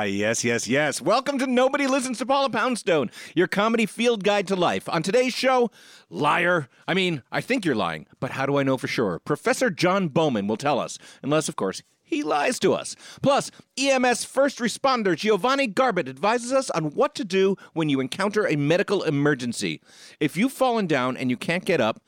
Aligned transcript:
Ah, 0.00 0.04
yes, 0.04 0.44
yes, 0.44 0.66
yes. 0.66 1.02
Welcome 1.02 1.38
to 1.40 1.46
Nobody 1.46 1.86
Listens 1.86 2.16
to 2.20 2.24
Paula 2.24 2.48
Poundstone, 2.48 3.10
your 3.34 3.46
comedy 3.46 3.84
field 3.84 4.24
guide 4.24 4.48
to 4.48 4.56
life. 4.56 4.88
On 4.88 5.02
today's 5.02 5.34
show, 5.34 5.70
liar. 6.08 6.70
I 6.88 6.94
mean, 6.94 7.22
I 7.30 7.42
think 7.42 7.66
you're 7.66 7.74
lying, 7.74 8.06
but 8.18 8.30
how 8.30 8.46
do 8.46 8.56
I 8.56 8.62
know 8.62 8.78
for 8.78 8.88
sure? 8.88 9.18
Professor 9.18 9.68
John 9.68 10.08
Bowman 10.08 10.46
will 10.46 10.56
tell 10.56 10.80
us, 10.80 10.96
unless, 11.22 11.50
of 11.50 11.56
course, 11.56 11.82
he 12.02 12.22
lies 12.22 12.58
to 12.60 12.72
us. 12.72 12.96
Plus, 13.20 13.50
EMS 13.76 14.24
first 14.24 14.58
responder 14.58 15.14
Giovanni 15.14 15.66
Garbett 15.66 16.08
advises 16.08 16.50
us 16.50 16.70
on 16.70 16.92
what 16.92 17.14
to 17.16 17.22
do 17.24 17.56
when 17.74 17.90
you 17.90 18.00
encounter 18.00 18.46
a 18.46 18.56
medical 18.56 19.02
emergency. 19.02 19.82
If 20.18 20.34
you've 20.34 20.54
fallen 20.54 20.86
down 20.86 21.18
and 21.18 21.28
you 21.28 21.36
can't 21.36 21.66
get 21.66 21.82
up, 21.82 22.00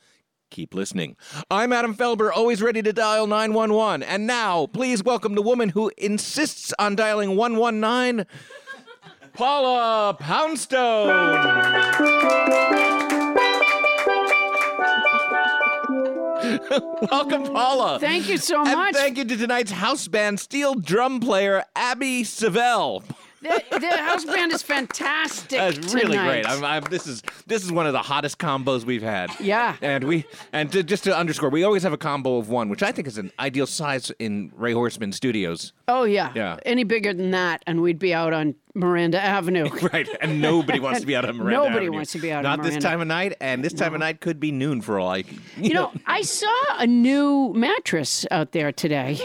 keep 0.53 0.73
listening. 0.75 1.15
I'm 1.49 1.73
Adam 1.73 1.95
Felber, 1.95 2.31
always 2.31 2.61
ready 2.61 2.81
to 2.83 2.93
dial 2.93 3.25
911. 3.27 4.03
And 4.03 4.27
now, 4.27 4.67
please 4.67 5.03
welcome 5.03 5.33
the 5.35 5.41
woman 5.41 5.69
who 5.69 5.91
insists 5.97 6.71
on 6.77 6.95
dialing 6.95 7.35
119, 7.35 8.25
Paula 9.33 10.15
Poundstone. 10.19 11.07
welcome, 17.11 17.43
Paula. 17.43 17.97
Thank 17.99 18.29
you 18.29 18.37
so 18.37 18.59
And 18.65 18.71
much. 18.73 18.93
thank 18.95 19.17
you 19.17 19.25
to 19.25 19.37
tonight's 19.37 19.71
house 19.71 20.07
band 20.07 20.39
steel 20.39 20.75
drum 20.75 21.19
player, 21.19 21.63
Abby 21.75 22.23
Savell. 22.23 23.03
The, 23.43 23.79
the 23.79 23.97
house 23.97 24.25
band 24.25 24.51
is 24.51 24.61
fantastic. 24.63 25.59
That's 25.59 25.93
really 25.93 26.15
tonight. 26.17 26.43
great. 26.43 26.47
I'm, 26.47 26.63
I'm, 26.63 26.83
this 26.83 27.07
is 27.07 27.21
this 27.45 27.63
is 27.63 27.71
one 27.71 27.85
of 27.85 27.93
the 27.93 28.01
hottest 28.01 28.39
combos 28.39 28.83
we've 28.83 29.03
had. 29.03 29.29
Yeah. 29.39 29.75
and 29.81 30.03
we 30.05 30.25
and 30.51 30.71
to, 30.71 30.83
just 30.83 31.03
to 31.03 31.15
underscore, 31.15 31.49
we 31.49 31.63
always 31.63 31.83
have 31.83 31.93
a 31.93 31.97
combo 31.97 32.37
of 32.37 32.49
one, 32.49 32.69
which 32.69 32.83
I 32.83 32.91
think 32.91 33.07
is 33.07 33.17
an 33.17 33.31
ideal 33.39 33.67
size 33.67 34.11
in 34.19 34.51
Ray 34.55 34.73
Horseman 34.73 35.11
Studios. 35.11 35.73
Oh 35.87 36.03
yeah. 36.03 36.31
Yeah. 36.35 36.57
Any 36.65 36.83
bigger 36.83 37.13
than 37.13 37.31
that, 37.31 37.63
and 37.67 37.81
we'd 37.81 37.99
be 37.99 38.13
out 38.13 38.33
on 38.33 38.55
Miranda 38.75 39.21
Avenue. 39.21 39.69
Right, 39.93 40.07
and 40.21 40.41
nobody 40.41 40.79
wants 40.79 41.01
to 41.01 41.05
be 41.05 41.15
out 41.15 41.25
on 41.25 41.35
Miranda 41.37 41.57
Nobody 41.57 41.75
Avenue. 41.85 41.91
wants 41.91 42.11
to 42.13 42.19
be 42.19 42.31
out 42.31 42.37
on 42.37 42.43
Not 42.43 42.57
this 42.63 42.71
Miranda. 42.73 42.87
time 42.87 43.01
of 43.01 43.07
night, 43.07 43.35
and 43.41 43.63
this 43.63 43.73
time 43.73 43.93
of 43.93 43.99
night 43.99 44.19
could 44.21 44.39
be 44.39 44.51
noon 44.51 44.81
for 44.81 44.99
all 44.99 45.09
I. 45.09 45.17
You, 45.17 45.25
You 45.57 45.73
know, 45.73 45.91
I 46.07 46.21
saw 46.21 46.51
a 46.77 46.87
new 46.87 47.53
mattress 47.55 48.25
out 48.31 48.51
there 48.51 48.71
today. 48.71 49.19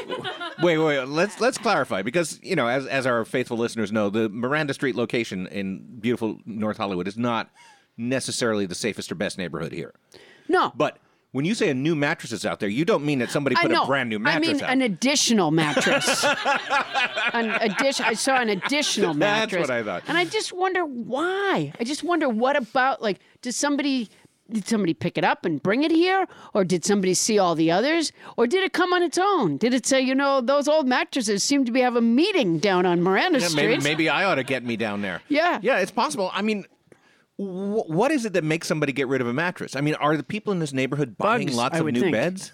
wait, 0.62 0.78
wait. 0.78 1.04
Let's 1.06 1.40
let's 1.40 1.56
clarify 1.58 2.02
because 2.02 2.38
you 2.42 2.56
know, 2.56 2.68
as 2.68 2.86
as 2.86 3.06
our 3.06 3.24
faithful 3.24 3.56
listeners 3.56 3.90
know, 3.92 4.10
the 4.10 4.28
Miranda 4.28 4.74
Street 4.74 4.96
location 4.96 5.46
in 5.46 5.98
beautiful 6.00 6.38
North 6.44 6.76
Hollywood 6.76 7.08
is 7.08 7.16
not 7.16 7.50
necessarily 7.96 8.66
the 8.66 8.74
safest 8.74 9.10
or 9.10 9.14
best 9.14 9.38
neighborhood 9.38 9.72
here. 9.72 9.92
No, 10.48 10.72
But 10.76 10.98
when 11.38 11.44
you 11.44 11.54
say 11.54 11.68
a 11.68 11.74
new 11.74 11.94
mattress 11.94 12.32
is 12.32 12.44
out 12.44 12.58
there, 12.58 12.68
you 12.68 12.84
don't 12.84 13.04
mean 13.04 13.20
that 13.20 13.30
somebody 13.30 13.54
put 13.54 13.70
a 13.70 13.84
brand 13.86 14.08
new 14.08 14.18
mattress 14.18 14.48
I 14.48 14.52
mean, 14.54 14.62
out. 14.64 14.70
an 14.70 14.82
additional 14.82 15.52
mattress. 15.52 16.24
an 17.32 17.50
addition. 17.60 18.06
I 18.06 18.14
saw 18.14 18.40
an 18.40 18.48
additional 18.48 19.14
That's 19.14 19.52
mattress. 19.52 19.60
what 19.68 19.70
I 19.70 19.84
thought. 19.84 20.02
And 20.08 20.18
I 20.18 20.24
just 20.24 20.52
wonder 20.52 20.84
why. 20.84 21.72
I 21.78 21.84
just 21.84 22.02
wonder 22.02 22.28
what 22.28 22.56
about 22.56 23.00
like 23.02 23.20
does 23.40 23.54
somebody 23.54 24.08
did 24.50 24.66
somebody 24.66 24.94
pick 24.94 25.16
it 25.16 25.22
up 25.22 25.44
and 25.44 25.62
bring 25.62 25.84
it 25.84 25.92
here, 25.92 26.26
or 26.54 26.64
did 26.64 26.84
somebody 26.84 27.14
see 27.14 27.38
all 27.38 27.54
the 27.54 27.70
others, 27.70 28.10
or 28.36 28.48
did 28.48 28.64
it 28.64 28.72
come 28.72 28.92
on 28.92 29.04
its 29.04 29.18
own? 29.18 29.58
Did 29.58 29.74
it 29.74 29.86
say, 29.86 30.00
you 30.00 30.14
know, 30.16 30.40
those 30.40 30.66
old 30.66 30.88
mattresses 30.88 31.44
seem 31.44 31.64
to 31.66 31.70
be 31.70 31.80
have 31.82 31.94
a 31.94 32.00
meeting 32.00 32.58
down 32.58 32.84
on 32.84 33.00
Miranda 33.00 33.38
Yeah, 33.38 33.46
Street? 33.46 33.66
maybe, 33.68 33.82
maybe 33.84 34.08
I 34.08 34.24
ought 34.24 34.36
to 34.36 34.42
get 34.44 34.64
me 34.64 34.76
down 34.76 35.02
there. 35.02 35.22
Yeah. 35.28 35.60
Yeah, 35.62 35.78
it's 35.78 35.92
possible. 35.92 36.30
I 36.32 36.42
mean, 36.42 36.64
wh- 37.38 37.88
what 37.88 38.10
is 38.10 38.24
it 38.26 38.34
that 38.34 38.44
makes 38.44 38.68
somebody 38.68 38.92
get 38.92 39.08
rid 39.08 39.20
of 39.20 39.26
a 39.26 39.32
mattress? 39.32 39.74
I 39.74 39.80
mean, 39.80 39.94
are 39.94 40.16
the 40.16 40.22
people 40.22 40.52
in 40.52 40.58
this 40.58 40.72
neighborhood 40.74 41.16
buying 41.16 41.46
Bugs, 41.46 41.56
lots 41.56 41.74
I 41.76 41.78
of 41.78 41.84
would 41.84 41.94
new 41.94 42.00
think. 42.02 42.12
beds? 42.12 42.52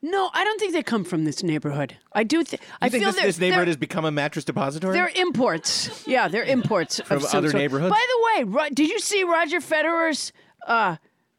No, 0.00 0.30
I 0.32 0.44
don't 0.44 0.60
think 0.60 0.72
they 0.74 0.82
come 0.84 1.02
from 1.02 1.24
this 1.24 1.42
neighborhood. 1.42 1.96
I 2.12 2.22
do. 2.22 2.44
Th- 2.44 2.60
I 2.80 2.86
I 2.86 2.88
think 2.88 3.02
feel 3.02 3.10
this, 3.10 3.16
they're- 3.20 3.26
this 3.26 3.38
neighborhood 3.40 3.62
they're- 3.66 3.70
has 3.70 3.76
become 3.76 4.04
a 4.04 4.12
mattress 4.12 4.44
depository. 4.44 4.94
They're 4.94 5.10
imports. 5.16 6.06
Yeah, 6.06 6.28
they're 6.28 6.44
imports 6.44 7.00
From 7.04 7.16
of 7.16 7.24
some 7.24 7.38
other 7.38 7.50
sort. 7.50 7.60
neighborhoods? 7.60 7.90
By 7.90 8.06
the 8.08 8.24
way, 8.26 8.44
Ro- 8.44 8.68
did 8.72 8.88
you 8.88 9.00
see 9.00 9.24
Roger 9.24 9.58
Federer's? 9.60 10.32
Uh, 10.66 10.96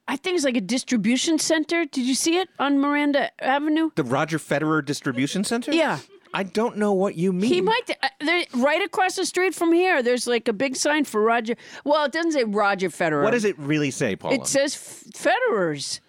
I 0.09 0.16
think 0.17 0.35
it's 0.35 0.44
like 0.44 0.57
a 0.57 0.61
distribution 0.61 1.40
center. 1.40 1.85
Did 1.85 2.06
you 2.06 2.16
see 2.16 2.38
it 2.38 2.50
on 2.59 2.79
Miranda 2.79 3.31
Avenue? 3.41 3.91
the 3.96 4.03
Roger 4.03 4.40
Federer 4.40 4.84
Distribution 4.84 5.44
Center. 5.46 5.72
Yeah. 5.72 6.00
I 6.34 6.44
don't 6.44 6.78
know 6.78 6.94
what 6.94 7.16
you 7.16 7.34
mean. 7.34 7.51
He 7.51 7.62
might. 7.62 7.81
Uh, 8.03 8.07
there, 8.22 8.44
right 8.57 8.81
across 8.84 9.16
the 9.16 9.25
street 9.25 9.56
from 9.56 9.73
here, 9.73 10.03
there's 10.03 10.28
like 10.28 10.47
a 10.47 10.53
big 10.53 10.75
sign 10.75 11.03
for 11.06 11.22
Roger. 11.22 11.56
Well, 11.84 12.06
it 12.06 12.12
doesn't 12.12 12.34
say 12.34 12.44
Roger 12.44 12.90
Federer. 12.90 13.23
What 13.23 13.31
does 13.31 13.45
it 13.45 13.57
really 13.57 13.90
say, 13.91 14.16
Paula? 14.16 14.35
It 14.35 14.45
says 14.47 14.75
F- 14.75 15.03
Federer's. 15.13 16.01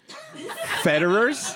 Federer's. 0.83 1.55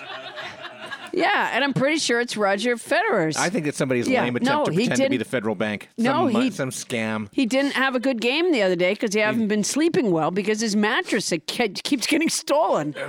Yeah, 1.13 1.51
and 1.53 1.63
I'm 1.63 1.73
pretty 1.73 1.97
sure 1.97 2.19
it's 2.19 2.35
Roger 2.35 2.75
Federer's. 2.75 3.37
I 3.37 3.49
think 3.49 3.67
it's 3.67 3.77
somebody's 3.77 4.05
Yeah, 4.05 4.23
lame 4.23 4.35
attempt 4.35 4.51
no, 4.51 4.65
to 4.65 4.71
he 4.71 4.87
pretend 4.87 5.01
to 5.01 5.09
be 5.09 5.15
the 5.17 5.23
federal 5.23 5.55
bank. 5.55 5.87
No, 5.97 6.11
some, 6.25 6.33
mu- 6.33 6.39
he- 6.41 6.51
some 6.51 6.71
scam. 6.71 7.29
He 7.31 7.45
didn't 7.45 7.71
have 7.71 7.95
a 7.95 8.01
good 8.01 8.19
game 8.19 8.51
the 8.51 8.61
other 8.63 8.75
day 8.75 8.93
because 8.95 9.13
he 9.13 9.21
hasn't 9.21 9.47
been 9.47 9.63
sleeping 9.63 10.11
well 10.11 10.29
because 10.31 10.59
his 10.59 10.75
mattress 10.75 11.31
it 11.31 11.47
ke- 11.47 11.81
keeps 11.83 12.05
getting 12.07 12.27
stolen. 12.29 12.93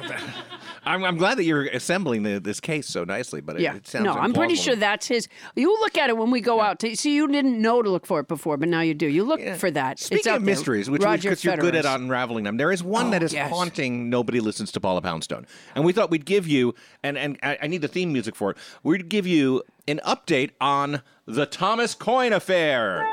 I'm, 0.86 1.04
I'm 1.04 1.16
glad 1.16 1.36
that 1.38 1.44
you're 1.44 1.64
assembling 1.64 2.22
the, 2.22 2.38
this 2.38 2.60
case 2.60 2.86
so 2.86 3.02
nicely, 3.04 3.40
but 3.40 3.56
it, 3.56 3.62
Yeah, 3.62 3.74
it 3.74 3.86
sounds 3.88 4.04
no, 4.04 4.14
I'm 4.14 4.32
pretty 4.32 4.54
sure 4.54 4.76
that's 4.76 5.08
his. 5.08 5.28
You 5.56 5.72
look 5.80 5.98
at 5.98 6.08
it 6.10 6.16
when 6.16 6.30
we 6.30 6.40
go 6.40 6.60
out 6.60 6.78
to 6.80 6.96
see. 6.96 7.14
You 7.14 7.26
didn't 7.26 7.60
know 7.60 7.82
to 7.82 7.90
look 7.90 8.06
for 8.06 8.20
it 8.20 8.28
before, 8.28 8.56
but 8.56 8.68
now 8.68 8.80
you 8.82 8.94
do. 8.94 9.06
You 9.06 9.24
look 9.24 9.40
for 9.56 9.70
that. 9.72 9.92
it's 9.92 10.06
Speaking 10.06 10.30
out 10.30 10.36
of 10.36 10.42
there. 10.44 10.54
mysteries, 10.54 10.88
which 10.88 11.02
Roger 11.02 11.30
because 11.30 11.44
you're 11.44 11.56
good 11.56 11.74
at 11.74 11.84
unraveling 11.84 12.44
them, 12.44 12.56
there 12.56 12.70
is 12.70 12.82
one 12.84 13.08
Oh, 13.08 13.10
that 13.10 13.22
is 13.24 13.32
yes. 13.32 13.50
haunting. 13.50 14.08
Nobody 14.08 14.38
listens 14.40 14.70
to 14.72 14.80
Paula 14.80 15.02
Poundstone, 15.02 15.46
and 15.74 15.84
we 15.84 15.92
thought 15.92 16.10
we'd 16.10 16.24
give 16.24 16.46
you, 16.46 16.74
and 17.02 17.18
and 17.18 17.36
I, 17.42 17.58
I 17.62 17.66
need 17.66 17.82
the 17.82 17.88
theme 17.88 18.12
music 18.12 18.36
for 18.36 18.52
it. 18.52 18.56
We'd 18.84 19.08
give 19.08 19.26
you 19.26 19.62
an 19.88 20.00
update 20.06 20.50
on 20.60 21.02
the 21.26 21.46
Thomas 21.46 21.94
Coyne 21.94 22.32
affair. 22.32 23.06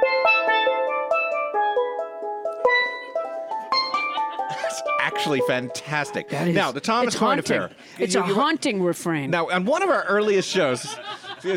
Actually 5.24 5.42
fantastic. 5.48 6.30
That 6.30 6.48
is- 6.50 6.56
now 6.56 6.72
the 6.72 6.81
Thomas 6.81 7.14
it's 7.16 7.22
affair. 7.24 7.70
It's 7.98 8.14
You- 8.14 8.24
a 8.24 8.28
you- 8.28 8.34
haunting 8.36 8.84
refrain. 8.84 9.30
Now, 9.31 9.50
on 9.50 9.64
one 9.66 9.81
of 9.81 9.90
our 9.90 10.04
earliest 10.04 10.50
shows, 10.50 10.98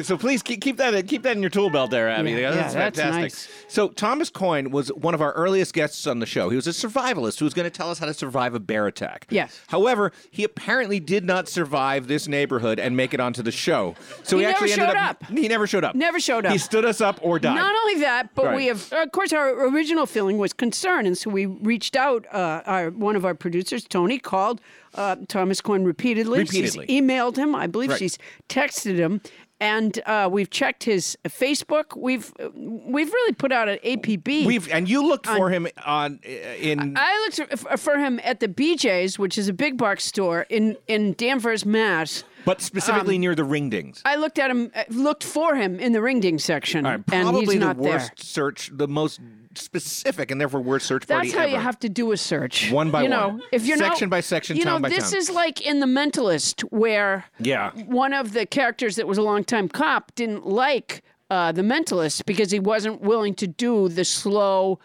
so 0.03 0.17
please 0.17 0.43
keep, 0.43 0.61
keep 0.61 0.77
that 0.79 1.07
keep 1.07 1.23
that 1.23 1.37
in 1.37 1.43
your 1.43 1.51
tool 1.51 1.71
belt 1.71 1.91
there, 1.91 2.09
Abby. 2.09 2.33
Yeah, 2.33 2.51
that's 2.51 2.75
yeah, 2.75 2.81
that's 2.81 2.99
fantastic. 2.99 3.23
nice. 3.23 3.49
So 3.69 3.89
Thomas 3.89 4.31
Coyne 4.31 4.71
was 4.71 4.89
one 4.93 5.15
of 5.15 5.21
our 5.23 5.33
earliest 5.33 5.73
guests 5.75 6.07
on 6.07 6.19
the 6.19 6.27
show. 6.27 6.49
He 6.51 6.57
was 6.57 6.67
a 6.67 6.71
survivalist 6.71 7.39
who 7.39 7.45
was 7.45 7.55
going 7.55 7.65
to 7.71 7.77
tell 7.77 7.91
us 7.91 7.99
how 7.99 8.07
to 8.07 8.15
survive 8.15 8.55
a 8.55 8.61
bear 8.61 8.87
attack. 8.87 9.27
Yes. 9.31 9.61
However, 9.69 10.13
he 10.31 10.45
apparently 10.45 11.01
did 11.01 11.25
not 11.25 11.49
survive 11.49 12.09
this 12.09 12.27
neighborhood 12.29 12.79
and 12.79 12.97
make 12.97 13.15
it 13.15 13.21
onto 13.21 13.43
the 13.43 13.53
show. 13.53 13.95
So 14.23 14.37
He 14.39 14.45
he, 14.45 14.51
actually 14.51 14.73
ended 14.73 14.89
up, 14.91 14.97
up. 15.23 15.25
He 15.31 15.49
never 15.49 15.67
showed 15.67 15.85
up. 15.85 15.95
Never 15.95 16.21
showed 16.21 16.47
up. 16.47 16.53
He 16.53 16.59
stood 16.59 16.85
us 16.85 17.01
up 17.01 17.19
or 17.23 17.39
died. 17.39 17.55
Not 17.55 17.75
only 17.75 18.01
that, 18.01 18.35
but 18.35 18.47
Right. 18.47 18.57
we 18.57 18.67
have, 18.67 18.93
of 18.93 19.13
course, 19.13 19.33
our 19.33 19.67
original 19.69 20.07
feeling 20.07 20.39
was 20.39 20.53
concern, 20.53 21.07
and 21.07 21.17
so 21.17 21.31
we 21.31 21.47
reached 21.47 21.97
out. 21.97 22.27
Uh, 22.33 22.63
our 22.67 22.91
one 22.91 23.17
of 23.17 23.25
our 23.25 23.35
producers, 23.35 23.85
Tony, 23.85 24.19
called 24.19 24.61
uh, 24.95 25.17
Thomas 25.29 25.61
Coyne 25.61 25.85
repeatedly. 25.85 26.39
Repeatedly. 26.41 26.87
She's 26.87 27.01
emailed 27.03 27.37
him. 27.37 27.55
I 27.55 27.67
believe 27.67 27.91
Right. 27.91 27.99
she's 27.99 28.19
texted 28.49 28.97
him, 28.97 29.21
and 29.61 30.01
uh, 30.07 30.29
we've 30.31 30.51
checked 30.51 30.85
his 30.85 31.17
Facebook. 31.27 31.97
We've 31.97 32.33
we've 32.55 33.13
really 33.13 33.33
put 33.35 33.53
out 33.53 33.69
an 33.69 33.79
APB. 33.85 34.47
We've 34.47 34.71
and 34.71 34.89
you 34.89 35.07
looked 35.07 35.27
for 35.27 35.51
him 35.51 35.67
on 35.85 36.21
in 36.25 36.95
I 36.97 37.31
looked 37.39 37.81
for 37.81 37.99
him 37.99 38.21
at 38.23 38.41
the 38.41 38.49
BJ's, 38.49 39.19
which 39.19 39.39
is 39.39 39.49
a 39.49 39.53
big 39.53 39.77
box 39.79 40.05
store 40.05 40.47
in 40.49 40.77
in 40.87 41.15
Danvers, 41.15 41.65
Mass. 41.65 42.25
But 42.47 42.63
specifically 42.63 43.19
near 43.19 43.35
the 43.35 43.43
ringdings. 43.43 44.01
I 44.07 44.17
looked 44.17 44.39
at 44.39 44.51
him, 44.51 44.71
uh, 44.75 44.85
looked 44.89 45.25
for 45.25 45.55
him 45.57 45.79
in 45.79 45.93
the 45.93 46.01
ringding 46.01 46.39
section, 46.39 46.85
right, 46.85 46.95
and 46.95 47.07
probably 47.07 47.41
he's 47.41 47.49
the 47.51 47.59
not 47.59 47.77
worst 47.77 48.17
there. 48.17 48.25
search, 48.25 48.71
the 48.73 48.89
most 48.89 49.21
specific 49.55 50.31
and 50.31 50.41
therefore 50.41 50.61
worst 50.61 50.87
search 50.87 51.07
party 51.09 51.29
That's 51.29 51.39
how 51.39 51.47
you 51.47 51.57
have 51.57 51.79
to 51.81 51.89
do 51.89 52.13
a 52.13 52.17
search. 52.17 52.71
One 52.71 52.91
by 52.91 53.03
you 53.03 53.09
know, 53.09 53.29
one. 53.29 53.43
If 53.53 53.67
you're 53.67 53.77
Section 53.79 54.09
not, 54.09 54.17
by 54.17 54.21
section, 54.21 54.57
you 54.57 54.65
town 54.65 54.83
know, 54.83 54.89
this 54.89 55.11
town. 55.11 55.19
is 55.19 55.31
like 55.31 55.61
in 55.61 55.81
The 55.81 55.87
Mentalist, 55.87 56.61
where 56.71 57.25
Yeah. 57.39 57.71
one 57.87 58.13
of 58.13 58.33
the 58.33 58.47
characters 58.47 58.97
that 58.97 59.07
was 59.07 59.19
a 59.19 59.23
longtime 59.23 59.69
cop 59.69 60.15
didn't 60.15 60.47
like 60.47 61.03
uh, 61.31 61.51
the 61.53 61.63
Mentalist 61.63 62.25
because 62.27 62.51
he 62.53 62.61
wasn't 62.61 63.01
willing 63.01 63.35
to 63.35 63.47
do 63.49 63.89
the 63.89 64.05
slow, 64.05 64.79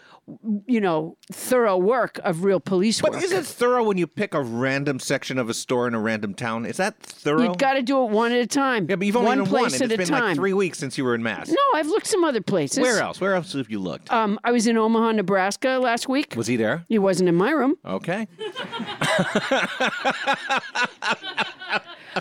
you 0.68 0.82
know, 0.82 1.18
thorough 1.32 1.78
work 1.78 2.20
of 2.24 2.44
real 2.44 2.60
police 2.60 3.02
But 3.02 3.12
work. 3.12 3.20
But 3.22 3.26
is 3.26 3.32
it 3.32 3.46
thorough 3.46 3.84
when 3.84 3.98
you 3.98 4.08
pick 4.08 4.34
a 4.34 4.42
random 4.42 5.00
section 5.00 5.38
of 5.38 5.50
a 5.50 5.54
store 5.54 5.88
in 5.88 5.94
a 5.94 6.00
random 6.00 6.34
town? 6.34 6.66
Is 6.66 6.78
that 6.78 7.00
thorough? 7.02 7.44
You've 7.44 7.58
got 7.58 7.74
to 7.74 7.82
do 7.82 8.04
it 8.04 8.10
one 8.12 8.32
at 8.32 8.40
a 8.40 8.48
time. 8.48 8.88
yeah, 8.90 8.96
but 8.96 9.06
you've 9.08 9.16
only 9.16 9.28
one 9.28 9.38
done 9.40 9.48
place 9.48 9.74
one, 9.74 9.82
and 9.84 9.92
at 9.92 10.00
it's 10.00 10.10
a 10.10 10.12
been 10.12 10.20
time. 10.20 10.28
like 10.30 10.36
three 10.36 10.54
weeks 10.54 10.78
since 10.80 10.98
you 10.98 11.04
were 11.04 11.16
in 11.16 11.24
Mass. 11.24 11.50
No, 11.50 11.58
I've 11.76 11.88
looked 11.88 12.08
some 12.08 12.24
other 12.24 12.42
places. 12.42 12.80
Where 12.80 13.02
else? 13.02 13.20
Where 13.22 13.36
else 13.36 13.54
have 13.54 13.70
you 13.70 13.80
looked? 13.80 14.12
Um, 14.12 14.40
I 14.44 14.52
was 14.52 14.68
in 14.68 14.78
Omaha, 14.78 15.14
Nebraska 15.14 15.80
last 15.82 16.08
week. 16.10 16.36
Was 16.36 16.48
he 16.48 16.56
there? 16.56 16.86
He 16.88 17.00
wasn't 17.00 17.30
in 17.30 17.36
my 17.36 17.52
room. 17.52 17.76
Okay. 17.86 18.28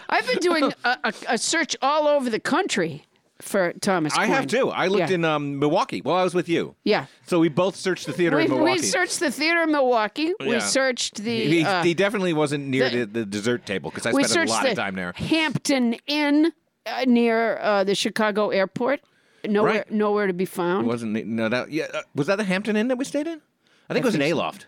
I've 0.08 0.26
been 0.26 0.38
doing 0.38 0.72
a, 0.84 0.98
a, 1.04 1.12
a 1.30 1.38
search 1.38 1.76
all 1.82 2.06
over 2.06 2.30
the 2.30 2.40
country 2.40 3.04
for 3.40 3.72
Thomas. 3.74 4.16
I 4.16 4.26
have 4.26 4.48
Quinn. 4.48 4.48
too. 4.48 4.68
I 4.70 4.86
looked 4.88 5.08
Yeah. 5.10 5.14
in 5.16 5.24
um, 5.24 5.58
Milwaukee. 5.58 6.00
Well, 6.02 6.16
I 6.16 6.22
was 6.24 6.34
with 6.34 6.48
you. 6.48 6.74
Yeah. 6.84 7.06
So 7.26 7.38
we 7.40 7.48
both 7.48 7.76
searched 7.76 8.06
the 8.06 8.12
theater 8.12 8.36
We, 8.36 8.44
in 8.44 8.62
we 8.62 8.78
searched 8.78 9.20
the 9.20 9.30
theater 9.30 9.62
in 9.62 9.72
Milwaukee. 9.72 10.32
Yeah. 10.40 10.46
We 10.48 10.60
searched 10.60 11.16
the. 11.16 11.44
he, 11.46 11.64
uh, 11.64 11.82
he 11.82 11.94
definitely 11.94 12.32
wasn't 12.32 12.66
near 12.68 12.88
the- 12.88 12.98
the, 12.98 13.06
the 13.06 13.24
dessert 13.26 13.66
table 13.66 13.90
because 13.90 14.06
I 14.06 14.12
we 14.12 14.24
spent 14.24 14.30
a 14.30 14.32
searched 14.34 14.50
lot 14.50 14.62
the 14.64 14.70
of 14.70 14.76
time 14.76 14.94
there. 14.94 15.12
Hampton 15.16 15.94
Inn 16.06 16.52
uh, 16.86 17.04
near 17.06 17.58
uh, 17.58 17.84
the 17.84 17.94
Chicago 17.94 18.50
airport. 18.50 19.00
Nowhere, 19.46 19.72
Right. 19.72 19.90
nowhere 19.90 20.26
to 20.26 20.34
be 20.34 20.44
found. 20.44 20.86
Wasn't 20.86 21.26
no 21.26 21.48
that 21.48 21.70
yeah 21.70 21.86
uh, 21.94 22.02
was 22.14 22.26
that 22.26 22.36
the 22.36 22.44
Hampton 22.44 22.76
Inn 22.76 22.88
that 22.88 22.96
we 22.98 23.06
stayed 23.06 23.26
in? 23.26 23.40
I 23.88 23.94
think 23.94 24.04
it 24.04 24.08
was 24.08 24.14
an. 24.14 24.20
Aloft. 24.22 24.66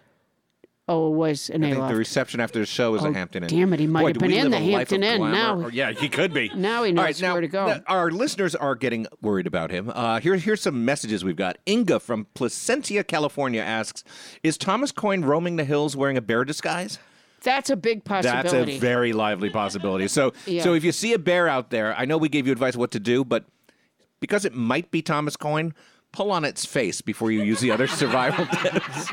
Oh, 0.89 1.13
it 1.13 1.17
was 1.17 1.49
an 1.51 1.65
I 1.65 1.73
think 1.73 1.89
the 1.89 1.95
reception 1.95 2.41
after 2.41 2.59
the 2.59 2.67
show 2.67 2.91
was 2.93 3.03
Oh, 3.05 3.09
a 3.11 3.13
Hampton 3.15 3.45
Inn. 3.45 3.49
damn 3.49 3.73
it, 3.73 3.81
he 3.81 3.87
might 3.87 4.03
Boy, 4.03 4.09
have 4.09 4.19
been 4.19 4.33
in 4.33 4.51
the 4.51 4.59
Hampton 4.59 5.03
Inn. 5.03 5.21
Now- 5.31 5.69
yeah, 5.69 5.93
he 5.93 6.09
could 6.09 6.33
be. 6.35 6.51
Now 6.57 6.83
he 6.83 6.93
knows 6.93 7.05
right, 7.05 7.23
now, 7.23 7.33
where 7.35 7.41
to 7.41 7.49
go. 7.49 7.81
our 7.87 8.11
listeners 8.11 8.55
are 8.55 8.75
getting 8.75 9.07
worried 9.21 9.47
about 9.47 9.71
him. 9.71 9.91
Uh, 9.95 10.21
here, 10.21 10.37
here's 10.37 10.61
some 10.61 10.85
messages 10.85 11.25
we've 11.25 11.37
got. 11.37 11.57
Inga 11.67 12.01
from 12.01 12.27
Placentia, 12.35 13.05
California 13.05 13.61
asks, 13.63 14.05
"Is 14.43 14.59
Thomas 14.59 14.93
Coyne 14.93 15.23
roaming 15.25 15.57
the 15.57 15.65
hills 15.65 15.97
wearing 15.97 16.17
a 16.17 16.23
bear 16.23 16.45
disguise?" 16.45 16.99
That's 17.45 17.71
a 17.71 17.77
big 17.77 18.05
possibility. 18.05 18.49
That's 18.51 18.77
a 18.77 18.79
very 18.79 19.13
lively 19.13 19.51
possibility. 19.51 20.07
So, 20.09 20.33
Yeah. 20.47 20.63
so 20.63 20.75
if 20.75 20.85
you 20.85 20.93
see 20.93 21.13
a 21.13 21.19
bear 21.19 21.49
out 21.49 21.71
there, 21.71 21.93
I 21.97 22.05
know 22.05 22.17
we 22.17 22.29
gave 22.29 22.47
you 22.47 22.53
advice 22.53 22.77
what 22.77 22.93
to 22.93 23.01
do, 23.01 23.25
but 23.25 23.45
because 24.21 24.45
it 24.45 24.55
might 24.55 24.93
be 24.93 25.03
Thomas 25.03 25.37
Coyne, 25.37 25.75
pull 26.13 26.31
on 26.31 26.45
its 26.45 26.65
face 26.65 27.01
before 27.01 27.33
you 27.33 27.43
use 27.43 27.59
the 27.59 27.73
other 27.73 27.87
survival 28.01 28.47
tips. 28.47 29.09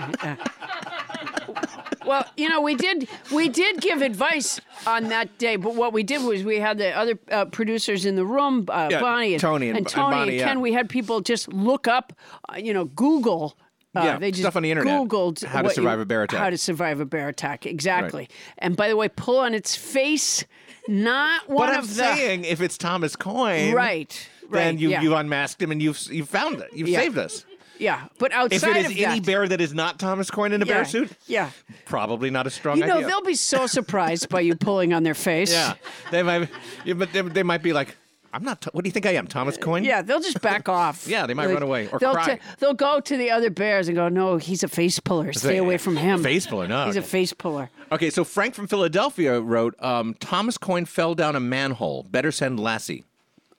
Well, 2.10 2.26
you 2.36 2.50
know, 2.50 2.60
we 2.62 2.74
did 2.74 3.08
we 3.32 3.50
did 3.50 3.82
give 3.82 4.02
advice 4.02 4.60
on 4.88 5.10
that 5.10 5.38
day, 5.38 5.58
but 5.58 5.76
what 5.76 5.94
we 5.94 6.02
did 6.02 6.24
was 6.24 6.44
we 6.44 6.60
had 6.60 6.80
the 6.80 6.90
other 6.98 7.20
uh, 7.32 7.46
producers 7.46 8.04
in 8.04 8.16
the 8.16 8.26
room, 8.26 8.66
uh, 8.68 8.88
Yeah, 8.90 9.00
Bonnie 9.00 9.34
and 9.36 9.40
Tony 9.42 9.70
and- 9.70 9.78
and 9.78 9.88
Tony 9.88 10.16
Bonnie, 10.16 10.38
yeah. 10.38 10.48
Ken. 10.48 10.60
We 10.60 10.74
had 10.74 10.90
people 10.90 11.22
just 11.22 11.54
look 11.54 11.88
up, 11.88 12.14
uh, 12.52 12.58
you 12.58 12.74
know, 12.74 12.86
Google. 12.86 13.56
Uh, 13.96 14.02
Yeah, 14.04 14.18
they 14.18 14.32
just 14.32 14.42
stuff 14.42 14.56
on 14.56 14.64
the 14.64 14.72
internet. 14.72 14.92
Googled 15.08 15.44
How 15.46 15.60
to 15.60 15.66
what 15.66 15.78
you- 15.78 15.84
survive 15.84 16.00
a 16.00 16.06
bear 16.06 16.24
attack. 16.24 16.40
How 16.40 16.50
to 16.50 16.58
survive 16.58 17.00
a 17.00 17.06
bear 17.06 17.28
attack, 17.28 17.68
exactly. 17.68 18.28
And 18.58 18.76
by 18.76 18.88
the 18.88 18.96
way, 18.96 19.08
pull 19.10 19.38
on 19.38 19.54
its 19.54 19.76
face, 19.76 20.44
not 20.88 21.48
one 21.48 21.68
But 21.68 21.76
I'm 21.76 21.80
of 21.84 21.90
the 21.90 21.94
saying, 21.94 22.44
if 22.44 22.60
it's 22.60 22.78
Thomas 22.78 23.16
Coyne, 23.16 23.74
right, 23.76 24.30
right. 24.48 24.52
then 24.52 24.80
you 24.80 24.90
yeah. 24.90 25.02
you've 25.04 25.14
unmasked 25.14 25.62
him 25.62 25.72
and 25.72 25.80
you've 25.80 26.00
you've 26.12 26.30
found 26.30 26.60
it. 26.60 26.70
You've 26.74 26.90
Yeah. 26.90 27.02
saved 27.02 27.20
us. 27.20 27.46
Yeah. 27.80 28.08
But 28.20 28.32
outside 28.32 28.56
If 28.56 28.76
it 28.76 28.92
is 28.92 29.04
any 29.04 29.20
that, 29.20 29.26
bear 29.26 29.48
that 29.48 29.60
is 29.62 29.74
not 29.74 29.98
Thomas 30.00 30.30
Coyne 30.30 30.52
in 30.54 30.62
a 30.62 30.66
yeah, 30.66 30.74
bear 30.74 30.86
suit, 30.86 31.12
yeah. 31.28 31.50
probably 31.86 32.30
not 32.30 32.46
a 32.46 32.50
strong 32.50 32.78
You 32.78 32.86
know, 32.86 32.96
idea. 32.98 33.08
they'll 33.08 33.22
be 33.24 33.34
so 33.36 33.66
surprised 33.78 34.30
by 34.30 34.42
you 34.42 34.56
pulling 34.56 34.94
on 34.94 35.04
their 35.04 35.16
face. 35.16 35.52
yeah, 35.52 35.74
they 36.12 36.22
might. 36.24 36.50
But 36.86 37.12
they, 37.14 37.22
they 37.22 37.44
might 37.44 37.64
be 37.64 37.74
like, 37.74 37.96
"I'm 38.34 38.44
not. 38.44 38.66
What 38.74 38.84
do 38.84 38.88
you 38.88 38.92
think 38.92 39.06
I 39.06 39.12
am, 39.16 39.28
Thomas 39.28 39.58
Coyne?" 39.58 39.84
Yeah, 39.84 40.02
they'll 40.02 40.20
just 40.22 40.42
back 40.42 40.68
off. 40.82 41.08
Yeah, 41.08 41.26
they 41.26 41.34
might 41.34 41.48
run 41.48 41.64
away 41.64 41.88
or 41.90 42.00
they'll 42.00 42.14
cry. 42.14 42.40
they'll 42.60 42.74
go 42.74 43.00
to 43.00 43.18
the 43.18 43.32
other 43.32 43.50
bears 43.50 43.88
and 43.88 43.96
go, 43.96 44.10
"No, 44.10 44.38
he's 44.38 44.62
a 44.64 44.68
face 44.68 45.00
puller. 45.00 45.34
Stay 45.34 45.58
away 45.58 45.78
from 45.78 45.98
him. 45.98 46.22
Face 46.22 46.46
puller, 46.48 46.68
no. 46.68 46.86
He's 46.86 46.96
a 46.98 47.02
face 47.02 47.34
puller." 47.34 47.70
Okay, 47.92 48.10
so 48.12 48.24
Frank 48.24 48.54
from 48.56 48.68
Philadelphia 48.68 49.40
wrote, 49.42 49.76
um, 49.84 50.16
"Thomas 50.20 50.58
Coyne 50.58 50.86
fell 50.86 51.16
down 51.16 51.36
a 51.36 51.40
manhole. 51.40 52.04
Better 52.04 52.32
send 52.32 52.60
Lassie." 52.60 53.04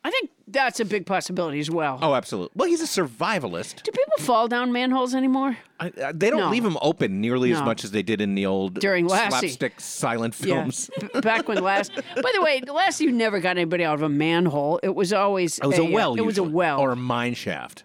I 0.03 0.11
think 0.11 0.31
that's 0.53 0.81
a 0.81 0.85
big 0.85 1.07
possibility 1.07 1.61
as 1.61 1.71
well. 1.71 1.99
Oh, 2.03 2.15
absolutely. 2.15 2.53
Well, 2.57 2.69
he's 2.69 2.81
a 2.81 2.85
survivalist. 3.03 3.83
Do 3.83 3.91
people 3.93 4.19
fall 4.19 4.49
down 4.49 4.73
manholes 4.73 5.15
anymore? 5.15 5.57
I, 5.79 5.93
I, 6.05 6.13
they 6.13 6.31
don't 6.31 6.41
No. 6.41 6.51
leave 6.51 6.63
them 6.65 6.77
open 6.83 7.21
nearly 7.21 7.53
as 7.53 7.59
No. 7.61 7.65
much 7.67 7.85
as 7.85 7.91
they 7.91 8.03
did 8.03 8.21
in 8.21 8.35
the 8.35 8.47
old 8.47 8.75
During 8.81 9.07
Lassie. 9.07 9.49
slapstick 9.49 9.81
silent 9.81 10.35
films. 10.35 10.91
Yeah. 11.01 11.09
B- 11.15 11.21
Back 11.21 11.49
when 11.49 11.63
last, 11.63 11.93
by 11.95 12.31
the 12.35 12.43
way, 12.43 12.61
the 12.61 12.73
last 12.73 13.01
you 13.01 13.11
never 13.13 13.41
got 13.41 13.57
anybody 13.57 13.85
out 13.85 13.95
of 13.95 14.03
a 14.03 14.09
manhole. 14.09 14.79
It 14.83 14.95
was 14.95 15.13
always 15.13 15.59
It 15.59 15.67
was 15.67 15.79
a, 15.79 15.85
uh, 15.85 15.91
well. 15.91 16.15
It 16.15 16.21
was 16.25 16.39
a 16.39 16.43
usually, 16.43 16.53
well. 16.55 16.81
or 16.81 16.93
a 16.93 16.97
mine 16.97 17.35
shaft. 17.35 17.85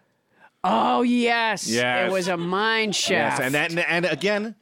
oh 0.63 1.01
yes, 1.03 1.67
Yes. 1.67 2.09
It 2.09 2.11
was 2.11 2.27
a 2.27 2.37
mine 2.37 2.91
shaft. 2.91 3.39
Yes, 3.39 3.45
and 3.45 3.53
that, 3.55 3.69
and, 3.71 3.79
and 3.79 4.05
again, 4.05 4.55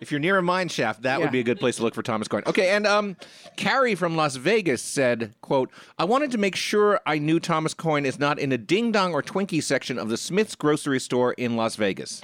if 0.00 0.10
you're 0.10 0.20
near 0.20 0.38
a 0.38 0.42
mine 0.42 0.68
shaft, 0.68 1.02
that 1.02 1.18
Yeah. 1.18 1.24
would 1.24 1.32
be 1.32 1.40
a 1.40 1.44
good 1.44 1.58
place 1.58 1.76
to 1.76 1.82
look 1.82 1.94
for 1.94 2.02
Thomas 2.02 2.28
Coyne. 2.28 2.42
Okay, 2.46 2.68
and 2.70 2.86
um, 2.86 3.16
Carrie 3.56 3.94
from 3.94 4.16
Las 4.16 4.36
Vegas 4.36 4.82
said, 4.82 5.34
"quote 5.40 5.70
I 5.98 6.04
wanted 6.04 6.30
to 6.32 6.38
make 6.38 6.56
sure 6.56 7.00
I 7.06 7.18
knew 7.18 7.40
Thomas 7.40 7.74
Coyne 7.74 8.04
is 8.06 8.18
not 8.18 8.38
in 8.38 8.52
a 8.52 8.58
ding 8.58 8.92
dong 8.92 9.12
or 9.14 9.22
Twinkie 9.22 9.62
section 9.62 9.98
of 9.98 10.08
the 10.08 10.16
Smith's 10.16 10.54
grocery 10.54 11.00
store 11.00 11.32
in 11.34 11.56
Las 11.56 11.76
Vegas." 11.76 12.20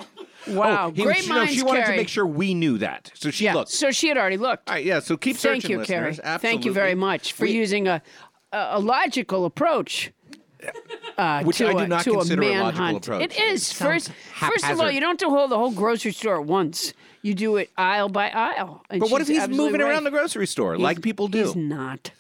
wow, 0.49 0.89
oh, 0.89 0.91
he, 0.93 1.05
great 1.05 1.19
she, 1.23 1.29
no, 1.29 1.47
she 1.47 1.63
wanted 1.63 1.85
Carrie. 1.85 1.97
to 1.97 2.01
make 2.03 2.09
sure 2.09 2.27
we 2.27 2.53
knew 2.53 2.77
that, 2.79 3.13
so 3.15 3.31
she 3.31 3.45
Yeah, 3.45 3.55
looked. 3.55 3.71
so 3.71 3.93
she 3.93 4.09
had 4.09 4.19
already 4.19 4.37
looked. 4.37 4.69
All 4.69 4.75
right, 4.75 4.85
yeah. 4.85 4.99
So 4.99 5.17
keep 5.17 5.37
Thank 5.37 5.63
searching, 5.63 5.79
you, 5.79 5.85
Carrie. 5.85 6.11
listeners. 6.11 6.41
Thank 6.41 6.65
you 6.65 6.73
very 6.73 6.97
much 6.97 7.33
for 7.33 7.45
We- 7.45 7.53
using 7.53 7.87
a, 7.87 8.03
a 8.53 8.81
logical 8.81 9.45
approach. 9.45 10.11
Uh, 11.17 11.43
Which 11.45 11.59
to 11.59 11.69
I 11.69 11.73
do 11.73 11.79
a, 11.79 11.89
not 11.89 12.05
to 12.05 12.13
consider 12.13 12.43
a 12.43 12.47
a 12.47 12.49
logical 12.61 12.65
manhunt. 12.85 13.07
approach. 13.07 13.23
It 13.23 13.41
is 13.41 13.63
It 13.63 13.75
sounds 13.75 14.09
first. 14.09 14.19
First 14.35 14.69
of 14.71 14.81
all, 14.81 14.91
you 14.91 15.01
don't 15.01 15.19
do 15.19 15.29
whole 15.29 15.49
the 15.49 15.57
whole 15.59 15.73
grocery 15.73 16.13
store 16.13 16.41
at 16.41 16.47
once. 16.47 16.93
You 17.23 17.35
do 17.35 17.57
it 17.57 17.71
aisle 17.77 18.09
by 18.09 18.31
aisle. 18.31 18.85
But 18.91 19.11
what 19.11 19.23
if 19.23 19.29
he's 19.29 19.49
moving 19.49 19.81
right. 19.81 19.91
around 19.91 20.05
the 20.05 20.11
grocery 20.11 20.47
store 20.47 20.77
like 20.77 21.03
people 21.03 21.29
do? 21.29 21.45
He's 21.45 21.57
not. 21.57 22.11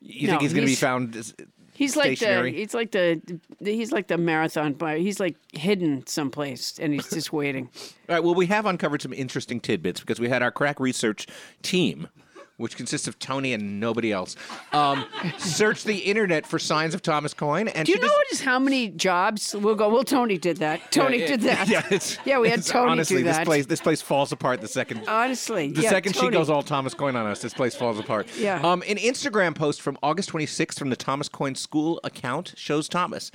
you 0.00 0.28
no, 0.28 0.34
think 0.34 0.42
he's 0.42 0.52
going 0.52 0.64
to 0.64 0.70
be 0.70 0.76
found? 0.76 1.34
He's 1.76 1.94
like 1.96 2.18
the. 2.18 2.48
He's 2.50 2.72
like 2.72 2.92
the. 2.92 3.20
He's 3.60 3.92
like 3.92 4.06
the 4.06 4.16
marathon 4.16 4.74
buyer. 4.74 4.96
He's 4.96 5.20
like 5.20 5.36
hidden 5.52 6.06
someplace, 6.06 6.78
and 6.78 6.94
he's 6.94 7.10
just 7.10 7.32
waiting. 7.32 7.68
All 8.08 8.14
right. 8.14 8.24
Well, 8.24 8.34
we 8.34 8.46
have 8.46 8.66
uncovered 8.66 9.02
some 9.02 9.12
interesting 9.12 9.60
tidbits 9.60 10.00
because 10.00 10.18
we 10.18 10.28
had 10.28 10.42
our 10.42 10.50
crack 10.50 10.80
research 10.80 11.26
team, 11.62 12.08
which 12.56 12.76
consists 12.76 13.06
of 13.06 13.18
Tony 13.18 13.52
and 13.52 13.78
nobody 13.80 14.12
else, 14.12 14.36
um, 14.72 15.04
search 15.38 15.84
the 15.84 15.98
internet 15.98 16.46
for 16.46 16.58
signs 16.58 16.94
of 16.94 17.02
Thomas 17.02 17.34
Coyne. 17.34 17.68
And 17.68 17.86
Do 17.86 17.92
you 17.92 18.00
know 18.00 18.10
just, 18.30 18.42
how 18.42 18.58
many 18.58 18.88
jobs? 18.88 19.54
We'll 19.54 19.74
go. 19.74 19.88
Well, 19.88 20.04
Tony 20.04 20.38
did 20.38 20.58
that. 20.58 20.90
Tony 20.90 21.20
Yeah, 21.20 21.26
did 21.26 21.40
that. 21.42 21.68
Yeah, 21.76 21.82
it's, 21.90 22.18
Yeah, 22.24 22.38
we 22.38 22.48
had 22.48 22.64
Tony 22.64 22.92
honestly, 22.92 23.18
do 23.18 23.24
this 23.24 23.36
that. 23.36 23.46
place 23.46 23.66
this 23.66 23.80
place 23.80 24.00
falls 24.00 24.32
apart 24.32 24.60
the 24.60 24.68
second. 24.68 25.04
Honestly, 25.08 25.72
the 25.72 25.82
yeah, 25.82 25.90
second 25.90 26.14
she 26.16 26.30
goes 26.30 26.48
all 26.48 26.62
Thomas 26.62 26.94
Coyne 26.94 27.16
on 27.16 27.26
us, 27.26 27.40
this 27.40 27.54
place 27.54 27.74
falls 27.74 27.98
apart. 27.98 28.28
Yeah. 28.38 28.60
Um, 28.62 28.82
an 28.88 28.96
Instagram 28.96 29.54
post 29.54 29.82
from 29.82 29.98
August 30.02 30.30
26th 30.30 30.78
from 30.78 30.90
the 30.90 30.96
Thomas 30.96 31.28
Coyne 31.28 31.54
School 31.54 32.00
account 32.04 32.54
shows 32.56 32.88
Thomas, 32.88 33.30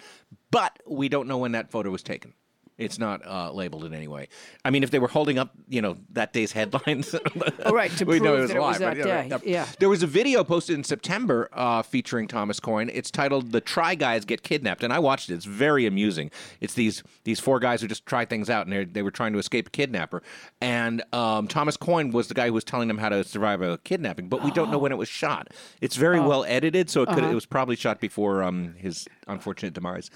but 0.50 0.80
we 0.88 1.10
don't 1.10 1.28
know 1.28 1.38
when 1.38 1.52
that 1.52 1.70
photo 1.72 1.90
was 1.90 2.04
taken. 2.04 2.34
It's 2.78 2.98
not 2.98 3.26
uh, 3.28 3.52
labeled 3.52 3.84
in 3.86 3.94
any 3.94 4.08
way. 4.08 4.28
I 4.66 4.72
mean, 4.72 4.82
if 4.84 4.90
they 4.90 4.98
were 4.98 5.08
holding 5.08 5.38
up, 5.38 5.52
you 5.70 5.82
know, 5.84 5.98
that 6.14 6.34
day's 6.34 6.52
headlines, 6.52 7.14
Oh, 7.66 7.72
right, 7.74 7.92
to 7.92 8.06
know 8.06 8.12
prove 8.18 8.48
that 8.48 8.56
it 8.56 8.60
was 8.60 8.80
live, 8.80 8.80
that 8.80 8.98
but, 8.98 9.04
day. 9.04 9.28
yeah. 9.30 9.38
Yeah. 9.44 9.68
There 9.80 9.90
was 9.90 10.02
a 10.02 10.08
video 10.08 10.44
posted 10.44 10.76
in 10.78 10.84
September 10.84 11.48
uh, 11.54 11.84
featuring 11.84 12.28
Thomas 12.28 12.60
Coyne. 12.60 12.90
It's 12.92 13.12
titled 13.12 13.52
"The 13.52 13.62
Try 13.62 13.94
Guys 13.96 14.26
Get 14.26 14.42
Kidnapped," 14.42 14.84
and 14.84 14.92
I 14.92 15.00
watched 15.00 15.30
it. 15.30 15.36
It's 15.36 15.46
very 15.46 15.86
amusing. 15.86 16.32
It's 16.60 16.74
these 16.74 17.04
these 17.24 17.40
four 17.40 17.60
guys 17.60 17.82
who 17.82 17.88
just 17.88 18.06
try 18.08 18.26
things 18.26 18.50
out, 18.50 18.66
and 18.66 18.74
they 18.76 18.86
they 18.86 19.02
were 19.04 19.12
trying 19.12 19.34
to 19.34 19.40
escape 19.40 19.68
a 19.68 19.70
kidnapper. 19.72 20.24
And 20.60 21.04
um, 21.14 21.48
Thomas 21.48 21.78
Coyne 21.78 22.12
was 22.12 22.30
the 22.30 22.34
guy 22.34 22.48
who 22.48 22.54
was 22.54 22.64
telling 22.64 22.88
them 22.88 22.98
how 22.98 23.10
to 23.10 23.24
survive 23.24 23.62
a 23.62 23.78
kidnapping, 23.80 24.28
but 24.28 24.44
we 24.44 24.50
don't 24.52 24.72
know 24.72 24.80
when 24.80 24.92
it 24.92 24.98
was 24.98 25.10
shot. 25.10 25.50
It's 25.82 25.96
very 25.98 26.20
Oh. 26.20 26.28
well 26.28 26.46
edited, 26.46 26.90
so 26.90 27.04
it 27.04 27.10
Uh-huh. 27.10 27.28
it 27.30 27.36
was 27.36 27.46
probably 27.46 27.76
shot 27.76 28.00
before 28.00 28.42
um, 28.44 28.74
his 28.78 29.08
unfortunate 29.28 29.74
demise. 29.74 30.10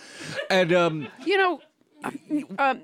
And 0.50 0.74
um, 0.74 1.08
You 1.26 1.38
know, 1.38 1.60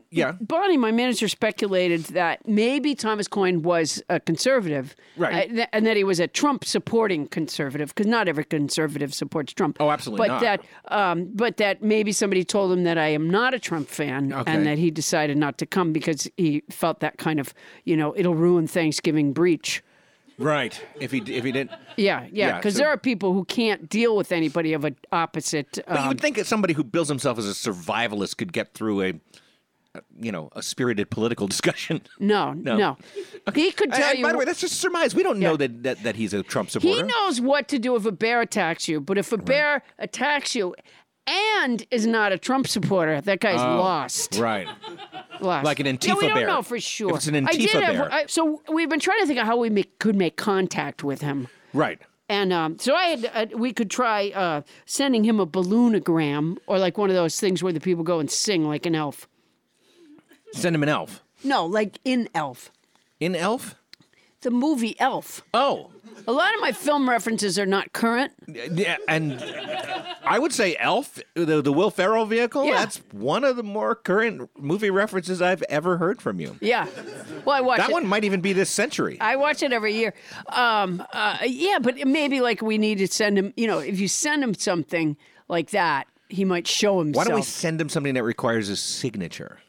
yeah. 0.09 0.33
Bonnie, 0.41 0.77
my 0.77 0.91
manager, 0.91 1.27
speculated 1.27 2.01
that 2.05 2.47
maybe 2.47 2.95
Thomas 2.95 3.27
Coyne 3.27 3.61
was 3.61 4.01
a 4.09 4.19
conservative, 4.19 4.95
Right. 5.17 5.49
uh, 5.49 5.53
th- 5.53 5.67
and 5.73 5.85
that 5.85 5.97
he 5.97 6.03
was 6.03 6.19
a 6.19 6.27
Trump 6.27 6.65
supporting 6.65 7.27
conservative, 7.27 7.89
because 7.93 8.07
not 8.07 8.27
every 8.27 8.43
conservative 8.45 9.13
supports 9.13 9.53
Trump. 9.53 9.77
Oh, 9.79 9.89
absolutely 9.91 10.27
but 10.27 10.33
not. 10.33 10.41
that, 10.41 10.61
um, 10.87 11.29
but 11.33 11.57
that 11.57 11.81
maybe 11.81 12.11
somebody 12.11 12.43
told 12.43 12.71
him 12.71 12.83
that 12.83 12.97
I 12.97 13.07
am 13.07 13.29
not 13.29 13.53
a 13.53 13.59
Trump 13.59 13.87
fan, 13.89 14.33
Okay. 14.33 14.51
and 14.51 14.65
that 14.65 14.77
he 14.77 14.91
decided 14.91 15.37
not 15.37 15.57
to 15.59 15.65
come 15.65 15.93
because 15.93 16.29
he 16.37 16.63
felt 16.69 16.99
that 17.01 17.17
kind 17.17 17.39
of, 17.39 17.53
you 17.85 17.95
know, 17.97 18.13
it'll 18.17 18.35
ruin 18.35 18.67
Thanksgiving 18.67 19.33
breach. 19.33 19.83
Right. 20.41 20.79
If 20.99 21.11
he 21.11 21.19
if 21.19 21.43
he 21.43 21.51
didn't, 21.51 21.71
Yeah, 21.97 22.21
yeah, 22.23 22.27
Yeah, 22.31 22.57
because 22.57 22.73
so- 22.75 22.79
there 22.79 22.89
are 22.89 22.97
people 22.97 23.33
who 23.33 23.45
can't 23.45 23.87
deal 23.89 24.15
with 24.15 24.31
anybody 24.31 24.73
of 24.73 24.83
an 24.85 24.95
opposite. 25.11 25.79
but 25.87 25.93
you 25.95 26.01
um, 26.01 26.07
would 26.09 26.21
think 26.21 26.35
that 26.37 26.47
somebody 26.47 26.73
who 26.73 26.83
bills 26.83 27.07
himself 27.09 27.37
as 27.37 27.45
a 27.47 27.53
survivalist 27.53 28.37
could 28.37 28.51
get 28.53 28.73
through 28.73 29.01
a, 29.01 29.13
a, 29.95 30.01
you 30.19 30.31
know, 30.31 30.49
a 30.55 30.61
spirited 30.63 31.09
political 31.09 31.47
discussion. 31.55 32.01
no, 32.19 32.53
no, 32.53 32.97
He 33.53 33.71
could 33.71 33.91
tell 33.91 34.09
And 34.09 34.19
you. 34.19 34.25
by 34.25 34.31
the 34.31 34.37
way, 34.37 34.45
that's 34.45 34.61
just 34.61 34.73
a 34.73 34.77
surmise. 34.77 35.13
We 35.13 35.23
don't 35.23 35.39
know 35.39 35.57
that, 35.57 35.83
that 35.83 36.03
that 36.03 36.15
he's 36.15 36.33
a 36.33 36.43
Trump 36.43 36.69
supporter. 36.69 36.95
He 36.97 37.03
knows 37.03 37.39
what 37.41 37.67
to 37.69 37.79
do 37.79 37.95
if 37.95 38.05
a 38.05 38.11
bear 38.11 38.41
attacks 38.41 38.87
you, 38.87 38.99
but 39.01 39.17
if 39.17 39.31
a 39.31 39.37
bear 39.37 39.83
attacks 39.99 40.55
you 40.55 40.75
and 41.27 41.85
is 41.91 42.05
not 42.07 42.31
a 42.31 42.37
Trump 42.37 42.67
supporter, 42.67 43.21
that 43.21 43.39
guy's 43.39 43.57
lost. 43.59 44.37
Right. 44.37 44.67
Lost. 45.39 45.63
Oh. 45.63 45.67
Like 45.67 45.79
an 45.79 45.85
Antifa 45.87 46.07
yeah, 46.07 46.13
Antifa 46.13 46.17
we 46.17 46.27
don't 46.27 46.33
bear. 46.37 46.47
know 46.47 46.61
for 46.61 46.79
sure. 46.79 47.11
If 47.11 47.15
it's 47.17 47.27
an 47.27 47.47
I 47.47 47.51
did 47.51 47.69
Antifa 47.69 47.81
have- 47.83 47.95
bear. 47.95 48.13
I- 48.13 48.25
so 48.27 48.61
we've 48.71 48.89
been 48.89 48.99
trying 48.99 49.19
to 49.21 49.25
think 49.27 49.39
of 49.39 49.45
how 49.45 49.57
we 49.57 49.69
make, 49.69 49.97
could 49.99 50.15
make 50.15 50.35
contact 50.37 51.03
with 51.03 51.21
him. 51.21 51.47
Right. 51.73 51.99
And 52.29 52.53
um, 52.53 52.79
so 52.79 52.95
I 52.95 53.03
had, 53.07 53.31
uh, 53.33 53.57
we 53.57 53.73
could 53.73 53.89
try 53.91 54.29
uh, 54.29 54.61
sending 54.85 55.23
him 55.25 55.39
a 55.39 55.45
balloonogram 55.47 56.57
or 56.65 56.79
like 56.79 56.97
one 56.97 57.09
of 57.09 57.15
those 57.15 57.39
things 57.39 57.61
where 57.61 57.73
the 57.73 57.79
people 57.81 58.03
go 58.05 58.19
and 58.19 58.31
sing 58.31 58.65
like 58.67 58.85
an 58.85 58.95
elf. 58.95 59.27
Send 60.53 60.75
him 60.75 60.83
an 60.83 60.89
elf. 60.89 61.23
No, 61.43 61.65
like 61.65 61.97
in 62.05 62.29
Elf, 62.35 62.71
In 63.19 63.35
elf? 63.35 63.75
the 64.41 64.51
movie 64.51 64.99
Elf. 64.99 65.43
Oh. 65.53 65.89
A 66.27 66.31
lot 66.31 66.53
of 66.53 66.61
my 66.61 66.71
film 66.71 67.09
references 67.09 67.57
are 67.59 67.65
not 67.65 67.93
current. 67.93 68.31
Yeah, 68.47 68.97
and 69.07 69.41
I 70.23 70.37
would 70.39 70.53
say 70.53 70.75
Elf, 70.79 71.19
the, 71.35 71.61
the 71.61 71.71
Will 71.73 71.89
Ferrell 71.91 72.25
vehicle, 72.25 72.65
Yeah. 72.65 72.79
that's 72.79 72.97
one 73.11 73.43
of 73.43 73.55
the 73.55 73.63
more 73.63 73.95
current 73.95 74.49
movie 74.57 74.89
references 74.89 75.41
I've 75.41 75.63
ever 75.63 75.97
heard 75.97 76.21
from 76.21 76.39
you. 76.39 76.55
Yeah. 76.61 76.87
Well, 77.45 77.55
I 77.55 77.61
watch 77.61 77.77
That 77.79 77.89
it. 77.89 77.93
one 77.93 78.05
might 78.07 78.23
even 78.23 78.41
be 78.41 78.53
this 78.53 78.69
century. 78.69 79.17
I 79.19 79.35
watch 79.35 79.63
it 79.63 79.73
every 79.73 79.93
year. 79.95 80.13
Um, 80.47 81.03
uh, 81.13 81.37
yeah, 81.45 81.79
but 81.79 81.95
maybe 82.07 82.41
like 82.41 82.61
we 82.61 82.77
need 82.77 82.97
to 82.99 83.07
send 83.07 83.37
him. 83.37 83.53
You 83.57 83.67
know, 83.67 83.79
if 83.79 83.99
you 83.99 84.07
send 84.07 84.43
him 84.43 84.53
something 84.53 85.17
like 85.47 85.71
that, 85.71 86.07
he 86.29 86.45
might 86.45 86.67
show 86.67 86.99
himself. 86.99 87.25
Why 87.25 87.29
don't 87.29 87.35
we 87.39 87.43
send 87.43 87.81
him 87.81 87.89
something 87.89 88.13
that 88.13 88.23
requires 88.23 88.67
his 88.67 88.81
signature? 88.81 89.59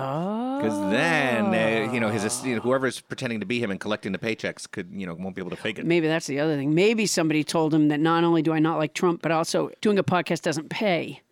Oh. 0.00 0.58
Because 0.60 0.78
then, 0.90 1.46
uh, 1.46 1.92
you 1.92 2.00
know, 2.00 2.08
his 2.08 2.44
you 2.44 2.54
know, 2.54 2.60
whoever's 2.60 3.00
pretending 3.00 3.40
to 3.40 3.46
be 3.46 3.60
him 3.62 3.70
and 3.70 3.80
collecting 3.80 4.12
the 4.12 4.18
paychecks 4.18 4.70
could, 4.70 4.88
you 4.92 5.06
know, 5.06 5.14
won't 5.14 5.34
be 5.34 5.40
able 5.40 5.50
to 5.50 5.56
fake 5.56 5.78
it. 5.78 5.86
Maybe 5.86 6.06
that's 6.06 6.26
the 6.26 6.40
other 6.40 6.56
thing. 6.56 6.74
Maybe 6.74 7.06
somebody 7.06 7.44
told 7.44 7.72
him 7.72 7.88
that 7.88 8.00
not 8.00 8.24
only 8.24 8.42
do 8.42 8.52
I 8.52 8.58
not 8.58 8.78
like 8.78 8.94
Trump, 8.94 9.22
but 9.22 9.32
also 9.32 9.70
doing 9.80 9.98
a 9.98 10.04
podcast 10.04 10.42
doesn't 10.42 10.68
pay. 10.68 11.22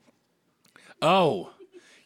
Oh, 1.03 1.51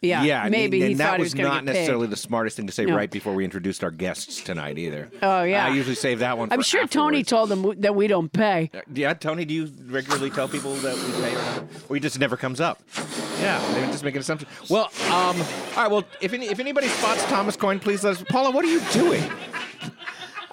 Yeah, 0.02 0.24
yeah. 0.24 0.42
I 0.42 0.48
maybe 0.48 0.80
he 0.80 0.86
and 0.86 0.98
thought 0.98 1.12
that 1.12 1.16
he 1.18 1.22
was 1.22 1.32
was 1.34 1.40
not 1.40 1.64
necessarily 1.64 2.06
paid. 2.08 2.12
the 2.12 2.16
smartest 2.16 2.56
thing 2.56 2.66
to 2.66 2.72
say 2.72 2.84
No. 2.84 2.96
right 2.96 3.10
before 3.10 3.34
we 3.34 3.44
introduced 3.44 3.84
our 3.84 3.92
guests 3.92 4.42
tonight 4.42 4.76
either. 4.76 5.08
Oh, 5.22 5.44
yeah. 5.44 5.64
I 5.66 5.68
usually 5.74 5.94
save 5.94 6.18
that 6.18 6.36
one. 6.36 6.52
I'm 6.52 6.60
sure 6.62 6.86
Tony 6.88 7.22
told 7.22 7.48
them 7.48 7.80
that 7.80 7.94
we 7.94 8.08
don't 8.08 8.32
pay. 8.32 8.70
Yeah, 8.92 9.14
Tony, 9.14 9.44
do 9.44 9.54
you 9.54 9.70
regularly 9.86 10.30
tell 10.30 10.48
people 10.48 10.74
that 10.76 10.96
we 10.96 11.12
pay 11.22 11.30
or 11.32 11.38
not? 11.38 11.64
Or 11.88 11.94
he 11.96 12.00
just 12.00 12.18
never 12.18 12.36
comes 12.36 12.60
up? 12.60 12.82
Yeah, 13.40 13.64
they 13.74 13.86
just 13.86 14.02
make 14.04 14.14
an 14.14 14.20
assumption. 14.20 14.48
Well, 14.68 14.90
um, 15.06 15.12
all 15.12 15.36
right, 15.76 15.90
well, 15.90 16.04
if, 16.20 16.32
any, 16.32 16.46
if 16.46 16.58
anybody 16.58 16.88
spots 16.88 17.24
Thomas 17.26 17.56
Coyne, 17.56 17.78
please 17.78 18.02
let 18.04 18.16
us. 18.16 18.24
Paula, 18.28 18.50
what 18.50 18.64
are 18.64 18.68
you 18.68 18.80
doing? 18.92 19.22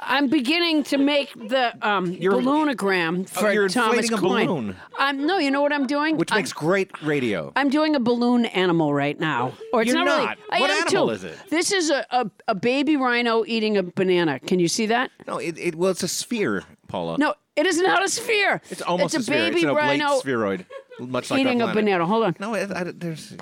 I'm 0.09 0.27
beginning 0.27 0.83
to 0.85 0.97
make 0.97 1.31
the 1.35 1.71
um, 1.87 2.11
You're- 2.11 2.35
balloonogram 2.43 3.29
for 3.29 3.47
Oh, 3.47 3.51
you're 3.51 3.69
Thomas 3.69 4.09
inflating 4.09 4.13
a 4.17 4.17
Coyne. 4.19 4.47
balloon. 4.47 4.75
Um, 4.97 5.25
no, 5.27 5.37
you 5.37 5.51
know 5.51 5.61
what 5.61 5.71
I'm 5.71 5.85
doing? 5.87 6.17
Which 6.17 6.31
I'm- 6.31 6.39
makes 6.39 6.51
great 6.51 6.89
radio. 7.03 7.53
I'm 7.55 7.69
doing 7.69 7.95
a 7.95 7.99
balloon 7.99 8.45
animal 8.45 8.93
right 8.93 9.19
now. 9.19 9.53
Or 9.71 9.81
it's 9.83 9.89
You're 9.89 9.97
not, 10.03 10.05
not. 10.05 10.19
really. 10.19 10.35
I 10.51 10.59
What 10.61 10.69
am 10.71 10.87
animal 10.87 11.07
too. 11.07 11.13
is 11.13 11.23
it? 11.23 11.37
This 11.49 11.71
is 11.71 11.89
a, 11.91 12.05
a, 12.09 12.29
a 12.49 12.55
baby 12.55 12.97
rhino 12.97 13.45
eating 13.45 13.77
a 13.77 13.83
banana. 13.83 14.39
Can 14.39 14.59
you 14.59 14.67
see 14.67 14.87
that? 14.87 15.11
No, 15.27 15.37
it, 15.37 15.57
it 15.59 15.75
well, 15.75 15.91
it's 15.91 16.03
a 16.03 16.07
sphere, 16.07 16.63
Paula. 16.87 17.17
No, 17.19 17.35
it 17.55 17.67
is 17.67 17.79
not 17.79 18.03
a 18.03 18.09
sphere. 18.09 18.61
it's 18.71 18.81
almost 18.81 19.13
it's 19.13 19.23
a, 19.23 19.25
sphere. 19.31 19.37
baby 19.45 19.55
it's 19.57 19.63
an 19.65 19.69
oblate 19.69 20.01
rhino 20.01 20.19
spheroid, 20.19 20.65
much 20.99 21.29
like 21.29 21.41
eating 21.41 21.61
a 21.61 21.65
planet. 21.65 21.85
banana. 21.85 22.05
Hold 22.07 22.23
on. 22.25 22.35
No, 22.39 22.55
it, 22.55 22.71
I, 22.71 22.83
there's. 22.85 23.35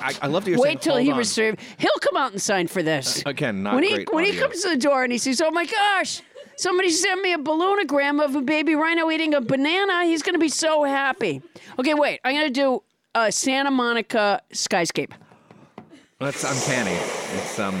I, 0.00 0.14
I 0.22 0.26
love 0.26 0.44
to 0.44 0.50
hear. 0.50 0.58
Wait 0.58 0.80
till 0.80 0.96
he 0.96 1.06
"Hold 1.06 1.14
on." 1.14 1.18
receives. 1.18 1.62
He'll 1.78 1.90
come 2.00 2.16
out 2.16 2.32
and 2.32 2.40
sign 2.40 2.66
for 2.66 2.82
this. 2.82 3.22
Again, 3.26 3.62
not 3.62 3.74
when 3.74 3.84
he 3.84 4.06
when 4.10 4.24
he 4.24 4.36
comes 4.36 4.62
to 4.62 4.70
the 4.70 4.76
door 4.76 5.02
and 5.02 5.12
he 5.12 5.18
sees, 5.18 5.40
oh 5.40 5.50
my 5.50 5.66
gosh, 5.66 6.22
somebody 6.56 6.90
sent 6.90 7.20
me 7.22 7.32
a 7.32 7.38
balloonogram 7.38 8.22
of 8.24 8.34
a 8.34 8.40
baby 8.40 8.74
rhino 8.74 9.10
eating 9.10 9.34
a 9.34 9.40
banana. 9.40 10.04
He's 10.04 10.22
going 10.22 10.34
to 10.34 10.40
be 10.40 10.48
so 10.48 10.84
happy. 10.84 11.42
Okay, 11.78 11.94
wait. 11.94 12.20
I'm 12.24 12.34
going 12.34 12.46
to 12.46 12.52
do 12.52 12.82
a 13.14 13.32
Santa 13.32 13.70
Monica 13.70 14.40
skyscape. 14.52 15.12
That's 16.18 16.44
uncanny. 16.44 16.98
It's 17.38 17.58
um, 17.58 17.80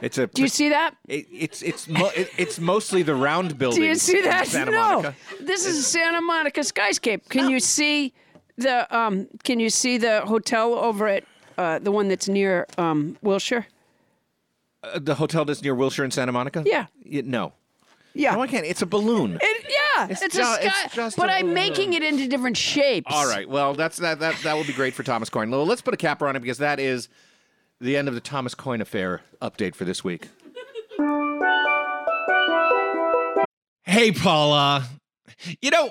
it's 0.00 0.18
a. 0.18 0.26
Do 0.26 0.42
you 0.42 0.48
see 0.48 0.70
that? 0.70 0.94
It, 1.06 1.26
it's 1.30 1.62
it's 1.62 1.86
mo- 1.88 2.10
it, 2.16 2.30
it's 2.36 2.58
mostly 2.58 3.02
the 3.02 3.14
round 3.14 3.58
building. 3.58 3.80
Do 3.80 3.86
you 3.86 3.94
see 3.94 4.22
that? 4.22 4.46
Santa 4.46 4.70
no. 4.70 4.80
Monica. 4.80 5.14
This 5.40 5.66
is 5.66 5.78
a 5.78 5.82
Santa 5.82 6.20
Monica 6.20 6.60
skyscape. 6.60 7.28
Can 7.28 7.50
you 7.50 7.60
see 7.60 8.14
the 8.56 8.96
um 8.96 9.28
can 9.44 9.60
you 9.60 9.70
see 9.70 9.98
the 9.98 10.22
hotel 10.22 10.74
over 10.74 11.06
at 11.08 11.24
uh, 11.58 11.78
the 11.78 11.92
one 11.92 12.08
that's 12.08 12.28
near 12.28 12.66
um 12.78 13.16
Wilshire? 13.20 13.66
Uh, 14.82 14.98
the 14.98 15.16
hotel 15.16 15.44
that's 15.44 15.62
near 15.62 15.74
Wilshire 15.74 16.04
and 16.04 16.12
Santa 16.14 16.32
Monica. 16.32 16.62
Yeah. 16.64 16.86
Y- 17.04 17.22
no. 17.24 17.52
Yeah. 18.14 18.34
No, 18.34 18.40
I 18.42 18.46
can't. 18.46 18.64
It's 18.64 18.80
a 18.82 18.86
balloon. 18.86 19.38
It, 19.40 19.66
yeah, 19.68 20.06
It's 20.10 20.22
it's, 20.22 20.34
ju- 20.36 20.42
a 20.42 20.58
it's 20.62 20.74
sky, 20.78 20.88
just 20.94 21.16
but 21.16 21.28
I'm 21.30 21.52
making 21.52 21.92
it 21.92 22.02
into 22.02 22.26
different 22.26 22.56
shapes. 22.56 23.12
All 23.14 23.26
right. 23.28 23.48
Well, 23.48 23.74
that's 23.74 23.98
that 23.98 24.18
that 24.20 24.36
that 24.42 24.54
will 24.54 24.64
be 24.64 24.72
great 24.72 24.94
for 24.94 25.02
Thomas 25.02 25.28
Coyne. 25.30 25.50
Well, 25.50 25.66
let's 25.66 25.82
put 25.82 25.94
a 25.94 25.98
capper 25.98 26.26
on 26.26 26.34
it 26.34 26.40
because 26.40 26.58
that 26.58 26.80
is 26.80 27.08
the 27.80 27.96
end 27.96 28.08
of 28.08 28.14
the 28.14 28.20
Thomas 28.20 28.54
Coyne 28.54 28.80
affair 28.80 29.20
update 29.42 29.74
for 29.74 29.84
this 29.84 30.02
week. 30.02 30.28
Hey, 33.84 34.12
Paula. 34.12 34.86
You 35.62 35.70
know, 35.70 35.90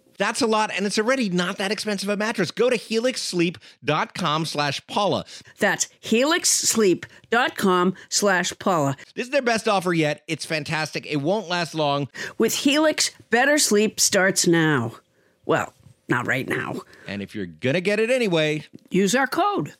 That's 0.17 0.41
a 0.41 0.47
lot, 0.47 0.71
and 0.75 0.85
it's 0.85 0.99
already 0.99 1.29
not 1.29 1.57
that 1.57 1.71
expensive 1.71 2.09
a 2.09 2.17
mattress. 2.17 2.51
Go 2.51 2.69
to 2.69 2.77
helixsleep.com 2.77 4.45
slash 4.45 4.85
Paula. 4.87 5.25
That's 5.59 5.87
helixsleep.com 6.03 7.95
slash 8.09 8.53
Paula. 8.59 8.95
This 9.15 9.25
is 9.25 9.31
their 9.31 9.41
best 9.41 9.67
offer 9.67 9.93
yet. 9.93 10.23
It's 10.27 10.45
fantastic. 10.45 11.05
It 11.05 11.17
won't 11.17 11.49
last 11.49 11.73
long. 11.73 12.07
With 12.37 12.53
Helix, 12.53 13.11
better 13.29 13.57
sleep 13.57 13.99
starts 13.99 14.45
now. 14.47 14.93
Well, 15.45 15.73
not 16.07 16.27
right 16.27 16.47
now. 16.47 16.81
And 17.07 17.21
if 17.21 17.33
you're 17.33 17.45
going 17.45 17.73
to 17.73 17.81
get 17.81 17.99
it 17.99 18.11
anyway, 18.11 18.65
use 18.89 19.15
our 19.15 19.27
code. 19.27 19.73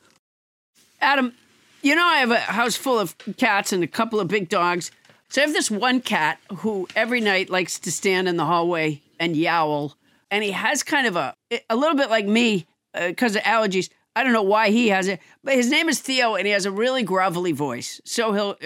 Adam, 1.01 1.33
you 1.81 1.95
know 1.95 2.05
I 2.05 2.17
have 2.17 2.31
a 2.31 2.39
house 2.39 2.75
full 2.75 2.99
of 2.99 3.15
cats 3.37 3.73
and 3.73 3.83
a 3.83 3.87
couple 3.87 4.19
of 4.19 4.27
big 4.27 4.49
dogs. 4.49 4.91
So 5.29 5.41
I 5.41 5.45
have 5.45 5.53
this 5.53 5.71
one 5.71 6.01
cat 6.01 6.39
who 6.57 6.87
every 6.95 7.21
night 7.21 7.49
likes 7.49 7.79
to 7.79 7.91
stand 7.91 8.27
in 8.27 8.37
the 8.37 8.45
hallway 8.45 9.01
and 9.19 9.35
yowl. 9.35 9.95
And 10.31 10.43
he 10.43 10.51
has 10.51 10.81
kind 10.81 11.05
of 11.05 11.15
a, 11.15 11.35
a 11.69 11.75
little 11.75 11.95
bit 11.95 12.09
like 12.09 12.25
me 12.25 12.65
because 12.93 13.35
uh, 13.35 13.39
of 13.39 13.45
allergies. 13.45 13.89
I 14.15 14.23
don't 14.23 14.33
know 14.33 14.41
why 14.43 14.71
he 14.71 14.89
has 14.89 15.07
it, 15.07 15.21
but 15.41 15.55
his 15.55 15.69
name 15.69 15.87
is 15.87 16.01
Theo, 16.01 16.35
and 16.35 16.45
he 16.45 16.51
has 16.51 16.65
a 16.65 16.71
really 16.71 17.05
grovelly 17.05 17.53
voice. 17.53 18.01
So 18.03 18.33
he'll, 18.33 18.57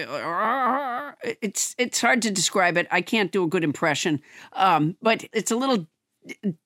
it's 1.22 1.74
it's 1.78 2.00
hard 2.00 2.22
to 2.22 2.32
describe 2.32 2.76
it. 2.76 2.88
I 2.90 3.00
can't 3.00 3.30
do 3.30 3.44
a 3.44 3.48
good 3.48 3.62
impression, 3.62 4.22
um, 4.54 4.96
but 5.00 5.24
it's 5.32 5.52
a 5.52 5.56
little 5.56 5.86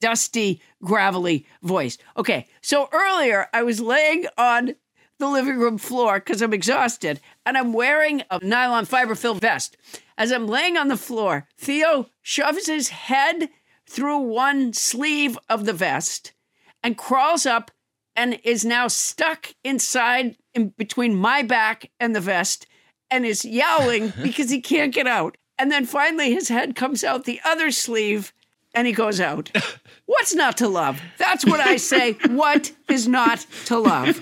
dusty, 0.00 0.62
gravelly 0.82 1.46
voice. 1.62 1.98
Okay, 2.16 2.46
so 2.62 2.88
earlier 2.92 3.48
I 3.52 3.62
was 3.62 3.80
laying 3.80 4.26
on 4.38 4.74
the 5.18 5.28
living 5.28 5.58
room 5.58 5.78
floor 5.78 6.18
because 6.18 6.42
I'm 6.42 6.54
exhausted 6.54 7.20
and 7.46 7.56
I'm 7.56 7.72
wearing 7.72 8.22
a 8.30 8.42
nylon 8.42 8.86
fiber 8.86 9.14
filled 9.14 9.40
vest. 9.40 9.76
As 10.16 10.32
I'm 10.32 10.46
laying 10.46 10.76
on 10.76 10.88
the 10.88 10.96
floor, 10.96 11.46
Theo 11.58 12.08
shoves 12.22 12.66
his 12.66 12.88
head 12.88 13.50
through 13.90 14.18
one 14.18 14.72
sleeve 14.72 15.36
of 15.48 15.64
the 15.64 15.72
vest 15.72 16.32
and 16.80 16.96
crawls 16.96 17.44
up 17.44 17.72
and 18.14 18.38
is 18.44 18.64
now 18.64 18.86
stuck 18.86 19.52
inside 19.64 20.36
in 20.54 20.68
between 20.78 21.14
my 21.14 21.42
back 21.42 21.90
and 21.98 22.14
the 22.14 22.20
vest 22.20 22.66
and 23.10 23.26
is 23.26 23.44
yowling 23.44 24.12
because 24.22 24.48
he 24.48 24.60
can't 24.60 24.94
get 24.94 25.08
out. 25.08 25.36
And 25.58 25.72
then 25.72 25.86
finally 25.86 26.32
his 26.32 26.48
head 26.48 26.76
comes 26.76 27.02
out 27.02 27.24
the 27.24 27.40
other 27.44 27.72
sleeve 27.72 28.32
and 28.74 28.86
he 28.86 28.92
goes 28.92 29.20
out. 29.20 29.50
What's 30.06 30.34
not 30.36 30.56
to 30.58 30.68
love? 30.68 31.00
That's 31.18 31.44
what 31.44 31.58
I 31.58 31.76
say. 31.76 32.12
what 32.28 32.70
is 32.88 33.08
not 33.08 33.44
to 33.66 33.78
love? 33.78 34.20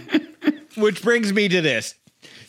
Which 0.78 1.02
brings 1.02 1.32
me 1.32 1.46
to 1.48 1.60
this. 1.60 1.94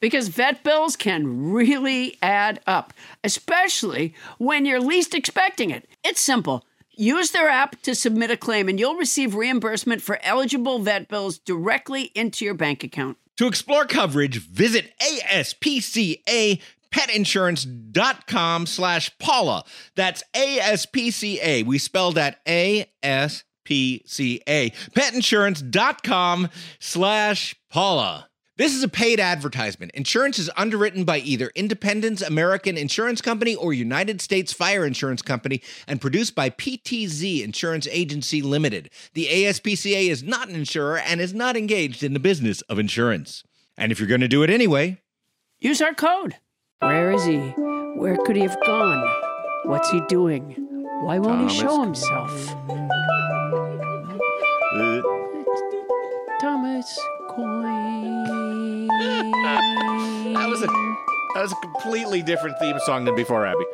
because 0.00 0.28
vet 0.28 0.64
bills 0.64 0.96
can 0.96 1.52
really 1.52 2.16
add 2.22 2.60
up, 2.66 2.92
especially 3.22 4.14
when 4.38 4.64
you're 4.66 4.80
least 4.80 5.14
expecting 5.14 5.70
it. 5.70 5.88
It's 6.04 6.20
simple. 6.20 6.64
Use 6.96 7.30
their 7.30 7.48
app 7.48 7.80
to 7.82 7.94
submit 7.94 8.30
a 8.30 8.36
claim, 8.36 8.68
and 8.68 8.78
you'll 8.78 8.96
receive 8.96 9.34
reimbursement 9.34 10.02
for 10.02 10.18
eligible 10.22 10.78
vet 10.80 11.08
bills 11.08 11.38
directly 11.38 12.04
into 12.14 12.44
your 12.44 12.54
bank 12.54 12.84
account. 12.84 13.16
To 13.36 13.46
explore 13.46 13.86
coverage, 13.86 14.38
visit 14.38 14.92
ASPCA 15.00 16.60
petinsurance.com 16.90 18.66
slash 18.66 19.16
Paula. 19.18 19.64
That's 19.96 20.22
ASPCA. 20.34 21.64
We 21.64 21.78
spelled 21.78 22.16
that 22.16 22.40
A-S-P-C-A. 22.46 22.90
Petinsurance.com 24.70 26.48
slash 26.78 27.54
Paula. 27.70 28.29
This 28.60 28.74
is 28.74 28.82
a 28.82 28.88
paid 28.88 29.20
advertisement. 29.20 29.90
Insurance 29.92 30.38
is 30.38 30.50
underwritten 30.54 31.04
by 31.04 31.20
either 31.20 31.50
Independence 31.54 32.20
American 32.20 32.76
Insurance 32.76 33.22
Company 33.22 33.54
or 33.54 33.72
United 33.72 34.20
States 34.20 34.52
Fire 34.52 34.84
Insurance 34.84 35.22
Company 35.22 35.62
and 35.88 35.98
produced 35.98 36.34
by 36.34 36.50
PTZ 36.50 37.42
Insurance 37.42 37.88
Agency 37.90 38.42
Limited. 38.42 38.90
The 39.14 39.28
ASPCA 39.28 40.10
is 40.10 40.22
not 40.22 40.50
an 40.50 40.56
insurer 40.56 40.98
and 40.98 41.22
is 41.22 41.32
not 41.32 41.56
engaged 41.56 42.02
in 42.02 42.12
the 42.12 42.20
business 42.20 42.60
of 42.68 42.78
insurance. 42.78 43.44
And 43.78 43.92
if 43.92 43.98
you're 43.98 44.06
going 44.06 44.20
to 44.20 44.28
do 44.28 44.42
it 44.42 44.50
anyway, 44.50 45.00
use 45.58 45.80
our 45.80 45.94
code. 45.94 46.36
Where 46.80 47.12
is 47.12 47.24
he? 47.24 47.38
Where 47.38 48.18
could 48.26 48.36
he 48.36 48.42
have 48.42 48.60
gone? 48.66 49.02
What's 49.64 49.88
he 49.88 50.02
doing? 50.06 50.50
Why 51.00 51.18
won't 51.18 51.48
Thomas. 51.48 51.52
he 51.54 51.60
show 51.60 51.80
himself? 51.82 52.46
Thomas 56.42 57.00
Coyne. 57.00 57.19
That 59.00 60.46
was 60.48 60.62
a 60.62 60.66
that 61.34 61.42
was 61.42 61.52
a 61.52 61.56
completely 61.56 62.22
different 62.22 62.58
theme 62.58 62.78
song 62.80 63.04
than 63.04 63.14
before, 63.14 63.46
Abby. 63.46 63.64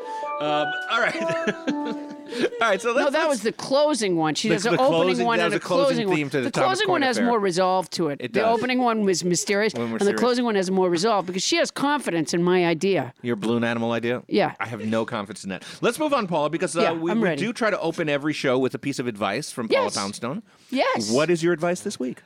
Um, 0.41 0.73
all 0.91 1.01
right. 1.01 2.12
All 2.61 2.69
right, 2.69 2.83
so 2.83 2.93
no, 2.93 3.09
that 3.09 3.29
was 3.29 3.43
the 3.43 3.53
closing 3.53 4.17
one. 4.17 4.35
She 4.35 4.49
the, 4.49 4.57
does 4.57 4.67
an 4.67 4.75
opening 4.75 4.89
closing, 4.89 5.27
one 5.27 5.41
and 5.41 5.55
a 5.55 5.61
closing, 5.61 6.09
one. 6.09 6.29
the, 6.29 6.41
the 6.41 6.51
closing 6.51 6.89
one 6.89 7.03
has 7.03 7.21
more 7.21 7.39
resolve 7.39 7.89
to 7.91 8.09
it. 8.09 8.21
it 8.21 8.33
the 8.33 8.47
opening 8.47 8.81
one 8.81 9.05
was 9.05 9.25
mysterious, 9.25 9.73
and 9.75 10.01
the 10.01 10.12
closing 10.12 10.45
one 10.45 10.57
has 10.57 10.69
more 10.69 10.91
resolve 10.91 11.25
because 11.27 11.45
she 11.45 11.57
has 11.57 11.71
confidence 11.71 12.35
in 12.35 12.43
my 12.43 12.67
idea. 12.67 13.15
Your 13.23 13.37
balloon 13.37 13.62
animal 13.62 13.93
idea? 13.93 14.23
Yeah. 14.27 14.55
I 14.59 14.67
have 14.67 14.85
no 14.85 15.07
confidence 15.07 15.45
in 15.45 15.51
that. 15.51 15.65
Let's 15.81 16.01
move 16.01 16.12
on, 16.12 16.27
Paula, 16.27 16.51
because 16.51 16.77
uh, 16.77 16.81
yeah, 16.83 16.93
we, 16.93 17.12
we 17.15 17.37
do 17.37 17.53
try 17.53 17.71
to 17.71 17.79
open 17.79 18.09
every 18.09 18.33
show 18.33 18.59
with 18.59 18.75
a 18.75 18.79
piece 18.79 18.99
of 18.99 19.07
advice 19.07 19.53
from 19.53 19.69
yes. 19.71 19.79
Paula 19.79 19.91
Poundstone. 19.93 20.43
Yes. 20.71 21.11
What 21.11 21.31
is 21.31 21.45
your 21.45 21.53
advice 21.53 21.81
this 21.81 22.01
week? 22.01 22.23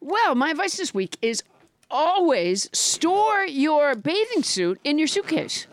Well, 0.00 0.34
my 0.34 0.50
advice 0.50 0.76
this 0.76 0.92
week 0.94 1.16
is 1.22 1.42
always 1.92 2.68
store 2.72 3.44
your 3.44 3.94
bathing 3.94 4.42
suit 4.42 4.80
in 4.82 4.98
your 4.98 5.06
suitcase. 5.06 5.66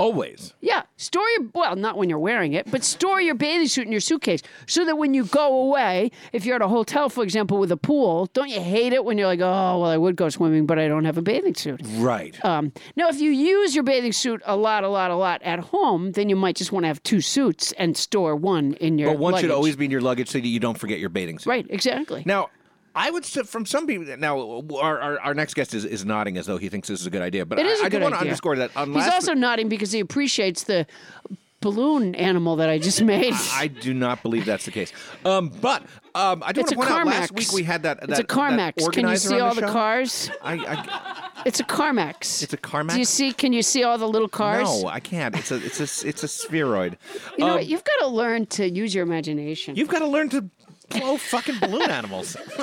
Always. 0.00 0.54
Yeah, 0.62 0.84
store 0.96 1.28
your 1.36 1.48
well, 1.52 1.76
not 1.76 1.98
when 1.98 2.08
you're 2.08 2.18
wearing 2.18 2.54
it, 2.54 2.70
but 2.70 2.82
store 2.82 3.20
your 3.20 3.34
bathing 3.34 3.68
suit 3.68 3.84
in 3.84 3.92
your 3.92 4.00
suitcase 4.00 4.40
so 4.66 4.86
that 4.86 4.96
when 4.96 5.12
you 5.12 5.26
go 5.26 5.54
away, 5.66 6.10
if 6.32 6.46
you're 6.46 6.56
at 6.56 6.62
a 6.62 6.68
hotel, 6.68 7.10
for 7.10 7.22
example, 7.22 7.58
with 7.58 7.70
a 7.70 7.76
pool, 7.76 8.24
don't 8.32 8.48
you 8.48 8.62
hate 8.62 8.94
it 8.94 9.04
when 9.04 9.18
you're 9.18 9.26
like, 9.26 9.40
oh, 9.40 9.80
well, 9.80 9.84
I 9.84 9.98
would 9.98 10.16
go 10.16 10.30
swimming, 10.30 10.64
but 10.64 10.78
I 10.78 10.88
don't 10.88 11.04
have 11.04 11.18
a 11.18 11.22
bathing 11.22 11.54
suit. 11.54 11.82
Right. 11.96 12.42
Um, 12.42 12.72
now, 12.96 13.08
if 13.08 13.20
you 13.20 13.30
use 13.30 13.74
your 13.74 13.84
bathing 13.84 14.12
suit 14.12 14.40
a 14.46 14.56
lot, 14.56 14.84
a 14.84 14.88
lot, 14.88 15.10
a 15.10 15.16
lot 15.16 15.42
at 15.42 15.58
home, 15.58 16.12
then 16.12 16.30
you 16.30 16.36
might 16.36 16.56
just 16.56 16.72
want 16.72 16.84
to 16.84 16.88
have 16.88 17.02
two 17.02 17.20
suits 17.20 17.72
and 17.72 17.94
store 17.94 18.34
one 18.34 18.72
in 18.80 18.96
your. 18.96 19.10
But 19.10 19.18
one 19.18 19.32
luggage. 19.32 19.50
should 19.50 19.54
always 19.54 19.76
be 19.76 19.84
in 19.84 19.90
your 19.90 20.00
luggage 20.00 20.30
so 20.30 20.40
that 20.40 20.48
you 20.48 20.60
don't 20.60 20.78
forget 20.78 20.98
your 20.98 21.10
bathing 21.10 21.38
suit. 21.38 21.50
Right. 21.50 21.66
Exactly. 21.68 22.22
Now, 22.24 22.48
I 22.94 23.10
would 23.10 23.24
say 23.24 23.42
from 23.42 23.66
some 23.66 23.86
people 23.86 24.16
now. 24.16 24.60
Our, 24.76 25.00
our, 25.00 25.20
our, 25.20 25.34
next 25.34 25.54
guest 25.54 25.74
is, 25.74 25.84
is 25.84 26.04
nodding 26.04 26.36
as 26.36 26.46
though 26.46 26.58
he 26.58 26.68
thinks 26.68 26.88
this 26.88 27.00
is 27.00 27.06
a 27.06 27.10
good 27.10 27.22
idea. 27.22 27.46
But 27.46 27.58
it 27.58 27.66
is 27.66 27.80
I, 27.80 27.86
a 27.86 27.90
good 27.90 27.96
I 27.96 27.98
do 27.98 28.02
want 28.04 28.14
to 28.16 28.20
underscore 28.20 28.56
that. 28.56 28.70
He's 28.72 29.08
also 29.08 29.34
nodding 29.34 29.68
because 29.68 29.92
he 29.92 30.00
appreciates 30.00 30.64
the 30.64 30.86
balloon 31.60 32.14
animal 32.14 32.56
that 32.56 32.68
I 32.68 32.78
just 32.78 33.02
made. 33.02 33.34
I 33.52 33.68
do 33.68 33.94
not 33.94 34.22
believe 34.22 34.46
that's 34.46 34.64
the 34.64 34.70
case. 34.70 34.92
Um, 35.24 35.50
but 35.60 35.82
um, 36.14 36.42
I 36.44 36.52
do 36.52 36.60
it's 36.60 36.74
want 36.74 36.88
to 36.88 36.94
point 36.94 37.06
out 37.06 37.06
last 37.06 37.32
week 37.32 37.52
we 37.52 37.62
had 37.62 37.82
that. 37.84 37.98
It's 38.08 38.18
a 38.18 38.24
CarMax. 38.24 38.92
Can 38.92 39.08
you 39.08 39.16
see 39.16 39.40
all 39.40 39.54
the, 39.54 39.62
the 39.62 39.66
cars? 39.68 40.30
I, 40.42 40.54
I, 40.54 41.30
it's 41.46 41.60
a 41.60 41.64
CarMax. 41.64 42.42
It's 42.42 42.52
a 42.52 42.56
CarMax. 42.56 42.92
Do 42.92 42.98
you 42.98 43.04
see? 43.04 43.32
Can 43.32 43.52
you 43.52 43.62
see 43.62 43.84
all 43.84 43.98
the 43.98 44.08
little 44.08 44.28
cars? 44.28 44.82
No, 44.82 44.88
I 44.88 45.00
can't. 45.00 45.36
It's 45.36 45.50
a 45.50 45.56
it's 45.56 45.80
a 45.80 46.08
it's 46.08 46.22
a 46.22 46.28
spheroid. 46.28 46.98
You 47.36 47.44
know 47.44 47.50
um, 47.50 47.56
what? 47.56 47.66
You've 47.66 47.84
got 47.84 47.96
to 48.00 48.08
learn 48.08 48.46
to 48.46 48.68
use 48.68 48.94
your 48.94 49.04
imagination. 49.04 49.76
You've 49.76 49.88
got 49.88 50.00
to 50.00 50.06
learn 50.06 50.28
to 50.30 50.48
blow 50.90 51.16
fucking 51.16 51.58
balloon 51.60 51.90
animals. 51.90 52.36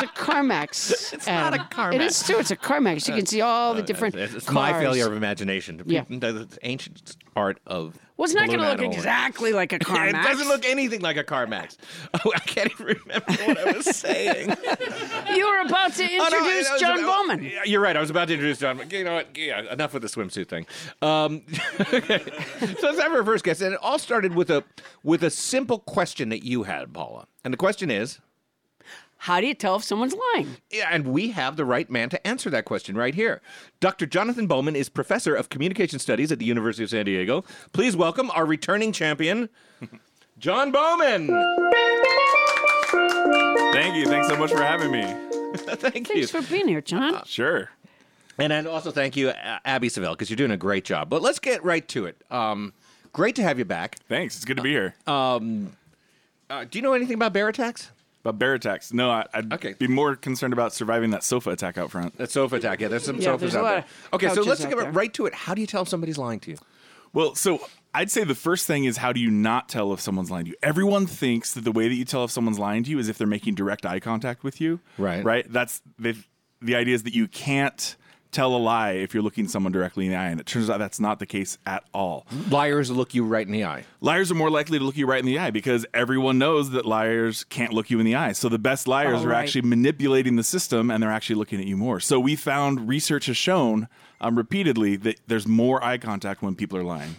was 0.00 0.08
a 0.08 0.12
CarMax. 0.12 1.12
It's 1.14 1.26
not 1.26 1.54
a 1.54 1.66
Adam. 1.78 1.92
It 1.94 2.00
is 2.04 2.22
too. 2.22 2.36
It's 2.38 2.50
a 2.50 2.56
CarMax. 2.56 3.08
You 3.08 3.14
can 3.14 3.26
see 3.26 3.40
all 3.40 3.74
the 3.74 3.82
different. 3.82 4.14
It's, 4.16 4.34
it's 4.34 4.46
cars. 4.46 4.54
my 4.54 4.72
failure 4.80 5.06
of 5.06 5.12
imagination. 5.12 5.82
Yeah. 5.86 6.04
The 6.08 6.48
ancient 6.62 7.16
art 7.36 7.60
of. 7.66 7.98
Well, 8.16 8.24
it's 8.26 8.34
not 8.34 8.46
going 8.46 8.60
to 8.60 8.64
look 8.66 8.78
animal. 8.78 8.92
exactly 8.94 9.52
like 9.52 9.72
a 9.72 9.78
car. 9.78 10.06
It 10.08 10.12
doesn't 10.12 10.46
look 10.46 10.64
anything 10.64 11.00
like 11.00 11.16
a 11.16 11.24
CarMax. 11.24 11.76
Oh, 12.24 12.32
I 12.34 12.38
can't 12.40 12.70
even 12.70 12.86
remember 12.86 13.32
what 13.32 13.58
I 13.58 13.72
was 13.72 13.86
saying. 13.96 14.50
You 15.34 15.48
were 15.48 15.60
about 15.62 15.94
to 15.94 16.04
Oh, 16.04 16.28
no, 16.30 16.38
introduce 16.38 16.80
John 16.80 16.98
oh, 17.00 17.06
Bowman. 17.26 17.42
yeah, 17.44 17.60
You're 17.64 17.80
right. 17.80 17.96
I 17.96 18.00
was 18.00 18.10
about 18.10 18.28
to 18.28 18.34
introduce 18.34 18.58
John. 18.58 18.76
but 18.78 18.92
You 18.92 19.04
know 19.04 19.14
what? 19.14 19.36
Yeah, 19.36 19.72
enough 19.72 19.92
with 19.94 20.02
the 20.02 20.08
swimsuit 20.08 20.48
thing. 20.48 20.66
Um, 21.02 21.42
okay. 21.92 22.20
So 22.78 22.86
let's 22.88 23.00
have 23.00 23.12
our 23.12 23.24
first 23.24 23.44
guest, 23.44 23.60
and 23.62 23.74
it 23.74 23.80
all 23.82 23.98
started 23.98 24.34
with 24.34 24.50
a 24.50 24.62
with 25.02 25.22
a 25.24 25.30
simple 25.30 25.78
question 25.80 26.28
that 26.30 26.44
you 26.44 26.62
had, 26.64 26.92
Paula. 26.92 27.26
And 27.44 27.52
the 27.52 27.58
question 27.58 27.90
is, 27.90 28.20
How 29.18 29.40
do 29.40 29.46
you 29.46 29.54
tell 29.54 29.76
if 29.76 29.84
someone's 29.84 30.14
lying? 30.34 30.56
yeah, 30.70 30.88
and 30.90 31.06
we 31.08 31.30
have 31.30 31.56
the 31.56 31.64
right 31.64 31.88
man 31.90 32.10
to 32.10 32.26
answer 32.26 32.50
that 32.50 32.64
question 32.66 32.94
right 32.96 33.14
here. 33.14 33.40
Dr. 33.80 34.04
Jonathan 34.06 34.46
Bowman 34.46 34.76
is 34.76 34.88
professor 34.90 35.34
of 35.34 35.48
communication 35.48 35.98
studies 35.98 36.30
at 36.30 36.38
the 36.38 36.44
University 36.44 36.84
of 36.84 36.90
San 36.90 37.06
Diego. 37.06 37.42
Please 37.72 37.96
welcome 37.96 38.30
our 38.32 38.44
returning 38.44 38.92
champion, 38.92 39.48
John 40.38 40.70
Bowman. 40.72 41.28
Thank 43.72 43.96
you. 43.96 44.06
Thanks 44.06 44.28
so 44.28 44.36
much 44.36 44.50
for 44.52 44.62
having 44.62 44.90
me. 44.90 45.02
Thank 45.56 46.08
you. 46.10 46.26
Thanks 46.26 46.30
for 46.30 46.42
being 46.42 46.68
here, 46.68 46.80
John. 46.80 47.22
Sure. 47.24 47.70
And 48.38 48.50
then 48.50 48.66
also 48.66 48.90
thank 48.90 49.16
you, 49.16 49.30
Abby 49.64 49.88
Savell, 49.88 50.12
because 50.14 50.28
you're 50.28 50.36
doing 50.36 50.50
a 50.50 50.56
great 50.56 50.84
job. 50.84 51.08
But 51.08 51.22
let's 51.22 51.38
get 51.38 51.62
right 51.62 51.86
to 51.88 52.06
it. 52.06 52.20
Um, 52.32 52.72
great 53.12 53.36
to 53.36 53.42
have 53.44 53.58
you 53.60 53.64
back. 53.64 53.96
Thanks. 54.08 54.34
It's 54.34 54.44
good 54.44 54.56
to 54.56 54.62
be 54.62 54.70
here. 54.70 54.94
Uh, 55.06 55.38
do 55.38 56.78
you 56.78 56.82
know 56.82 56.92
anything 56.94 57.14
about 57.14 57.32
bear 57.32 57.48
attacks? 57.48 57.90
About 58.24 58.38
bear 58.38 58.54
attacks. 58.54 58.90
No, 58.92 59.10
I, 59.10 59.26
I'd 59.34 59.52
Okay. 59.52 59.74
be 59.74 59.86
more 59.86 60.16
concerned 60.16 60.54
about 60.54 60.72
surviving 60.72 61.10
that 61.10 61.22
sofa 61.22 61.50
attack 61.50 61.76
out 61.76 61.90
front. 61.90 62.16
That 62.16 62.30
sofa 62.30 62.56
attack. 62.56 62.80
Yeah, 62.80 62.88
there's 62.88 63.04
some 63.04 63.16
Yeah, 63.16 63.24
sofas 63.24 63.40
there's 63.40 63.54
a 63.54 63.58
out 63.58 63.64
lot 63.64 63.70
there. 63.70 63.78
of 63.80 64.14
Okay, 64.14 64.26
so 64.28 64.34
couches 64.36 64.46
let's 64.46 64.64
out 64.64 64.68
get 64.70 64.78
there. 64.78 64.92
right 64.92 65.12
to 65.14 65.26
it. 65.26 65.34
How 65.34 65.54
do 65.54 65.60
you 65.60 65.66
tell 65.66 65.82
if 65.82 65.88
somebody's 65.88 66.16
lying 66.16 66.40
to 66.40 66.52
you? 66.52 66.56
Well, 67.12 67.34
so 67.34 67.60
I'd 67.92 68.10
say 68.10 68.24
the 68.24 68.34
first 68.34 68.66
thing 68.66 68.84
is 68.86 68.96
how 68.96 69.12
do 69.12 69.20
you 69.20 69.30
not 69.30 69.68
tell 69.68 69.92
if 69.92 70.00
someone's 70.00 70.30
lying 70.30 70.46
to 70.46 70.50
you? 70.52 70.56
Everyone 70.62 71.06
thinks 71.06 71.52
that 71.52 71.64
the 71.64 71.70
way 71.70 71.86
that 71.86 71.94
you 71.94 72.06
tell 72.06 72.24
if 72.24 72.30
someone's 72.30 72.58
lying 72.58 72.82
to 72.84 72.90
you 72.90 72.98
is 72.98 73.08
if 73.10 73.18
they're 73.18 73.26
making 73.26 73.56
direct 73.56 73.84
eye 73.84 74.00
contact 74.00 74.42
with 74.42 74.58
you. 74.60 74.80
Right. 74.96 75.22
Right. 75.22 75.46
That's 75.52 75.82
they've, 75.98 76.26
the 76.62 76.76
idea 76.76 76.94
is 76.94 77.02
that 77.02 77.14
you 77.14 77.28
can't 77.28 77.94
tell 78.34 78.54
a 78.54 78.58
lie 78.58 78.92
if 78.92 79.14
you're 79.14 79.22
looking 79.22 79.48
someone 79.48 79.72
directly 79.72 80.04
in 80.06 80.10
the 80.12 80.18
eye, 80.18 80.26
and 80.28 80.38
it 80.40 80.46
turns 80.46 80.68
out 80.68 80.78
that's 80.78 81.00
not 81.00 81.18
the 81.20 81.26
case 81.26 81.56
at 81.64 81.84
all. 81.94 82.26
Liars 82.50 82.90
look 82.90 83.14
you 83.14 83.24
right 83.24 83.46
in 83.46 83.52
the 83.52 83.64
eye. 83.64 83.84
Liars 84.00 84.30
are 84.30 84.34
more 84.34 84.50
likely 84.50 84.78
to 84.78 84.84
look 84.84 84.96
you 84.96 85.06
right 85.06 85.20
in 85.20 85.26
the 85.26 85.38
eye 85.38 85.50
because 85.50 85.86
everyone 85.94 86.36
knows 86.38 86.70
that 86.70 86.84
liars 86.84 87.44
can't 87.44 87.72
look 87.72 87.88
you 87.90 87.98
in 88.00 88.04
the 88.04 88.14
eye. 88.16 88.32
So 88.32 88.48
the 88.48 88.58
best 88.58 88.86
liars 88.86 89.20
Oh, 89.20 89.24
are 89.24 89.28
right. 89.30 89.42
actually 89.42 89.62
manipulating 89.62 90.36
the 90.36 90.42
system 90.44 90.90
and 90.90 91.02
they're 91.02 91.10
actually 91.12 91.36
looking 91.36 91.60
at 91.60 91.66
you 91.66 91.76
more. 91.76 92.00
So 92.00 92.20
we 92.20 92.36
found 92.36 92.88
research 92.88 93.26
has 93.26 93.36
shown 93.36 93.88
um, 94.20 94.36
repeatedly 94.36 94.96
that 94.96 95.20
there's 95.26 95.46
more 95.46 95.82
eye 95.82 95.98
contact 95.98 96.42
when 96.42 96.54
people 96.54 96.76
are 96.78 96.84
lying. 96.84 97.14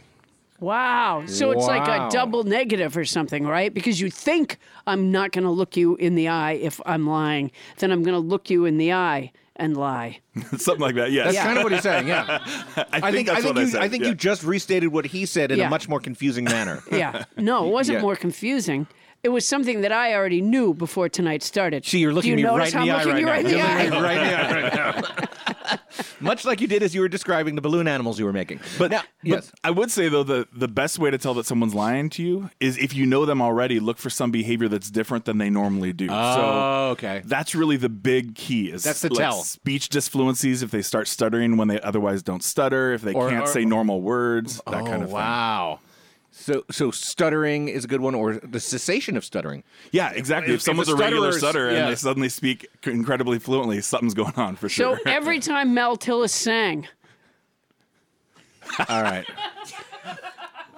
Wow. 0.59 1.23
So 1.27 1.51
it's 1.51 1.65
like 1.67 1.87
a 1.87 2.09
double 2.11 2.43
negative 2.43 2.95
or 2.95 3.03
something, 3.05 3.45
right? 3.45 3.73
Because 3.73 3.99
you 3.99 4.09
think 4.09 4.57
I'm 4.87 5.11
not 5.11 5.31
going 5.33 5.43
to 5.43 5.49
look 5.51 5.75
you 5.75 5.95
in 5.97 6.15
the 6.15 6.29
eye 6.29 6.53
if 6.53 6.79
I'm 6.85 7.05
lying, 7.07 7.51
then 7.77 7.91
I'm 7.91 8.03
going 8.03 8.13
to 8.15 8.19
look 8.25 8.49
you 8.49 8.65
in 8.65 8.77
the 8.77 8.93
eye 8.93 9.31
and 9.57 9.77
lie. 9.77 10.19
Something 10.57 10.79
like 10.79 10.95
that. 10.95 11.11
Yes. 11.11 11.33
That's 11.33 11.45
kind 11.45 11.57
of 11.57 11.63
what 11.63 11.71
he's 11.73 11.81
saying. 11.81 12.07
Yeah, 12.07 12.25
I, 12.77 12.85
I 13.03 13.11
think 13.11 13.27
that's 13.27 13.39
I 13.39 13.41
think 13.41 13.55
what 13.55 13.61
you 13.61 13.67
I 13.67 13.69
said. 13.69 13.81
I 13.81 13.89
think 13.89 14.03
yeah. 14.03 14.09
you 14.09 14.15
just 14.15 14.43
restated 14.43 14.91
what 14.91 15.05
he 15.05 15.25
said 15.25 15.51
in 15.51 15.59
Yeah. 15.59 15.67
a 15.67 15.69
much 15.69 15.87
more 15.87 15.99
confusing 15.99 16.45
manner. 16.45 16.83
Yeah. 16.91 17.25
No, 17.37 17.67
it 17.67 17.71
wasn't 17.71 17.97
Yeah. 17.97 18.01
more 18.03 18.15
confusing. 18.15 18.87
It 19.25 19.29
was 19.31 19.47
something 19.47 19.81
that 19.81 19.91
I 19.91 20.13
already 20.13 20.39
knew 20.39 20.75
before 20.75 21.09
tonight 21.09 21.41
started. 21.41 21.83
See, 21.83 21.97
you're 21.97 22.13
looking 22.13 22.35
Do 22.35 22.41
you 22.41 22.45
me 22.45 22.49
right 22.51 22.57
notice 22.71 22.73
in 22.73 22.79
how 22.79 22.85
the 22.85 22.91
eye 22.91 23.03
right 23.05 23.19
you 23.19 23.25
now. 23.25 23.31
right 23.31 23.39
in 23.39 23.51
the 23.51 23.57
You're 23.57 23.65
looking 23.65 23.87
eye? 23.87 23.89
me 23.89 23.97
right 23.99 24.17
in 24.17 24.23
the 24.23 24.37
eye 24.37 24.61
right 24.61 24.75
now. 24.75 25.77
Much 26.19 26.45
like 26.45 26.61
you 26.61 26.67
did 26.67 26.83
as 26.83 26.93
you 26.93 27.01
were 27.01 27.07
describing 27.07 27.55
the 27.55 27.61
balloon 27.61 27.87
animals 27.87 28.19
you 28.19 28.25
were 28.25 28.31
making. 28.33 28.59
But 28.77 28.91
now, 28.91 29.01
But 29.23 29.27
yes. 29.29 29.51
I 29.63 29.71
would 29.71 29.89
say 29.89 30.09
though 30.09 30.21
the 30.23 30.47
the 30.53 30.67
best 30.67 30.99
way 30.99 31.09
to 31.09 31.17
tell 31.17 31.33
that 31.35 31.47
someone's 31.47 31.73
lying 31.73 32.09
to 32.11 32.23
you 32.23 32.51
is 32.59 32.77
if 32.77 32.93
you 32.93 33.07
know 33.07 33.25
them 33.25 33.41
already, 33.41 33.79
look 33.79 33.97
for 33.97 34.11
some 34.11 34.29
behavior 34.29 34.67
that's 34.67 34.91
different 34.91 35.25
than 35.25 35.39
they 35.39 35.49
normally 35.49 35.91
do. 35.91 36.07
Oh, 36.11 36.35
so 36.35 36.41
okay. 36.91 37.23
That's 37.25 37.55
really 37.55 37.77
the 37.77 37.89
big 37.89 38.35
key. 38.35 38.69
Is 38.71 38.83
That's 38.83 39.01
the 39.01 39.09
like 39.09 39.17
tell. 39.17 39.41
Speech 39.41 39.89
disfluencies 39.89 40.61
if 40.61 40.69
they 40.69 40.83
start 40.83 41.07
stuttering 41.07 41.57
when 41.57 41.67
they 41.67 41.81
otherwise 41.81 42.21
don't 42.21 42.43
stutter, 42.43 42.93
if 42.93 43.01
they 43.01 43.13
Or- 43.13 43.29
can't 43.29 43.45
or- 43.45 43.47
say 43.47 43.65
normal 43.65 44.01
words, 44.01 44.61
that 44.67 44.81
oh, 44.81 44.85
kind 44.85 45.01
of 45.01 45.09
thing. 45.09 45.17
Oh, 45.17 45.21
wow. 45.21 45.79
So 46.37 46.65
so 46.69 46.91
stuttering 46.91 47.69
is 47.69 47.85
a 47.85 47.87
good 47.87 48.01
one, 48.01 48.13
or 48.13 48.33
the 48.33 48.59
cessation 48.59 49.15
of 49.15 49.23
stuttering. 49.23 49.63
Yeah, 49.91 50.11
exactly. 50.11 50.53
If- 50.53 50.57
If, 50.59 50.63
someone's 50.63 50.89
if 50.89 50.95
a 50.95 50.97
a 50.97 50.99
regular 51.01 51.31
stutterer's- 51.31 51.39
stutter 51.39 51.71
yeah. 51.71 51.77
and 51.79 51.91
they 51.91 51.95
suddenly 51.95 52.29
speak 52.29 52.67
incredibly 52.83 53.39
fluently, 53.39 53.79
something's 53.81 54.13
going 54.13 54.33
on 54.35 54.55
for 54.57 54.67
sure. 54.69 54.97
So 54.97 55.01
every 55.09 55.39
time 55.51 55.73
Mel 55.73 55.97
Tillis 55.97 56.29
sang, 56.31 56.87
All 58.89 59.01
right. 59.01 59.25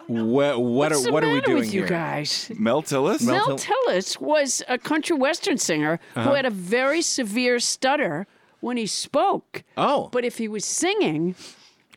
what 0.07 0.61
what 0.61 0.61
what's 0.61 1.01
are 1.01 1.03
the 1.05 1.11
what 1.11 1.23
are 1.23 1.27
we 1.29 1.33
matter 1.35 1.45
doing 1.47 1.59
with 1.59 1.73
you 1.73 1.81
here? 1.81 1.89
guys? 1.89 2.51
Mel 2.57 2.81
Tillis? 2.83 3.25
Mel- 3.25 3.47
Mel 3.47 3.57
Tillis 3.57 4.21
was 4.21 4.63
a 4.67 4.77
country 4.77 5.15
western 5.17 5.57
singer 5.57 5.99
Uh-huh. 6.15 6.29
who 6.29 6.35
had 6.35 6.45
a 6.45 6.49
very 6.51 7.01
severe 7.01 7.59
stutter 7.59 8.27
when 8.61 8.77
he 8.77 8.85
spoke. 8.87 9.63
Oh, 9.75 10.09
But 10.11 10.23
if 10.23 10.37
he 10.37 10.47
was 10.47 10.65
singing, 10.65 11.35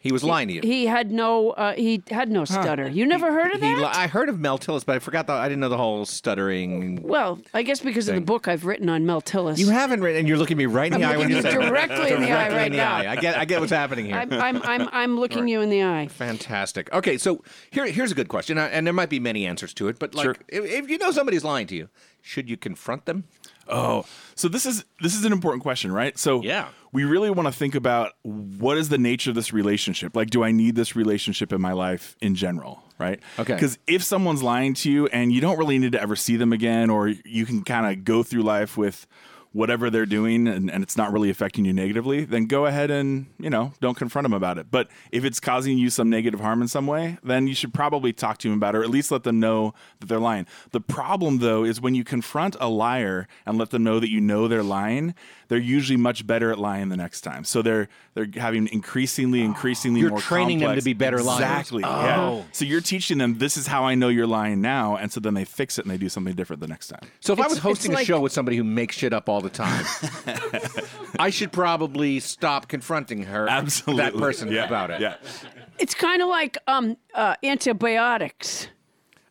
he 0.01 0.13
was 0.13 0.25
lying 0.25 0.49
to 0.49 0.55
you. 0.55 0.61
he 0.63 0.87
had 0.87 1.11
no 1.13 1.51
uh, 1.51 1.75
he 1.75 2.03
had 2.11 2.31
no 2.31 2.45
stutter. 2.45 2.89
You 2.89 3.07
never 3.07 3.31
heard 3.33 3.53
of 3.55 3.61
He 3.61 3.67
that? 3.69 3.79
li- 3.79 3.85
I 3.85 4.07
heard 4.07 4.29
of 4.29 4.41
Mel 4.41 4.59
Tillis, 4.59 4.85
but 4.85 4.97
I 4.97 4.99
forgot 4.99 5.27
the 5.27 5.35
I 5.35 5.49
didn't 5.49 5.61
know 5.61 5.69
the 5.69 5.77
whole 5.77 6.05
stuttering. 6.07 7.03
well, 7.03 7.39
I 7.53 7.63
guess 7.63 7.81
because 7.81 8.09
of 8.09 8.15
the 8.15 8.21
Thing. 8.21 8.25
book 8.25 8.49
I've 8.49 8.65
written 8.65 8.89
on 8.89 9.05
Mel 9.07 9.21
Tillis. 9.21 9.59
You 9.59 9.69
haven't 9.69 10.01
written, 10.01 10.21
and 10.21 10.29
you're 10.29 10.39
looking 10.39 10.57
me 10.57 10.67
right 10.67 10.93
in 10.93 11.01
the 11.01 11.07
I'm 11.07 11.15
eye 11.15 11.17
when 11.19 11.29
looking 11.29 11.45
you 11.45 11.51
you 11.51 11.61
say 11.61 11.69
directly 11.69 12.13
in 12.13 12.21
the 12.23 12.31
eye 12.33 12.49
right 12.49 12.67
in 12.67 12.73
the 12.73 12.79
now. 12.79 12.95
eye. 12.97 13.09
I 13.11 13.17
get 13.17 13.37
I 13.39 13.45
get 13.45 13.61
what's 13.61 13.73
happening 13.73 14.07
here. 14.07 14.17
I'm, 14.17 14.33
I'm, 14.33 14.63
I'm, 14.63 14.89
I'm 14.93 15.21
looking 15.25 15.49
you 15.49 15.61
in 15.61 15.69
the 15.71 15.83
eye. 15.85 16.09
Fantastic. 16.09 16.93
Okay, 16.93 17.19
so 17.19 17.43
here 17.71 17.87
here's 17.87 18.11
a 18.13 18.15
good 18.15 18.29
question, 18.29 18.57
uh, 18.59 18.69
and 18.73 18.87
there 18.87 18.95
might 18.95 19.11
be 19.11 19.21
many 19.21 19.47
answers 19.47 19.75
to 19.75 19.89
it, 19.89 19.99
but 19.99 20.15
like 20.15 20.25
Sure. 20.25 20.37
if, 20.49 20.65
if 20.65 20.89
you 20.91 20.97
know 20.99 21.11
somebody's 21.11 21.45
lying 21.45 21.67
to 21.69 21.77
you, 21.77 21.89
should 22.23 22.49
you 22.49 22.57
confront 22.57 23.05
them? 23.07 23.25
Oh, 23.71 24.05
so 24.35 24.49
this 24.49 24.67
is 24.67 24.85
this 25.01 25.15
is 25.15 25.25
an 25.25 25.33
important 25.33 25.63
question, 25.63 25.93
right? 25.93 26.19
So 26.19 26.43
Yeah. 26.43 26.69
we 26.93 27.05
really 27.05 27.31
want 27.31 27.47
to 27.47 27.53
think 27.53 27.75
about 27.75 28.13
what 28.23 28.79
is 28.79 28.89
the 28.89 28.99
nature 28.99 29.31
of 29.31 29.37
this 29.37 29.53
relationship? 29.53 30.17
Like, 30.17 30.31
do 30.31 30.43
I 30.43 30.51
need 30.53 30.75
this 30.77 30.97
relationship 30.97 31.53
in 31.53 31.61
my 31.61 31.73
life 31.73 32.17
in 32.21 32.35
general, 32.35 32.83
right? 32.99 33.21
Okay. 33.39 33.55
Because 33.55 33.79
if 33.87 34.03
someone's 34.03 34.43
lying 34.43 34.75
to 34.75 34.91
you 34.91 35.07
and 35.09 35.33
you 35.33 35.41
don't 35.41 35.59
really 35.59 35.79
need 35.79 35.93
to 35.93 36.01
ever 36.03 36.17
see 36.17 36.37
them 36.37 36.53
again, 36.53 36.91
or 36.91 37.09
you 37.09 37.47
can 37.47 37.63
kind 37.65 37.87
of 37.87 38.05
go 38.05 38.23
through 38.23 38.43
life 38.43 38.77
with 38.77 39.07
whatever 39.53 39.91
they're 39.91 40.07
doing 40.07 40.47
and, 40.47 40.71
and 40.71 40.83
it's 40.83 40.97
not 40.97 41.13
really 41.13 41.29
affecting 41.29 41.65
you 41.65 41.73
negatively, 41.73 42.25
then 42.25 42.47
go 42.47 42.67
ahead 42.67 42.91
and, 42.91 43.27
you 43.39 43.51
know, 43.51 43.73
don't 43.81 43.97
confront 43.97 44.25
them 44.25 44.33
about 44.33 44.59
it. 44.59 44.67
But 44.71 44.89
if 45.11 45.25
it's 45.25 45.41
causing 45.41 45.77
you 45.77 45.91
some 45.91 46.09
negative 46.09 46.39
harm 46.39 46.63
in 46.63 46.69
some 46.69 46.87
way, 46.87 47.19
then 47.25 47.49
you 47.49 47.55
should 47.55 47.75
probably 47.75 48.13
talk 48.13 48.39
to 48.39 48.49
them 48.49 48.57
about 48.57 48.75
it 48.75 48.79
or 48.79 48.85
at 48.85 48.91
least 48.91 49.11
let 49.11 49.25
them 49.25 49.41
know 49.41 49.75
that 49.99 50.07
they're 50.07 50.21
lying. 50.21 50.47
The 50.71 50.81
problem 50.81 51.39
though 51.39 51.65
is 51.65 51.81
when 51.81 51.97
you 51.97 52.05
confront 52.05 52.57
a 52.61 52.69
liar 52.69 53.27
and 53.45 53.59
let 53.59 53.71
them 53.71 53.83
know 53.83 53.99
that 53.99 54.11
you 54.11 54.21
know 54.21 54.47
they're 54.47 54.63
lying, 54.63 55.15
they're 55.51 55.59
usually 55.59 55.97
much 55.97 56.25
better 56.25 56.53
at 56.53 56.59
lying 56.61 56.89
the 56.91 56.97
next 56.97 57.23
time. 57.23 57.43
So 57.43 57.61
they're 57.61 57.89
they're 58.15 58.29
having 58.37 58.69
increasingly, 58.69 59.43
increasingly 59.43 60.01
You're 60.01 60.11
more 60.11 60.21
training 60.21 60.61
them 60.61 60.77
to 60.77 60.83
be 60.83 60.93
better 60.93 61.21
liars. 61.23 61.41
Exactly. 61.41 61.83
Oh. 61.85 61.89
Yeah. 62.39 62.43
So 62.53 62.65
you're 62.65 62.81
teaching 62.81 63.19
them 63.19 63.39
this 63.39 63.57
is 63.57 63.67
how 63.67 63.85
I 63.85 63.97
know 63.97 64.09
you're 64.09 64.29
lying 64.29 64.61
now, 64.61 64.97
and 64.97 65.11
so 65.11 65.19
then 65.19 65.35
they 65.35 65.45
fix 65.45 65.79
it 65.79 65.85
and 65.85 65.91
they 65.91 65.99
do 65.99 66.09
something 66.09 66.35
different 66.35 66.61
the 66.61 66.69
next 66.69 66.87
time. 66.87 67.11
So 67.19 67.33
if 67.33 67.41
I 67.41 67.49
was 67.49 67.59
hosting 67.59 67.91
a 67.93 67.97
like- 67.97 68.07
show 68.07 68.21
with 68.21 68.33
somebody 68.33 68.57
who 68.57 68.65
makes 68.65 68.97
shit 68.97 69.13
up 69.13 69.29
all 69.29 69.40
the 69.43 69.51
time, 69.51 69.85
I 71.19 71.31
should 71.31 71.53
probably 71.53 72.21
stop 72.21 72.69
confronting 72.69 73.25
her, 73.25 73.49
Absolutely. 73.49 74.05
that 74.05 74.17
person 74.17 74.51
Yeah. 74.51 74.65
about 74.67 74.91
it. 74.91 75.01
Yeah. 75.01 75.17
It's 75.79 75.95
kind 75.95 76.21
of 76.23 76.29
like 76.29 76.59
um, 76.67 76.97
uh, 77.15 77.35
antibiotics. 77.43 78.69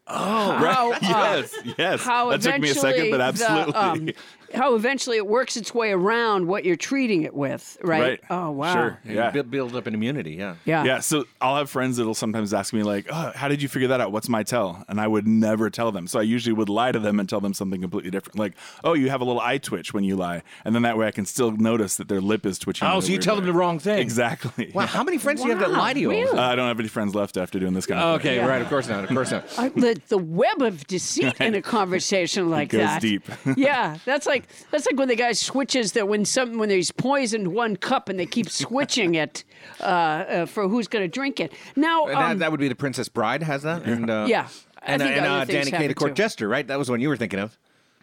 Oh, 0.07 0.15
How, 0.57 0.91
uh, 0.93 0.97
yes, 1.01 1.53
yes. 1.77 2.01
How 2.01 2.31
that 2.31 2.41
took 2.41 2.59
me 2.59 2.69
a 2.71 2.73
second, 2.73 3.11
but 3.11 3.21
absolutely. 3.21 3.73
The, 3.73 3.79
um, 3.79 4.09
how 4.53 4.75
eventually 4.75 5.17
it 5.17 5.27
works 5.27 5.55
its 5.57 5.73
way 5.73 5.91
around 5.91 6.47
what 6.47 6.65
you're 6.65 6.75
treating 6.75 7.23
it 7.23 7.33
with, 7.33 7.77
right? 7.81 8.01
right. 8.01 8.19
Oh 8.29 8.51
wow. 8.51 8.73
Sure. 8.73 8.99
You 9.05 9.15
Yeah. 9.15 9.31
build, 9.31 9.51
build 9.51 9.75
up 9.75 9.87
an 9.87 9.93
immunity, 9.93 10.31
yeah. 10.35 10.55
Yeah. 10.65 10.83
Yeah, 10.83 10.99
so 10.99 11.25
I'll 11.41 11.57
have 11.57 11.69
friends 11.69 11.97
that'll 11.97 12.13
sometimes 12.13 12.53
ask 12.53 12.73
me 12.73 12.83
like, 12.83 13.05
oh, 13.11 13.31
"How 13.35 13.47
did 13.47 13.61
you 13.61 13.67
figure 13.69 13.87
that 13.89 14.01
out? 14.01 14.11
What's 14.11 14.29
my 14.29 14.43
tell?" 14.43 14.83
And 14.87 14.99
I 14.99 15.07
would 15.07 15.27
never 15.27 15.69
tell 15.69 15.91
them. 15.91 16.07
So 16.07 16.19
I 16.19 16.23
usually 16.23 16.53
would 16.53 16.69
lie 16.69 16.91
to 16.91 16.99
them 16.99 17.19
and 17.19 17.27
tell 17.29 17.41
them 17.41 17.53
something 17.53 17.81
completely 17.81 18.11
different, 18.11 18.39
like, 18.39 18.53
"Oh, 18.83 18.93
you 18.93 19.09
have 19.09 19.21
a 19.21 19.25
little 19.25 19.41
eye 19.41 19.57
twitch 19.57 19.93
when 19.93 20.03
you 20.03 20.15
lie," 20.15 20.43
and 20.65 20.73
then 20.75 20.81
that 20.83 20.97
way 20.97 21.07
I 21.07 21.11
can 21.11 21.25
still 21.25 21.51
notice 21.51 21.97
that 21.97 22.07
their 22.07 22.21
lip 22.21 22.45
is 22.45 22.57
twitching. 22.59 22.87
Oh, 22.87 22.99
so 22.99 23.07
you 23.07 23.13
weird 23.13 23.21
tell 23.23 23.35
them 23.35 23.45
the 23.45 23.53
wrong 23.53 23.79
thing. 23.79 23.99
Exactly. 23.99 24.71
Wow, 24.73 24.85
how 24.87 25.03
many 25.03 25.17
friends 25.17 25.41
do 25.41 25.47
you 25.47 25.51
have 25.55 25.59
that 25.61 25.71
lie 25.71 25.93
to 25.93 25.99
you? 25.99 26.09
really? 26.09 26.37
Uh, 26.37 26.41
I 26.41 26.55
don't 26.55 26.67
have 26.67 26.79
any 26.79 26.89
friends 26.89 27.15
left 27.15 27.37
after 27.37 27.59
doing 27.59 27.73
this 27.73 27.85
kind 27.85 27.99
of 27.99 28.21
thing. 28.21 28.31
Okay, 28.31 28.35
Yeah. 28.37 28.47
right. 28.47 28.61
Of 28.61 28.69
course 28.69 28.87
not. 28.89 29.03
Of 29.03 29.09
course 29.09 29.31
not. 29.31 29.47
The, 29.75 29.99
the 30.09 30.17
web 30.17 30.61
of 30.61 30.85
deceit 30.87 31.39
in 31.39 31.55
a 31.55 31.61
conversation 31.89 32.49
like 32.49 32.69
goes 32.69 32.81
that. 32.81 33.01
deep. 33.01 33.23
yeah, 33.55 33.97
that's 34.05 34.25
like 34.25 34.38
that's 34.71 34.85
like 34.85 34.97
when 34.97 35.07
the 35.07 35.15
guy 35.15 35.31
switches 35.33 35.91
that 35.93 36.07
when 36.07 36.25
some 36.25 36.57
when 36.57 36.69
he's 36.69 36.91
poisoned 36.91 37.49
one 37.49 37.75
cup 37.75 38.09
and 38.09 38.19
they 38.19 38.25
keep 38.25 38.49
switching 38.49 39.15
it 39.15 39.43
uh, 39.81 39.83
uh, 39.83 40.45
for 40.45 40.67
who's 40.67 40.87
going 40.87 41.03
to 41.03 41.07
drink 41.09 41.39
it. 41.39 41.53
Now, 41.75 42.05
um, 42.07 42.13
that, 42.13 42.39
that 42.39 42.51
would 42.51 42.59
be 42.59 42.67
the 42.67 42.75
Princess 42.75 43.09
Bride 43.09 43.43
has 43.43 43.63
that, 43.63 43.83
and 43.83 44.09
uh, 44.09 44.25
Yeah, 44.27 44.47
I 44.81 44.93
and, 44.93 45.01
think 45.01 45.15
and 45.17 45.25
uh, 45.25 45.45
Danny 45.45 45.71
Kaye, 45.71 45.87
the 45.87 45.93
court 45.93 46.11
too. 46.11 46.15
jester, 46.23 46.47
right? 46.47 46.65
That 46.67 46.77
was 46.79 46.89
one 46.89 46.99
you 47.01 47.09
were 47.09 47.17
thinking 47.17 47.39
of. 47.39 47.57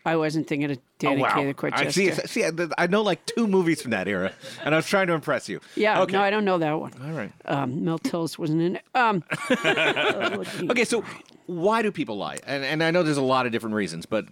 I 0.05 0.15
wasn't 0.15 0.47
thinking 0.47 0.71
of 0.71 0.79
Danny 1.01 1.25
Kaye, 1.25 1.47
the 1.47 1.55
court 1.55 1.73
Oh, 1.75 1.81
I 1.81 1.85
jester. 1.91 2.15
see. 2.15 2.27
See, 2.29 2.45
I, 2.45 2.51
I 2.79 2.87
know 2.87 3.03
like 3.03 3.27
two 3.27 3.49
movies 3.49 3.83
from 3.83 3.91
that 3.91 4.07
era, 4.07 4.31
and 4.65 4.73
I 4.73 4.79
was 4.79 4.87
trying 4.87 5.09
to 5.09 5.15
impress 5.15 5.49
you. 5.49 5.59
Yeah, 5.75 6.03
Okay. 6.03 6.13
no, 6.13 6.21
I 6.23 6.31
don't 6.31 6.45
know 6.45 6.59
that 6.59 6.79
one. 6.79 6.93
All 7.05 7.11
right. 7.11 7.33
Um, 7.45 7.85
Mel 7.85 7.99
Tillis 7.99 8.39
wasn't 8.39 8.63
in 8.63 8.77
it. 8.77 8.85
Um, 8.95 9.25
Okay, 10.71 10.85
so 10.85 11.03
why 11.47 11.83
do 11.83 11.91
people 11.91 12.17
lie? 12.17 12.39
And 12.47 12.65
and 12.65 12.85
I 12.85 12.93
know 12.93 13.03
there's 13.03 13.17
a 13.17 13.23
lot 13.23 13.47
of 13.47 13.53
different 13.53 13.75
reasons, 13.75 14.07
but 14.07 14.27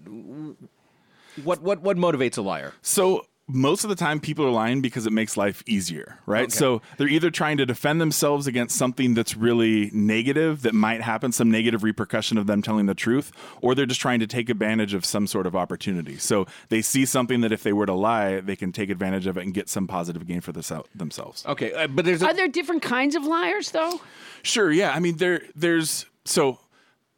what 1.42 1.62
what 1.62 1.80
what 1.80 1.96
motivates 1.96 2.38
a 2.38 2.42
liar? 2.42 2.72
So 2.82 3.26
most 3.46 3.84
of 3.84 3.90
the 3.90 3.96
time, 3.96 4.20
people 4.20 4.46
are 4.46 4.50
lying 4.50 4.80
because 4.80 5.06
it 5.06 5.12
makes 5.12 5.36
life 5.36 5.62
easier, 5.66 6.18
right? 6.24 6.50
So 6.50 6.80
they're 6.96 7.08
either 7.08 7.30
trying 7.30 7.58
to 7.58 7.66
defend 7.66 8.00
themselves 8.00 8.46
against 8.46 8.76
something 8.76 9.12
that's 9.12 9.36
really 9.36 9.90
negative 9.92 10.62
that 10.62 10.72
might 10.72 11.02
happen, 11.02 11.30
some 11.30 11.50
negative 11.50 11.82
repercussion 11.82 12.38
of 12.38 12.46
them 12.46 12.62
telling 12.62 12.86
the 12.86 12.94
truth, 12.94 13.32
or 13.60 13.74
they're 13.74 13.84
just 13.84 14.00
trying 14.00 14.20
to 14.20 14.26
take 14.26 14.48
advantage 14.48 14.94
of 14.94 15.04
some 15.04 15.26
sort 15.26 15.46
of 15.46 15.54
opportunity. 15.54 16.16
So 16.16 16.46
they 16.70 16.80
see 16.80 17.04
something 17.04 17.42
that 17.42 17.52
if 17.52 17.62
they 17.62 17.74
were 17.74 17.86
to 17.86 17.92
lie, 17.92 18.40
they 18.40 18.56
can 18.56 18.72
take 18.72 18.88
advantage 18.88 19.26
of 19.26 19.36
it 19.36 19.44
and 19.44 19.52
get 19.52 19.68
some 19.68 19.86
positive 19.86 20.26
gain 20.26 20.40
for 20.40 20.52
themsel- 20.52 20.86
themselves. 20.94 21.44
Okay, 21.44 21.74
uh, 21.74 21.86
but 21.86 22.06
there's 22.06 22.22
a, 22.22 22.28
are 22.28 22.34
there 22.34 22.48
different 22.48 22.80
kinds 22.80 23.14
of 23.14 23.24
liars, 23.24 23.72
though? 23.72 24.00
Sure. 24.42 24.72
Yeah. 24.72 24.92
I 24.94 25.00
mean, 25.00 25.18
there, 25.18 25.42
there's 25.54 26.06
so 26.24 26.58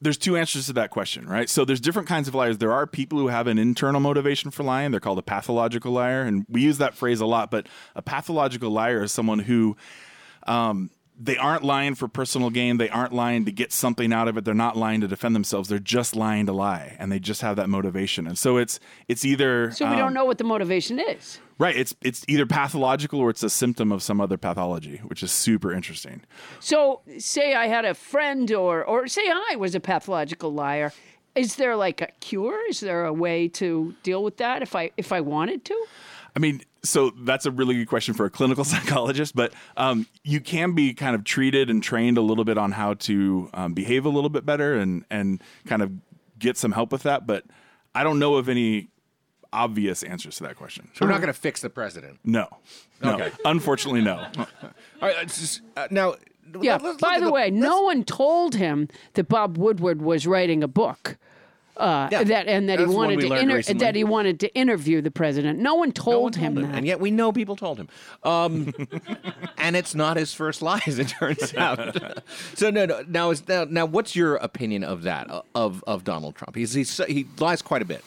there's 0.06 0.16
two 0.16 0.36
answers 0.36 0.66
to 0.66 0.72
that 0.74 0.90
question, 0.90 1.28
right? 1.28 1.50
So 1.50 1.64
there's 1.64 1.80
different 1.80 2.06
kinds 2.06 2.28
of 2.28 2.34
liars. 2.36 2.58
There 2.58 2.72
are 2.72 2.86
people 2.86 3.18
who 3.18 3.26
have 3.26 3.48
an 3.48 3.58
internal 3.58 4.00
motivation 4.00 4.52
for 4.52 4.62
lying. 4.62 4.92
They're 4.92 5.00
called 5.00 5.18
a 5.18 5.22
pathological 5.22 5.90
liar, 5.90 6.22
and 6.22 6.46
we 6.48 6.60
use 6.60 6.78
that 6.78 6.94
phrase 6.94 7.20
a 7.20 7.26
lot. 7.26 7.50
But 7.50 7.68
a 7.96 8.02
pathological 8.02 8.70
liar 8.70 9.02
is 9.02 9.10
someone 9.10 9.40
who 9.40 9.76
um, 10.46 10.90
they 11.18 11.36
aren't 11.36 11.64
lying 11.64 11.96
for 11.96 12.06
personal 12.06 12.50
gain. 12.50 12.76
They 12.76 12.88
aren't 12.88 13.14
lying 13.14 13.46
to 13.46 13.50
get 13.50 13.72
something 13.72 14.12
out 14.12 14.28
of 14.28 14.36
it. 14.36 14.44
They're 14.44 14.54
not 14.54 14.76
lying 14.76 15.00
to 15.00 15.08
defend 15.08 15.34
themselves. 15.34 15.68
They're 15.68 15.80
just 15.80 16.14
lying 16.14 16.46
to 16.46 16.52
lie, 16.52 16.94
and 17.00 17.10
they 17.10 17.18
just 17.18 17.40
have 17.40 17.56
that 17.56 17.68
motivation. 17.68 18.28
And 18.28 18.38
so 18.38 18.58
it's 18.58 18.78
it's 19.08 19.24
either 19.24 19.72
So 19.72 19.86
we 19.86 19.94
um, 19.94 19.98
don't 19.98 20.14
know 20.14 20.24
what 20.24 20.38
the 20.38 20.44
motivation 20.44 21.00
is. 21.00 21.40
Right. 21.58 21.76
It's 21.76 21.94
it's 22.02 22.24
either 22.28 22.46
pathological 22.46 23.20
or 23.20 23.30
it's 23.30 23.42
a 23.42 23.50
symptom 23.50 23.92
of 23.92 24.02
some 24.02 24.20
other 24.20 24.36
pathology, 24.36 24.98
which 25.06 25.22
is 25.22 25.32
super 25.32 25.72
interesting. 25.72 26.22
So, 26.60 27.00
say 27.18 27.54
I 27.54 27.66
had 27.66 27.84
a 27.84 27.94
friend, 27.94 28.50
or 28.52 28.84
or 28.84 29.06
say 29.08 29.22
I 29.28 29.56
was 29.56 29.74
a 29.74 29.80
pathological 29.80 30.52
liar. 30.52 30.92
Is 31.34 31.56
there 31.56 31.76
like 31.76 32.00
a 32.00 32.08
cure? 32.20 32.58
Is 32.68 32.80
there 32.80 33.04
a 33.04 33.12
way 33.12 33.48
to 33.48 33.94
deal 34.02 34.24
with 34.24 34.38
that 34.38 34.62
if 34.62 34.74
I 34.74 34.90
if 34.96 35.12
I 35.12 35.20
wanted 35.20 35.64
to? 35.66 35.86
I 36.34 36.38
mean, 36.38 36.60
so 36.84 37.10
that's 37.10 37.46
a 37.46 37.50
really 37.50 37.74
good 37.74 37.88
question 37.88 38.14
for 38.14 38.26
a 38.26 38.30
clinical 38.30 38.64
psychologist, 38.72 39.34
but 39.34 39.52
um, 39.76 40.06
you 40.22 40.40
can 40.40 40.72
be 40.72 40.92
kind 40.94 41.14
of 41.14 41.24
treated 41.24 41.70
and 41.70 41.82
trained 41.82 42.18
a 42.18 42.20
little 42.20 42.44
bit 42.44 42.58
on 42.58 42.72
how 42.72 42.94
to 42.94 43.50
um, 43.54 43.74
behave 43.74 44.04
a 44.04 44.10
little 44.10 44.30
bit 44.30 44.46
better 44.46 44.74
and 44.74 45.04
and 45.10 45.42
kind 45.66 45.82
of 45.82 45.92
get 46.38 46.56
some 46.56 46.72
help 46.72 46.92
with 46.92 47.02
that. 47.04 47.26
But 47.26 47.44
I 47.94 48.04
don't 48.04 48.18
know 48.18 48.34
of 48.36 48.48
any 48.48 48.88
obvious 49.56 50.02
answers 50.02 50.36
to 50.36 50.44
that 50.44 50.56
question. 50.56 50.88
so 50.94 51.04
we're 51.04 51.10
not 51.12 51.20
going 51.20 51.32
to 51.32 51.38
fix 51.38 51.60
the 51.62 51.70
president. 51.70 52.18
No, 52.24 52.46
no, 53.02 53.14
Okay. 53.14 53.30
unfortunately, 53.44 54.02
no. 54.02 54.18
All 54.38 54.48
right, 55.02 55.16
it's 55.22 55.40
just, 55.40 55.62
uh, 55.76 55.88
now. 55.90 56.14
Yeah. 56.62 56.74
let's 56.74 56.84
look 56.84 57.00
By 57.00 57.14
at 57.16 57.20
the 57.22 57.30
way, 57.32 57.50
no 57.50 57.82
one 57.82 58.04
told 58.04 58.54
him 58.54 58.88
that 59.14 59.28
Bob 59.28 59.58
Woodward 59.58 60.00
was 60.00 60.26
writing 60.26 60.62
a 60.62 60.68
book. 60.68 61.16
Uh, 61.76 62.08
Yeah, 62.10 62.22
that 62.24 62.46
and 62.48 62.68
that 62.70 62.78
he 62.78 62.84
that's 62.86 62.94
one 62.94 63.06
wanted 63.08 63.16
we 63.16 63.22
to 63.24 63.28
learned 63.28 63.42
inter- 63.42 63.56
recently. 63.56 63.84
that 63.84 63.94
he 63.96 64.04
wanted 64.04 64.40
to 64.40 64.54
interview 64.54 65.02
the 65.02 65.10
president. 65.10 65.58
No 65.58 65.74
one 65.74 65.92
told, 65.92 66.14
No 66.14 66.20
one 66.20 66.32
him, 66.32 66.54
told 66.54 66.68
that. 66.68 66.74
and 66.76 66.86
yet 66.86 67.00
we 67.00 67.10
know 67.10 67.32
people 67.32 67.54
told 67.56 67.76
him. 67.78 67.88
Um, 68.22 68.72
and 69.58 69.76
it's 69.76 69.94
not 69.94 70.16
his 70.16 70.32
first 70.32 70.62
lie, 70.62 70.80
as 70.86 70.98
it 70.98 71.08
turns 71.08 71.52
out. 71.54 72.22
so 72.54 72.70
no, 72.70 72.86
no. 72.86 73.02
Now, 73.08 73.30
is 73.30 73.46
now, 73.46 73.64
now, 73.68 73.84
what's 73.84 74.16
your 74.16 74.36
opinion 74.36 74.84
of 74.84 75.02
that 75.02 75.28
uh, 75.30 75.42
of 75.54 75.84
of 75.86 76.02
Donald 76.04 76.34
Trump? 76.36 76.54
He's, 76.56 76.72
he's 76.72 76.96
he 77.08 77.26
lies 77.38 77.60
quite 77.60 77.82
a 77.82 77.86
bit. 77.86 78.02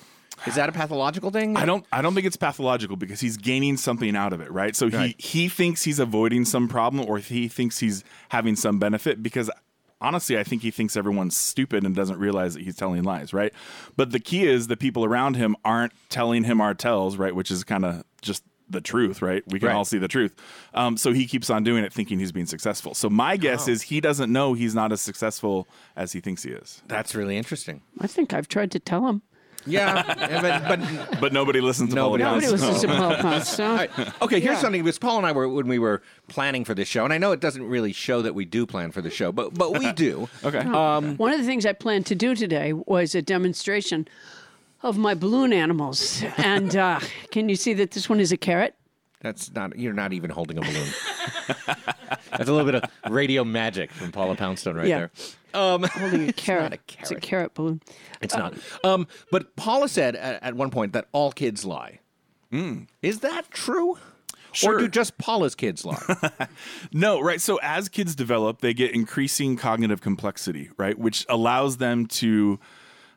Is 0.48 0.56
that 0.56 0.70
a 0.70 0.72
pathological 0.72 1.32
thing? 1.32 1.58
I 1.58 1.66
don't 1.66 1.86
I 1.92 2.02
don't 2.02 2.14
think 2.14 2.26
it's 2.26 2.38
pathological 2.38 2.96
because 2.96 3.20
he's 3.20 3.38
gaining 3.38 3.78
something 3.78 4.16
out 4.16 4.34
of 4.34 4.42
it, 4.42 4.52
right? 4.52 4.76
So 4.76 4.88
Right. 4.88 5.16
he 5.20 5.42
he 5.44 5.50
thinks 5.50 5.84
he's 5.84 6.00
avoiding 6.00 6.46
some 6.46 6.68
problem 6.68 7.06
or 7.08 7.18
he 7.20 7.48
thinks 7.48 7.80
he's 7.80 8.04
having 8.30 8.56
some 8.56 8.80
benefit 8.80 9.22
because 9.24 9.50
honestly 10.02 10.38
I 10.38 10.44
think 10.44 10.62
he 10.62 10.72
thinks 10.72 10.96
everyone's 10.96 11.36
stupid 11.36 11.84
and 11.84 11.96
doesn't 11.96 12.18
realize 12.20 12.54
that 12.54 12.64
he's 12.64 12.76
telling 12.76 13.04
lies, 13.04 13.34
right? 13.34 13.54
But 13.98 14.12
the 14.12 14.20
key 14.20 14.46
is 14.48 14.68
the 14.68 14.78
people 14.78 15.04
around 15.06 15.36
him 15.36 15.56
aren't 15.66 15.94
telling 16.10 16.44
him 16.46 16.62
our 16.62 16.74
tells, 16.74 17.18
right, 17.18 17.36
which 17.36 17.52
is 17.52 17.64
kind 17.64 17.84
of 17.86 18.04
just 18.22 18.44
the 18.72 18.80
truth, 18.82 19.24
right? 19.24 19.44
We 19.48 19.58
can 19.60 19.70
Right. 19.70 19.76
all 19.76 19.84
see 19.84 19.98
the 19.98 20.08
truth. 20.08 20.36
Um, 20.76 20.96
so 20.96 21.12
he 21.12 21.26
keeps 21.26 21.50
on 21.50 21.64
doing 21.64 21.84
it 21.84 21.92
thinking 21.92 22.20
he's 22.20 22.32
being 22.32 22.46
successful. 22.46 22.94
So 22.94 23.10
my 23.10 23.36
guess 23.36 23.68
Oh. 23.68 23.72
is 23.72 23.82
he 23.82 24.00
doesn't 24.00 24.32
know 24.32 24.54
he's 24.54 24.76
not 24.76 24.92
as 24.92 25.02
successful 25.02 25.68
as 25.96 26.12
he 26.14 26.20
thinks 26.22 26.44
he 26.44 26.52
is. 26.52 26.84
That's 26.88 27.16
really 27.16 27.36
interesting. 27.36 27.82
I 28.00 28.06
think 28.06 28.32
I've 28.32 28.48
tried 28.48 28.70
to 28.72 28.80
tell 28.80 29.08
him. 29.08 29.24
Yeah, 29.66 30.04
but, 30.04 30.80
but 30.80 31.20
But 31.22 31.34
nobody 31.34 31.62
listens 31.62 31.90
to 31.90 31.96
Nobody 31.96 32.24
Paul 32.24 32.36
Nobody 32.36 32.48
Johnson. 32.52 32.68
listens 32.70 32.82
to 32.92 32.98
Paul 32.98 33.16
Ponce, 33.22 33.50
so- 33.50 33.66
All 33.66 33.76
right. 33.76 34.22
Okay, 34.22 34.40
here's 34.40 34.56
Yeah. 34.56 34.62
something 34.62 34.84
because 34.84 35.00
Paul 35.00 35.18
and 35.18 35.26
I 35.26 35.32
were 35.32 35.48
when 35.50 35.68
we 35.68 35.80
were 35.80 36.02
planning 36.28 36.64
for 36.66 36.74
this 36.74 36.88
show, 36.88 37.04
and 37.04 37.14
I 37.14 37.18
know 37.18 37.32
it 37.32 37.40
doesn't 37.40 37.64
really 37.68 37.92
show 37.94 38.22
that 38.22 38.34
we 38.36 38.46
do 38.46 38.66
plan 38.66 38.92
for 38.92 39.02
the 39.02 39.10
show, 39.10 39.32
but 39.32 39.54
but 39.54 39.78
we 39.78 39.92
do. 39.94 40.28
Okay. 40.44 40.60
Um, 40.60 41.18
One 41.18 41.34
of 41.34 41.40
the 41.40 41.46
things 41.46 41.66
I 41.66 41.74
planned 41.74 42.06
to 42.08 42.16
do 42.16 42.36
today 42.36 42.74
was 42.74 43.14
a 43.16 43.22
demonstration 43.22 44.08
of 44.82 44.98
my 44.98 45.14
balloon 45.14 45.52
animals. 45.52 46.24
And 46.38 46.76
uh, 46.76 47.00
can 47.32 47.50
you 47.50 47.56
see 47.58 47.74
that 47.74 47.92
this 47.92 48.08
one 48.10 48.20
is 48.22 48.32
a 48.32 48.38
carrot? 48.38 48.76
That's 49.22 49.52
not. 49.54 49.78
You're 49.78 49.94
not 49.94 50.14
even 50.14 50.30
holding 50.30 50.58
a 50.58 50.62
balloon. 50.62 50.88
That's 52.32 52.50
a 52.50 52.54
little 52.54 52.66
bit 52.66 52.76
of 52.76 52.84
radio 53.12 53.44
magic 53.44 53.92
from 53.92 54.12
Paula 54.12 54.36
Poundstone 54.36 54.76
right 54.76 54.88
Yeah. 54.88 55.08
there. 55.54 55.62
Um, 55.62 55.84
Holding 55.92 56.30
a 56.30 56.34
carrot. 56.34 56.64
not 56.64 56.74
a 56.74 56.80
It's 57.02 57.12
a 57.12 57.16
carrot. 57.16 57.22
carrot 57.24 57.54
balloon. 57.56 57.82
It's 58.22 58.36
not. 58.36 58.54
Um, 58.84 59.08
but 59.32 59.56
Paula 59.56 59.90
said 59.90 60.16
at, 60.16 60.42
at 60.44 60.54
one 60.56 60.70
point 60.70 60.94
that 60.94 61.08
all 61.12 61.32
kids 61.32 61.66
lie. 61.66 62.00
Is 63.02 63.20
that 63.20 63.50
true? 63.52 63.98
Sure. 64.52 64.76
Or 64.76 64.80
do 64.80 64.88
just 64.88 65.18
Paula's 65.20 65.54
kids 65.54 65.86
lie? 65.86 66.02
No, 66.92 67.20
right. 67.22 67.40
So 67.42 67.60
as 67.62 67.90
kids 67.90 68.16
develop, 68.16 68.62
they 68.62 68.74
get 68.74 68.96
increasing 68.96 69.56
cognitive 69.58 70.02
complexity, 70.02 70.70
right, 70.78 70.98
which 70.98 71.26
allows 71.30 71.78
them 71.78 72.08
to 72.08 72.60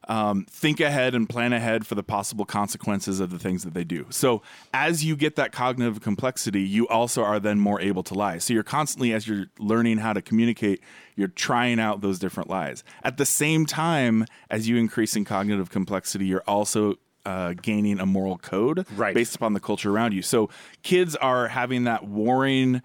um, 0.09 0.45
think 0.51 0.81
ahead 0.81 1.15
and 1.15 1.29
plan 1.29 1.53
ahead 1.53 1.87
for 1.87 1.95
the 1.95 2.03
possible 2.03 2.45
consequences 2.45 3.21
of 3.21 3.31
the 3.31 3.39
things 3.39 3.63
that 3.65 3.73
they 3.75 3.85
do. 3.85 4.07
So 4.11 4.43
as 4.75 5.05
you 5.05 5.17
get 5.17 5.37
that 5.37 5.53
cognitive 5.53 6.01
complexity, 6.01 6.63
you 6.63 6.89
also 6.89 7.23
are 7.23 7.39
then 7.39 7.59
more 7.61 7.81
able 7.81 8.03
to 8.05 8.15
lie. 8.15 8.39
So 8.39 8.53
you're 8.55 8.63
constantly, 8.65 9.13
as 9.13 9.29
you're 9.29 9.47
learning 9.59 9.99
how 9.99 10.13
to 10.13 10.21
communicate, 10.23 10.81
you're 11.15 11.29
trying 11.29 11.79
out 11.79 12.01
those 12.01 12.19
different 12.19 12.51
lies. 12.51 12.83
At 13.05 13.17
the 13.17 13.27
same 13.27 13.65
time 13.67 14.27
as 14.51 14.69
you 14.69 14.77
increase 14.77 15.15
in 15.17 15.25
cognitive 15.25 15.71
complexity, 15.71 16.27
you're 16.27 16.45
also 16.47 16.97
uh, 17.25 17.55
gaining 17.63 18.01
a 18.01 18.07
moral 18.07 18.39
code 18.39 18.85
Right. 18.97 19.15
based 19.15 19.37
upon 19.37 19.53
the 19.53 19.61
culture 19.61 19.91
around 19.91 20.13
you. 20.15 20.23
So 20.23 20.51
kids 20.83 21.15
are 21.17 21.47
having 21.49 21.85
that 21.85 22.05
warring 22.05 22.83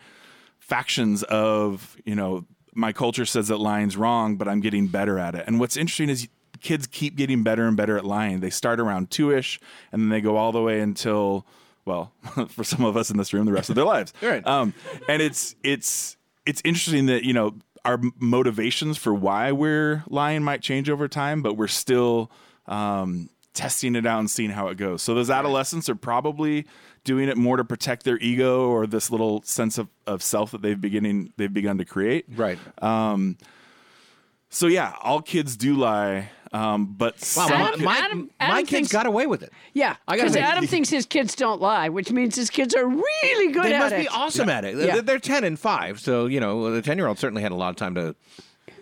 factions 0.60 1.24
of 1.24 1.96
you 2.06 2.14
know 2.14 2.46
my 2.76 2.92
culture 2.92 3.26
says 3.26 3.48
that 3.48 3.58
lying's 3.58 3.96
wrong 3.96 4.36
but 4.36 4.48
i'm 4.50 4.60
getting 4.60 4.88
better 4.88 5.18
at 5.18 5.34
it 5.34 5.46
and 5.48 5.60
what's 5.62 5.78
interesting 5.78 6.10
is 6.10 6.28
kids 6.62 6.88
keep 6.88 7.16
getting 7.16 7.44
better 7.44 7.68
and 7.68 7.78
better 7.78 7.98
at 7.98 8.06
lying. 8.06 8.40
They 8.40 8.50
start 8.50 8.80
around 8.80 9.10
two-ish 9.12 9.60
and 9.92 10.02
then 10.02 10.10
they 10.10 10.22
go 10.22 10.38
all 10.38 10.52
the 10.52 10.62
way 10.62 10.80
until 10.80 11.46
well 11.86 12.12
for 12.50 12.64
some 12.64 12.84
of 12.84 12.98
us 12.98 13.10
in 13.10 13.18
this 13.18 13.34
room 13.34 13.46
the 13.46 13.54
rest 13.54 13.70
of 13.70 13.76
their 13.76 13.86
lives. 13.86 14.14
Right. 14.22 14.46
um, 14.46 14.74
and 15.08 15.22
it's 15.22 15.56
it's 15.64 16.18
it's 16.46 16.62
interesting 16.66 17.06
that 17.08 17.24
you 17.24 17.34
know 17.34 17.56
our 17.86 18.00
motivations 18.20 18.98
for 18.98 19.14
why 19.14 19.52
we're 19.52 20.04
lying 20.08 20.44
might 20.44 20.62
change 20.62 20.90
over 20.90 21.08
time 21.08 21.42
but 21.42 21.54
we're 21.56 21.68
still 21.68 22.30
um, 22.68 23.30
testing 23.54 23.96
it 23.96 24.06
out 24.06 24.20
and 24.20 24.30
seeing 24.30 24.50
how 24.50 24.68
it 24.68 24.76
goes. 24.78 25.02
So 25.02 25.16
those 25.16 25.30
adolescents 25.30 25.88
are 25.90 25.96
probably 25.96 26.66
doing 27.06 27.30
it 27.30 27.38
more 27.38 27.56
to 27.58 27.64
protect 27.64 28.04
their 28.04 28.18
ego 28.20 28.68
or 28.70 28.86
this 28.86 29.10
little 29.10 29.42
sense 29.44 29.78
of, 29.78 29.88
of 30.06 30.22
self 30.22 30.52
that 30.52 30.62
they've 30.62 30.80
beginning 30.80 31.32
they've 31.38 31.54
begun 31.54 31.78
to 31.78 31.86
create. 31.86 32.26
Right. 32.36 32.60
so 34.50 34.68
yeah 34.68 34.94
all 35.02 35.22
kids 35.22 35.56
do 35.58 35.76
lie 35.76 36.30
um, 36.54 36.94
but 36.98 37.16
Wow, 37.36 37.48
Adam- 37.50 37.84
my, 37.84 37.86
my, 37.94 37.98
Adam- 38.06 38.20
my 38.40 38.46
Adam 38.46 38.58
kids 38.60 38.70
thinks- 38.72 38.92
got 38.92 39.06
away 39.06 39.28
with 39.28 39.44
it. 39.44 39.52
Yeah, 39.74 39.96
because 40.10 40.34
say- 40.34 40.42
Adam 40.42 40.66
thinks 40.68 40.90
his 40.90 41.06
kids 41.06 41.36
don't 41.36 41.62
lie, 41.62 41.90
which 41.90 42.12
means 42.12 42.36
his 42.36 42.50
kids 42.50 42.74
are 42.76 42.88
really 42.88 43.52
good 43.52 43.66
They 43.66 43.74
at 43.74 43.74
it. 43.74 43.74
They 43.74 43.80
must 43.80 43.94
it. 43.96 44.02
be 44.02 44.08
awesome 44.10 44.50
at 44.50 44.66
it. 44.66 44.76
Yeah. 44.78 44.94
They're, 44.94 45.02
they're 45.02 45.20
10 45.20 45.44
and 45.44 45.60
5, 45.60 46.00
so, 46.00 46.26
you 46.26 46.40
know, 46.40 46.72
the 46.72 46.82
10 46.82 46.98
year 46.98 47.08
old 47.08 47.20
certainly 47.20 47.42
had 47.42 47.52
a 47.52 47.56
lot 47.56 47.70
of 47.70 47.76
time 47.76 47.96
to 47.96 48.16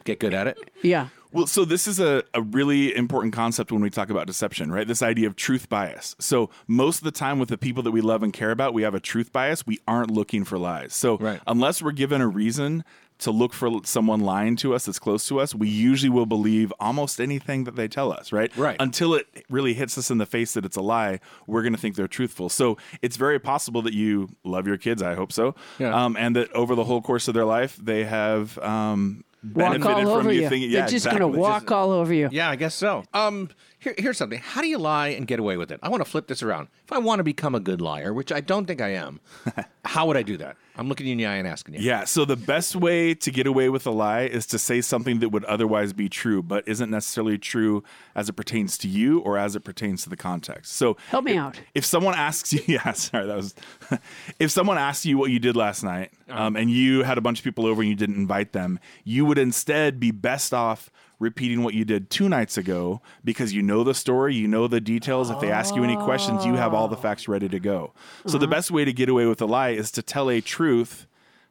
get 0.04 0.19
good 0.19 0.34
at 0.34 0.47
it. 0.47 0.58
Yeah. 0.82 1.08
Well, 1.32 1.47
so 1.47 1.65
this 1.65 1.86
is 1.86 1.99
a, 1.99 2.23
a 2.34 2.41
really 2.41 2.95
important 2.95 3.34
concept 3.34 3.69
when 3.69 3.82
we 3.82 3.89
talk 3.89 4.10
about 4.10 4.25
deception, 4.25 4.71
right? 4.71 4.88
This 4.88 5.01
idea 5.01 5.28
of 5.28 5.36
truth 5.36 5.67
bias. 5.67 6.15
So 6.17 6.49
most 6.65 6.99
of 6.99 7.04
the 7.04 7.12
time 7.12 7.39
with 7.39 7.49
the 7.49 7.58
people 7.58 7.84
that 7.84 7.91
we 7.91 7.99
love 7.99 8.23
and 8.23 8.32
care 8.32 8.51
about, 8.51 8.73
we 8.73 8.84
have 8.84 8.95
a 8.95 9.01
truth 9.01 9.34
bias. 9.34 9.67
We 9.67 9.80
aren't 9.86 10.12
looking 10.12 10.45
for 10.45 10.58
lies. 10.58 10.93
So 10.93 11.17
Right. 11.17 11.41
unless 11.45 11.82
we're 11.82 11.91
given 11.91 12.21
a 12.21 12.28
reason 12.28 12.86
to 13.19 13.32
look 13.32 13.54
for 13.54 13.69
someone 13.86 14.19
lying 14.19 14.56
to 14.58 14.73
us 14.75 14.86
that's 14.86 14.99
close 14.99 15.25
to 15.28 15.39
us, 15.39 15.56
we 15.56 15.69
usually 15.69 16.10
will 16.10 16.25
believe 16.25 16.73
almost 16.80 17.21
anything 17.21 17.63
that 17.63 17.75
they 17.75 17.88
tell 17.88 18.12
us, 18.12 18.32
right? 18.34 18.56
Right. 18.58 18.75
Until 18.80 19.13
it 19.13 19.25
really 19.49 19.73
hits 19.73 19.97
us 19.97 20.12
in 20.12 20.17
the 20.17 20.25
face 20.25 20.54
that 20.54 20.65
it's 20.65 20.75
a 20.75 20.82
lie, 20.82 21.19
we're 21.48 21.62
going 21.62 21.73
to 21.73 21.79
think 21.79 21.96
they're 21.96 22.08
truthful. 22.10 22.50
So 22.50 22.77
it's 23.02 23.15
very 23.15 23.39
possible 23.39 23.81
that 23.83 23.94
you 23.94 24.29
love 24.44 24.67
your 24.67 24.77
kids. 24.77 25.02
I 25.02 25.15
hope 25.15 25.31
so. 25.31 25.56
Yeah. 25.79 25.96
Um, 25.96 26.17
and 26.17 26.35
that 26.35 26.52
over 26.52 26.75
the 26.75 26.83
whole 26.83 27.02
course 27.02 27.27
of 27.29 27.33
their 27.33 27.46
life, 27.46 27.77
they 27.77 28.04
have 28.04 28.58
um, 28.60 29.23
walk 29.54 29.85
all 29.85 29.96
from 30.02 30.08
over 30.08 30.31
you 30.33 30.42
you. 30.42 30.50
thinking- 30.50 30.71
They're 30.71 30.79
yeah, 30.81 30.85
just 30.87 31.06
exactly. 31.06 31.19
gonna 31.21 31.37
walk 31.37 31.71
all 31.71 31.92
over 31.92 32.13
you. 32.13 32.27
Yeah, 32.31 32.50
I 32.50 32.56
guess 32.58 32.75
so. 32.75 33.04
Um, 33.13 33.50
here, 33.86 33.96
here's 33.98 34.17
something. 34.17 34.40
How 34.40 34.62
do 34.62 34.67
you 34.67 34.77
lie 34.79 35.10
and 35.10 35.27
get 35.27 35.40
away 35.40 35.58
with 35.58 35.71
it? 35.71 35.79
I 35.83 35.90
want 35.90 36.04
to 36.04 36.10
flip 36.10 36.27
this 36.27 36.42
around. 36.44 36.67
If 36.83 36.92
I 36.92 36.98
want 36.98 37.19
to 37.19 37.23
become 37.23 37.54
a 37.56 37.60
good 37.60 37.81
liar, 37.81 38.13
which 38.13 38.31
I 38.31 38.42
don't 38.42 38.65
think 38.65 38.81
I 38.81 38.90
am, 38.90 39.19
how 39.86 40.08
would 40.08 40.17
I 40.17 40.23
do 40.23 40.38
that? 40.38 40.58
I'm 40.77 40.90
looking 40.90 41.06
you 41.06 41.13
in 41.13 41.17
the 41.19 41.25
eye 41.27 41.36
and 41.36 41.48
asking 41.48 41.75
you. 41.75 41.79
Yeah, 41.81 42.04
so 42.04 42.25
the 42.25 42.36
best 42.36 42.75
way 42.75 43.13
to 43.13 43.31
get 43.31 43.48
away 43.48 43.69
with 43.69 43.86
a 43.88 43.92
lie 43.92 44.23
is 44.23 44.46
to 44.48 44.60
say 44.60 44.81
something 44.81 45.19
that 45.19 45.29
would 45.29 45.46
otherwise 45.46 45.94
be 45.94 46.10
true, 46.10 46.44
but 46.44 46.67
isn't 46.67 46.90
necessarily 46.90 47.38
true 47.38 47.83
as 48.15 48.27
it 48.27 48.33
pertains 48.33 48.77
to 48.79 48.88
you 48.90 49.19
or 49.19 49.38
as 49.38 49.56
it 49.56 49.62
pertains 49.62 50.04
to 50.04 50.10
the 50.10 50.17
context. 50.17 50.73
So 50.73 50.98
Help 51.10 51.23
me 51.23 51.38
out. 51.38 51.62
if 51.75 51.86
someone 51.86 52.15
asks 52.15 52.52
you, 52.52 52.62
yeah, 52.67 52.92
sorry, 52.92 53.27
that 53.27 53.38
was, 53.38 53.56
if 54.40 54.52
someone 54.52 54.77
asks 54.77 55.06
you 55.06 55.17
what 55.17 55.29
you 55.31 55.40
did 55.40 55.56
last 55.56 55.83
night, 55.83 56.12
um, 56.27 56.56
and 56.58 56.69
you 56.71 57.04
had 57.04 57.17
a 57.17 57.21
bunch 57.21 57.38
of 57.40 57.44
people 57.46 57.65
over 57.67 57.81
and 57.81 57.90
you 57.90 57.96
didn't 57.96 58.15
invite 58.15 58.52
them, 58.52 58.79
you 59.06 59.25
would 59.25 59.38
instead 59.38 60.00
be 60.00 60.12
best 60.12 60.54
off 60.54 60.90
repeating 61.19 61.63
what 61.63 61.73
you 61.73 61.85
did 61.85 62.09
two 62.09 62.29
nights 62.29 62.57
ago 62.57 63.01
because 63.23 63.53
you 63.53 63.61
know 63.61 63.83
the 63.83 63.93
story, 63.93 64.35
you 64.35 64.47
know 64.47 64.67
the 64.67 64.81
details. 64.81 65.29
If 65.29 65.39
they 65.39 65.51
ask 65.51 65.75
you 65.75 65.83
any 65.83 65.95
questions, 65.95 66.45
you 66.45 66.55
have 66.55 66.73
all 66.73 66.87
the 66.87 66.97
facts 66.97 67.27
ready 67.27 67.49
to 67.49 67.59
go. 67.59 67.93
So 68.25 68.37
the 68.37 68.45
mm-hmm. 68.45 68.51
best 68.51 68.71
way 68.71 68.85
to 68.85 68.93
get 68.93 69.09
away 69.09 69.25
with 69.25 69.41
a 69.41 69.45
lie 69.45 69.69
is 69.69 69.91
to 69.91 70.01
tell 70.01 70.29
a 70.29 70.41
truth 70.41 71.07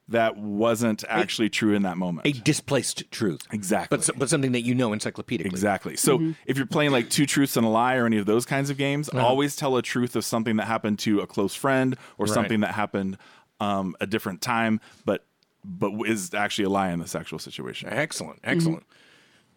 that 0.08 0.36
wasn't 0.36 1.02
actually 1.08 1.48
true 1.48 1.74
in 1.74 1.82
that 1.82 1.96
moment. 1.96 2.26
A 2.26 2.32
displaced 2.32 3.10
truth. 3.10 3.46
Exactly. 3.52 3.96
But, 3.96 4.04
so- 4.04 4.12
but 4.16 4.28
something 4.28 4.52
that 4.52 4.60
you 4.60 4.74
know 4.74 4.90
encyclopedically. 4.90 5.46
Exactly. 5.46 5.96
So 5.96 6.18
mm-hmm. 6.18 6.32
if 6.46 6.58
you're 6.58 6.66
playing 6.66 6.90
like 6.90 7.08
two 7.08 7.24
truths 7.24 7.56
and 7.56 7.64
a 7.64 7.70
lie 7.70 7.96
or 7.96 8.04
any 8.06 8.18
of 8.18 8.26
those 8.26 8.44
kinds 8.44 8.68
of 8.68 8.76
games, 8.76 9.08
uh-huh. 9.08 9.24
always 9.24 9.56
tell 9.56 9.76
a 9.76 9.82
truth 9.82 10.14
of 10.14 10.24
something 10.24 10.56
that 10.56 10.66
happened 10.66 10.98
to 11.00 11.20
a 11.20 11.26
close 11.26 11.54
friend 11.54 11.96
or 12.18 12.26
something 12.26 12.60
that 12.60 12.74
happened 12.74 13.16
um, 13.60 13.96
a 14.00 14.06
different 14.06 14.42
time, 14.42 14.80
but 15.04 15.24
but 15.64 15.92
is 16.06 16.34
actually 16.34 16.66
a 16.66 16.68
lie 16.68 16.90
in 16.90 16.98
this 16.98 17.14
actual 17.14 17.38
situation. 17.38 17.88
Excellent. 17.90 18.38
Excellent. 18.44 18.80
Mm-hmm. 18.80 18.88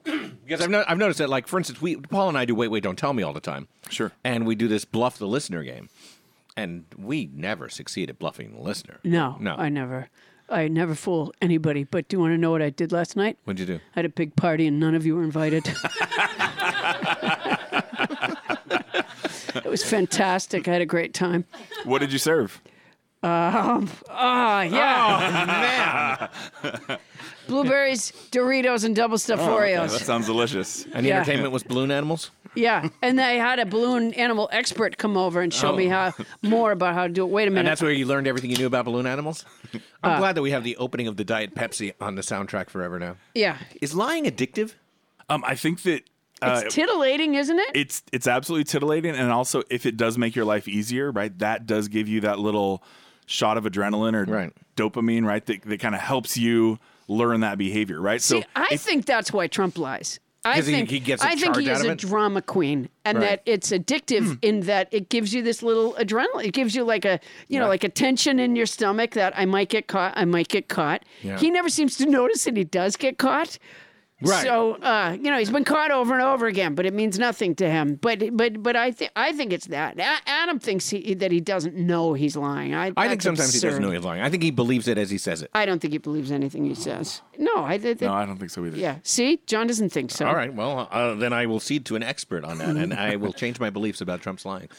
because 0.46 0.62
I've, 0.62 0.70
no, 0.70 0.84
I've 0.88 0.98
noticed 0.98 1.20
that, 1.20 1.30
like, 1.30 1.48
for 1.48 1.58
instance, 1.58 1.82
we 1.82 1.96
Paul 1.98 2.30
and 2.30 2.38
I 2.38 2.46
do 2.46 2.56
Wait, 2.56 2.70
Wait, 2.70 2.84
Don't 2.84 2.98
Tell 2.98 3.14
Me 3.14 3.24
all 3.24 3.34
the 3.34 3.40
time. 3.40 3.68
Sure. 3.90 4.12
And 4.24 4.46
we 4.48 4.56
do 4.56 4.68
this 4.68 4.86
bluff 4.86 5.18
the 5.18 5.28
listener 5.28 5.64
game. 5.64 5.90
And 6.56 6.86
we 6.98 7.30
never 7.34 7.70
succeed 7.70 8.10
at 8.10 8.18
bluffing 8.18 8.52
the 8.54 8.60
listener. 8.62 9.00
No, 9.04 9.38
No. 9.40 9.56
I 9.56 9.70
never, 9.70 10.10
I 10.50 10.68
never 10.68 10.96
fool 10.96 11.32
anybody. 11.42 11.84
But 11.84 12.08
do 12.08 12.16
you 12.18 12.20
want 12.22 12.34
to 12.34 12.38
know 12.38 12.50
what 12.52 12.62
I 12.64 12.72
did 12.72 12.92
last 12.92 13.16
night? 13.16 13.38
What'd 13.44 13.60
you 13.60 13.66
do? 13.68 13.76
I 13.76 14.00
had 14.00 14.06
a 14.06 14.10
big 14.10 14.36
party 14.36 14.66
and 14.66 14.80
none 14.80 14.96
of 14.96 15.06
you 15.06 15.16
were 15.16 15.24
invited. 15.24 15.68
it 19.56 19.66
was 19.66 19.84
fantastic. 19.84 20.68
I 20.68 20.74
had 20.74 20.82
a 20.82 20.86
great 20.86 21.14
time. 21.14 21.46
What 21.84 22.00
did 22.00 22.12
you 22.12 22.20
serve? 22.20 22.60
Ah, 23.24 24.62
yeah. 24.62 26.30
Man. 26.64 26.98
Blueberries, 27.48 28.12
Doritos, 28.32 28.84
and 28.84 28.96
double 28.96 29.18
stuffed 29.18 29.42
Oreos. 29.44 29.92
That 29.98 30.06
sounds 30.06 30.26
delicious. 30.26 30.86
And 30.94 31.06
the 31.06 31.10
Yeah. 31.10 31.18
entertainment 31.18 31.52
was 31.54 31.64
balloon 31.64 31.92
animals? 31.92 32.32
Yeah, 32.56 32.90
and 33.04 33.20
they 33.20 33.38
had 33.38 33.60
a 33.60 33.66
balloon 33.66 34.14
animal 34.16 34.50
expert 34.52 34.98
come 34.98 35.16
over 35.16 35.42
and 35.42 35.54
show 35.54 35.76
me 35.76 35.88
how 35.88 36.14
more 36.42 36.72
about 36.72 36.96
how 36.96 37.04
to 37.08 37.14
do 37.14 37.24
it. 37.24 37.30
Wait 37.30 37.48
a 37.48 37.52
minute. 37.52 37.60
And 37.60 37.68
that's 37.68 37.82
where 37.82 37.92
you 37.92 38.06
learned 38.08 38.26
everything 38.28 38.50
you 38.50 38.58
knew 38.58 38.66
about 38.66 38.86
balloon 38.86 39.06
animals? 39.06 39.46
I'm 40.04 40.20
glad 40.20 40.36
that 40.36 40.42
we 40.42 40.52
have 40.52 40.64
the 40.64 40.76
opening 40.78 41.08
of 41.08 41.18
the 41.18 41.24
Diet 41.24 41.54
Pepsi 41.54 41.94
on 42.02 42.16
the 42.16 42.22
soundtrack 42.24 42.70
forever 42.70 42.98
now. 43.00 43.18
yeah, 43.36 43.58
Is 43.82 43.94
lying 43.94 44.26
addictive? 44.26 44.74
Um, 45.30 45.44
I 45.46 45.56
think 45.56 45.84
that 45.84 46.04
uh, 46.42 46.62
it's 46.66 46.74
titillating, 46.74 47.36
isn't 47.36 47.60
it? 47.60 47.70
it's 47.76 48.02
it's 48.12 48.28
absolutely 48.28 48.64
titillating, 48.64 49.14
and 49.16 49.32
also 49.32 49.62
if 49.70 49.86
it 49.86 49.98
does 49.98 50.18
make 50.18 50.36
your 50.36 50.46
life 50.46 50.68
easier, 50.68 51.12
right? 51.12 51.38
That 51.40 51.66
does 51.68 51.88
give 51.90 52.08
you 52.08 52.22
that 52.22 52.40
little 52.40 52.82
shot 53.26 53.58
of 53.58 53.66
adrenaline 53.66 54.14
or 54.16 54.24
Right. 54.32 54.54
dopamine, 54.76 55.26
right? 55.26 55.46
That 55.46 55.62
that 55.64 55.80
kind 55.80 55.94
of 55.96 56.02
helps 56.02 56.38
you 56.38 56.80
learn 57.08 57.42
that 57.42 57.58
behavior, 57.58 58.00
right? 58.02 58.22
See, 58.22 58.44
I 58.56 58.68
if- 58.72 58.82
think 58.82 59.06
that's 59.06 59.32
why 59.32 59.48
Trump 59.48 59.78
lies. 59.78 60.20
I 60.46 60.62
think 60.62 60.90
he 60.90 61.00
gets 61.00 61.22
a 61.24 61.28
I 61.28 61.36
think 61.36 61.56
charge 61.56 61.66
he 61.66 61.70
out 61.70 61.78
is 61.78 61.84
of 61.84 61.92
a 61.92 61.96
drama 61.96 62.42
queen, 62.42 62.90
and 63.04 63.18
Right. 63.18 63.30
that 63.30 63.42
it's 63.46 63.72
addictive 63.72 64.26
hmm. 64.26 64.34
in 64.42 64.62
that 64.62 64.88
it 64.92 65.10
gives 65.10 65.34
you 65.34 65.42
this 65.42 65.62
little 65.62 65.94
adrenaline. 65.96 66.46
It 66.46 66.54
gives 66.54 66.76
you 66.76 66.84
like 66.84 67.04
a 67.06 67.20
you 67.50 67.60
know 67.60 67.68
like 67.68 67.84
a 67.84 67.90
tension 67.90 68.40
in 68.40 68.56
your 68.56 68.66
stomach 68.66 69.12
that 69.12 69.38
I 69.38 69.46
might 69.46 69.70
get 69.70 69.88
caught. 69.88 70.14
I 70.16 70.26
might 70.26 70.48
get 70.48 70.70
caught. 70.70 71.04
Yeah. 71.22 71.38
He 71.38 71.50
never 71.50 71.70
seems 71.70 71.98
to 71.98 72.06
notice 72.06 72.46
that 72.46 72.56
he 72.56 72.64
does 72.64 72.96
get 72.96 73.18
caught. 73.18 73.58
Right. 74.20 74.44
So 74.44 74.76
uh, 74.76 75.16
you 75.20 75.30
know 75.30 75.38
he's 75.38 75.52
been 75.52 75.64
caught 75.64 75.92
over 75.92 76.14
and 76.14 76.24
over 76.24 76.48
again, 76.48 76.74
but 76.74 76.88
it 76.88 76.94
means 76.94 77.20
nothing 77.20 77.54
to 77.56 77.70
him. 77.70 77.96
But 78.02 78.36
but 78.36 78.64
but 78.64 78.76
I 78.76 78.92
think 78.92 79.12
I 79.16 79.32
think 79.32 79.54
it's 79.54 79.68
that 79.68 80.00
A- 80.00 80.28
Adam 80.30 80.58
thinks 80.58 80.90
he, 80.90 81.14
that 81.14 81.32
he 81.32 81.40
doesn't 81.40 81.76
know 81.76 82.14
he's 82.14 82.36
lying. 82.36 82.74
I, 82.74 82.92
I 82.98 83.10
think 83.10 83.22
sometimes 83.22 83.54
he 83.54 83.60
doesn't 83.60 83.82
know 83.82 83.92
he's 83.92 84.04
lying. 84.04 84.24
I 84.24 84.30
think 84.30 84.42
he 84.42 84.50
believes 84.50 84.88
it 84.88 84.98
as 84.98 85.12
he 85.12 85.20
says 85.20 85.44
it. 85.44 85.52
I 85.54 85.68
don't 85.68 85.80
think 85.80 85.92
he 85.92 86.00
believes 86.00 86.32
anything 86.32 86.66
he 86.66 86.74
says. 86.74 87.22
No, 87.38 87.58
I 87.58 87.78
no, 87.78 88.14
I 88.14 88.26
don't 88.26 88.38
think 88.38 88.50
so 88.50 88.66
either. 88.66 88.78
yeah. 88.78 88.98
See, 89.04 89.40
John 89.46 89.68
doesn't 89.68 89.90
think 89.90 90.10
so. 90.10 90.26
All 90.26 90.36
right. 90.36 90.52
Well, 90.52 90.88
uh, 90.92 91.14
then 91.14 91.32
I 91.32 91.46
will 91.46 91.60
cede 91.60 91.86
to 91.86 91.96
an 91.96 92.02
expert 92.02 92.44
on 92.44 92.58
that, 92.58 92.76
and 92.76 92.94
I 92.94 93.18
will 93.18 93.34
change 93.34 93.60
my 93.60 93.70
beliefs 93.70 94.02
about 94.02 94.22
Trump's 94.22 94.46
lying. 94.46 94.70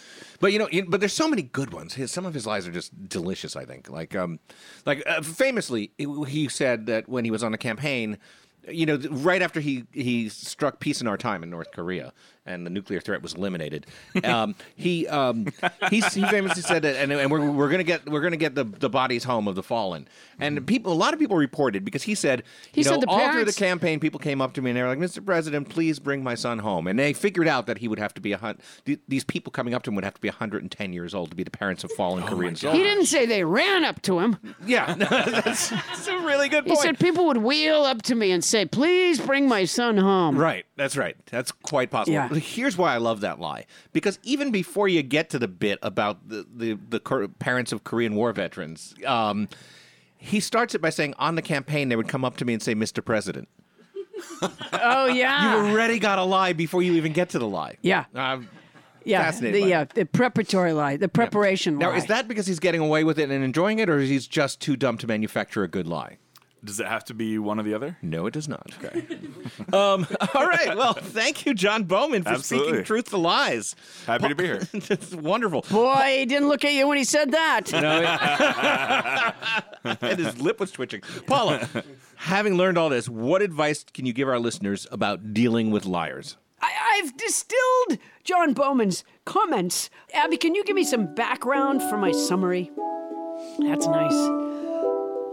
But 0.40 0.52
you 0.52 0.58
know, 0.58 0.68
but 0.88 0.98
there's 0.98 1.12
so 1.12 1.28
many 1.28 1.42
good 1.42 1.72
ones. 1.72 1.94
His, 1.94 2.10
some 2.10 2.26
of 2.26 2.34
his 2.34 2.44
lies 2.46 2.66
are 2.66 2.72
just 2.72 3.08
delicious. 3.08 3.54
I 3.54 3.64
think, 3.64 3.88
like, 3.88 4.16
um, 4.16 4.40
like 4.84 5.04
uh, 5.06 5.22
famously, 5.22 5.92
he 6.26 6.48
said 6.48 6.86
that 6.86 7.08
when 7.08 7.24
he 7.24 7.30
was 7.30 7.44
on 7.44 7.54
a 7.54 7.58
campaign, 7.58 8.18
you 8.70 8.86
know, 8.86 8.96
right 9.10 9.42
after 9.42 9.60
he 9.60 9.84
he 9.92 10.28
struck 10.28 10.80
peace 10.80 11.00
in 11.00 11.06
our 11.06 11.16
time 11.16 11.42
in 11.42 11.50
North 11.50 11.72
Korea 11.72 12.12
and 12.48 12.66
the 12.66 12.70
nuclear 12.70 13.00
threat 13.00 13.22
was 13.22 13.34
eliminated, 13.34 13.86
um, 14.24 14.54
he 14.74 15.06
um, 15.06 15.46
he 15.90 16.00
he 16.00 16.24
famously 16.24 16.62
said 16.62 16.82
that, 16.82 16.96
and, 16.96 17.12
and 17.12 17.30
we're, 17.30 17.50
we're 17.50 17.68
gonna 17.68 17.84
get 17.84 18.08
we're 18.08 18.20
gonna 18.22 18.36
get 18.36 18.54
the, 18.54 18.64
the 18.64 18.88
bodies 18.90 19.24
home 19.24 19.46
of 19.46 19.54
the 19.54 19.62
fallen, 19.62 20.08
and 20.40 20.66
people 20.66 20.92
a 20.92 20.94
lot 20.94 21.12
of 21.14 21.20
people 21.20 21.36
reported 21.36 21.84
because 21.84 22.02
he 22.02 22.14
said 22.14 22.42
He 22.72 22.80
you 22.80 22.84
know, 22.84 22.92
said 22.92 23.00
the 23.02 23.06
all 23.08 23.18
through 23.18 23.44
the 23.44 23.52
parents- 23.52 23.58
campaign, 23.58 24.00
people 24.00 24.18
came 24.20 24.40
up 24.40 24.54
to 24.54 24.62
me 24.62 24.70
and 24.70 24.76
they 24.78 24.82
were 24.82 24.88
like, 24.88 24.98
"Mr. 24.98 25.24
President, 25.24 25.68
please 25.68 25.98
bring 25.98 26.22
my 26.24 26.34
son 26.34 26.58
home." 26.58 26.86
And 26.86 26.98
they 26.98 27.12
figured 27.12 27.46
out 27.48 27.66
that 27.66 27.78
he 27.78 27.88
would 27.88 27.98
have 27.98 28.14
to 28.14 28.20
be 28.20 28.32
a 28.32 28.38
hun- 28.38 28.58
th- 28.86 28.98
these 29.08 29.24
people 29.24 29.50
coming 29.52 29.74
up 29.74 29.82
to 29.84 29.90
him 29.90 29.94
would 29.94 30.04
have 30.04 30.14
to 30.14 30.20
be 30.20 30.28
110 30.28 30.92
years 30.92 31.14
old 31.14 31.30
to 31.30 31.36
be 31.36 31.42
the 31.44 31.50
parents 31.50 31.84
of 31.84 31.90
fallen 31.92 32.24
Korean 32.24 32.54
He 32.54 32.60
soldiers. 32.60 32.82
didn't 32.82 33.06
say 33.06 33.26
they 33.26 33.44
ran 33.44 33.84
up 33.84 34.00
to 34.02 34.18
him. 34.20 34.36
Yeah, 34.66 34.94
that's, 34.94 35.68
that's 35.70 36.06
a 36.08 36.18
really 36.18 36.48
good 36.48 36.64
point. 36.64 36.66
He 36.66 36.74
point. 36.76 36.80
said 36.82 36.98
people 36.98 37.26
would 37.26 37.38
wheel 37.38 37.82
up 37.84 38.02
to 38.02 38.14
me 38.14 38.30
and 38.32 38.42
say, 38.42 38.64
"Please 38.64 39.20
bring 39.20 39.48
my 39.48 39.64
son 39.64 39.96
home." 39.98 40.36
Right, 40.38 40.64
that's 40.76 40.96
right. 40.96 41.16
That's 41.26 41.52
quite 41.52 41.90
possible. 41.90 42.14
Yeah. 42.14 42.28
Here's 42.38 42.76
why 42.76 42.94
I 42.94 42.98
love 42.98 43.20
that 43.20 43.40
lie. 43.40 43.66
Because 43.92 44.18
even 44.22 44.50
before 44.50 44.88
you 44.88 45.02
get 45.02 45.30
to 45.30 45.38
the 45.38 45.48
bit 45.48 45.78
about 45.82 46.28
the, 46.28 46.46
the, 46.54 46.78
the 46.88 47.28
parents 47.38 47.72
of 47.72 47.84
Korean 47.84 48.14
War 48.14 48.32
veterans, 48.32 48.94
um, 49.06 49.48
he 50.16 50.40
starts 50.40 50.74
it 50.74 50.80
by 50.80 50.90
saying, 50.90 51.14
on 51.18 51.34
the 51.34 51.42
campaign, 51.42 51.88
they 51.88 51.96
would 51.96 52.08
come 52.08 52.24
up 52.24 52.36
to 52.38 52.44
me 52.44 52.52
and 52.52 52.62
say, 52.62 52.74
Mr. 52.74 53.04
President. 53.04 53.48
Oh 54.72 55.06
yeah. 55.06 55.62
You 55.62 55.70
already 55.70 55.98
got 55.98 56.18
a 56.18 56.24
lie 56.24 56.52
before 56.52 56.82
you 56.82 56.94
even 56.94 57.12
get 57.12 57.30
to 57.30 57.38
the 57.38 57.46
lie. 57.46 57.76
Yeah. 57.82 58.04
Uh, 58.14 58.40
yeah. 59.04 59.30
The 59.30 59.74
uh, 59.74 59.86
the 59.94 60.04
preparatory 60.06 60.72
lie, 60.72 60.96
the 60.96 61.08
preparation 61.08 61.78
now, 61.78 61.90
lie. 61.90 61.96
is 61.96 62.06
that 62.06 62.28
because 62.28 62.46
he's 62.46 62.58
getting 62.58 62.80
away 62.80 63.04
with 63.04 63.18
it 63.18 63.30
and 63.30 63.44
enjoying 63.44 63.78
it, 63.78 63.88
or 63.88 63.98
is 63.98 64.10
he 64.10 64.18
just 64.18 64.60
too 64.60 64.76
dumb 64.76 64.98
to 64.98 65.06
manufacture 65.06 65.62
a 65.62 65.68
good 65.68 65.86
lie? 65.86 66.18
Does 66.64 66.80
it 66.80 66.86
have 66.86 67.04
to 67.04 67.14
be 67.14 67.38
one 67.38 67.60
or 67.60 67.62
the 67.62 67.74
other? 67.74 67.96
No, 68.02 68.26
it 68.26 68.34
does 68.34 68.48
not. 68.48 68.72
Okay. 68.82 69.06
um, 69.72 70.06
all 70.34 70.46
right. 70.46 70.76
Well, 70.76 70.94
thank 70.94 71.46
you, 71.46 71.54
John 71.54 71.84
Bowman, 71.84 72.24
for 72.24 72.34
speaking 72.38 72.64
Absolutely. 72.64 72.84
truth 72.84 73.10
to 73.10 73.16
lies. 73.16 73.76
Happy 74.06 74.28
to 74.28 74.34
be 74.34 74.44
here. 74.44 74.68
It's 74.90 75.14
wonderful. 75.14 75.64
Boy, 75.70 76.16
he 76.18 76.26
didn't 76.26 76.48
look 76.48 76.64
at 76.64 76.72
you 76.72 76.88
when 76.88 76.96
he 76.96 77.04
said 77.04 77.30
that. 77.32 77.72
and 80.00 80.18
his 80.18 80.40
lip 80.40 80.58
was 80.58 80.70
twitching. 80.70 81.02
Paula, 81.26 81.68
having 82.16 82.54
learned 82.54 82.78
all 82.78 82.88
this, 82.88 83.08
what 83.08 83.42
advice 83.42 83.84
can 83.92 84.06
you 84.06 84.12
give 84.12 84.28
our 84.28 84.38
listeners 84.38 84.86
about 84.90 85.34
dealing 85.34 85.70
with 85.70 85.84
liars? 85.84 86.36
I, 86.60 86.70
I've 86.94 87.16
distilled 87.16 87.98
John 88.24 88.54
Bowman's 88.54 89.04
comments. 89.24 89.90
Abby, 90.14 90.36
can 90.36 90.54
you 90.54 90.64
give 90.64 90.74
me 90.74 90.84
some 90.84 91.14
background 91.14 91.82
for 91.82 91.96
my 91.98 92.12
summary? 92.12 92.70
That's 93.58 93.86
nice. 93.86 94.57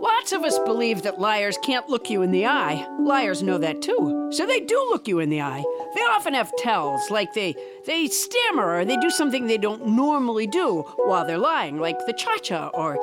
Lots 0.05 0.33
of 0.33 0.43
us 0.43 0.59
believe 0.59 1.01
that 1.01 1.19
liars 1.19 1.57
can't 1.63 1.89
look 1.89 2.11
you 2.11 2.21
in 2.21 2.29
the 2.31 2.45
eye. 2.45 2.85
Liars 2.99 3.41
know 3.41 3.57
that 3.57 3.81
too. 3.81 4.29
So 4.31 4.45
they 4.45 4.59
do 4.59 4.75
look 4.91 5.07
you 5.07 5.17
in 5.19 5.31
the 5.31 5.41
eye. 5.41 5.63
They 5.95 6.01
often 6.01 6.35
have 6.35 6.51
tells, 6.59 7.09
like 7.09 7.33
they 7.33 7.55
they 7.87 8.05
stammer 8.07 8.75
or 8.75 8.85
they 8.85 8.97
do 8.97 9.09
something 9.09 9.47
they 9.47 9.57
don't 9.57 9.87
normally 9.87 10.45
do 10.45 10.81
while 10.97 11.25
they're 11.25 11.39
lying, 11.39 11.79
like 11.79 11.97
the 12.05 12.13
cha-cha 12.13 12.67
or 12.75 12.99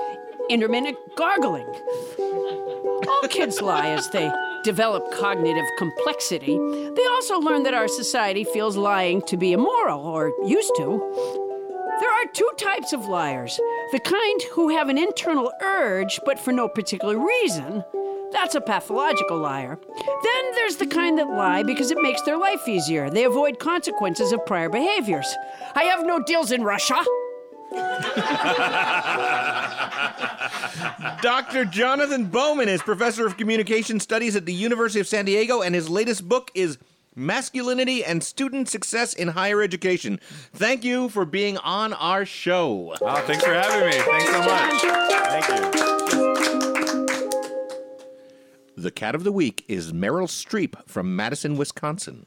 intermittent 0.49 0.97
gargling. 1.17 1.67
All 3.09 3.29
kids 3.29 3.61
lie 3.61 3.89
as 3.89 4.09
they 4.11 4.31
develop 4.63 5.11
cognitive 5.13 5.67
complexity. 5.79 6.57
They 6.95 7.07
also 7.07 7.41
learn 7.41 7.65
that 7.65 7.75
our 7.75 7.89
society 7.89 8.45
feels 8.45 8.77
lying 8.77 9.23
to 9.23 9.37
be 9.37 9.53
immoral, 9.53 10.05
or 10.05 10.33
used 10.47 10.73
to. 10.77 11.41
There 12.03 12.11
are 12.11 12.33
two 12.33 12.51
types 12.57 12.93
of 12.93 13.07
liars 13.07 13.61
the 13.93 14.01
kind 14.01 14.43
who 14.55 14.71
have 14.71 14.89
an 14.89 14.99
internal 14.99 15.53
urge, 15.63 16.19
but 16.27 16.37
for 16.37 16.51
no 16.51 16.67
particular 16.67 17.17
reason. 17.17 17.85
That's 18.33 18.57
a 18.57 18.61
pathological 18.61 19.39
liar. 19.39 19.79
Then 19.97 20.55
there's 20.57 20.79
the 20.79 20.89
kind 20.89 21.17
that 21.21 21.29
lie 21.29 21.63
because 21.63 21.93
it 21.93 22.03
makes 22.03 22.21
their 22.23 22.37
life 22.37 22.67
easier. 22.67 23.09
They 23.09 23.23
avoid 23.23 23.61
consequences 23.61 24.33
of 24.33 24.45
prior 24.47 24.69
behaviors. 24.69 25.33
I 25.77 25.85
have 25.85 26.05
no 26.05 26.21
deals 26.25 26.51
in 26.51 26.65
Russia. 26.65 26.97
Dr. 31.23 31.65
Jonathan 31.67 32.25
Bowman 32.25 32.69
is 32.69 32.83
professor 32.83 33.29
of 33.29 33.37
communication 33.37 34.01
studies 34.01 34.35
at 34.35 34.45
the 34.45 34.53
University 34.53 34.99
of 34.99 35.07
San 35.07 35.25
Diego, 35.25 35.63
and 35.63 35.73
his 35.73 35.89
latest 35.89 36.29
book 36.29 36.51
is 36.53 36.79
Masculinity 37.15 38.05
and 38.05 38.23
Student 38.25 38.69
Success 38.69 39.13
in 39.13 39.29
Higher 39.29 39.63
Education. 39.63 40.19
Thank 40.53 40.85
you 40.85 41.09
for 41.09 41.25
being 41.25 41.59
on 41.59 41.93
our 41.93 42.25
show. 42.25 42.95
Oh, 43.01 43.17
thanks 43.27 43.45
for 43.45 43.53
having 43.53 43.87
me. 43.89 43.99
Thanks 44.03 44.31
so 44.31 44.41
much. 44.43 44.81
Thank 45.29 45.49
you. 45.49 45.93
The 48.77 48.91
cat 48.91 49.15
of 49.15 49.23
the 49.25 49.33
week 49.33 49.65
is 49.69 49.93
Meryl 49.93 50.27
Streep 50.27 50.89
from 50.89 51.15
Madison, 51.15 51.57
Wisconsin. 51.57 52.27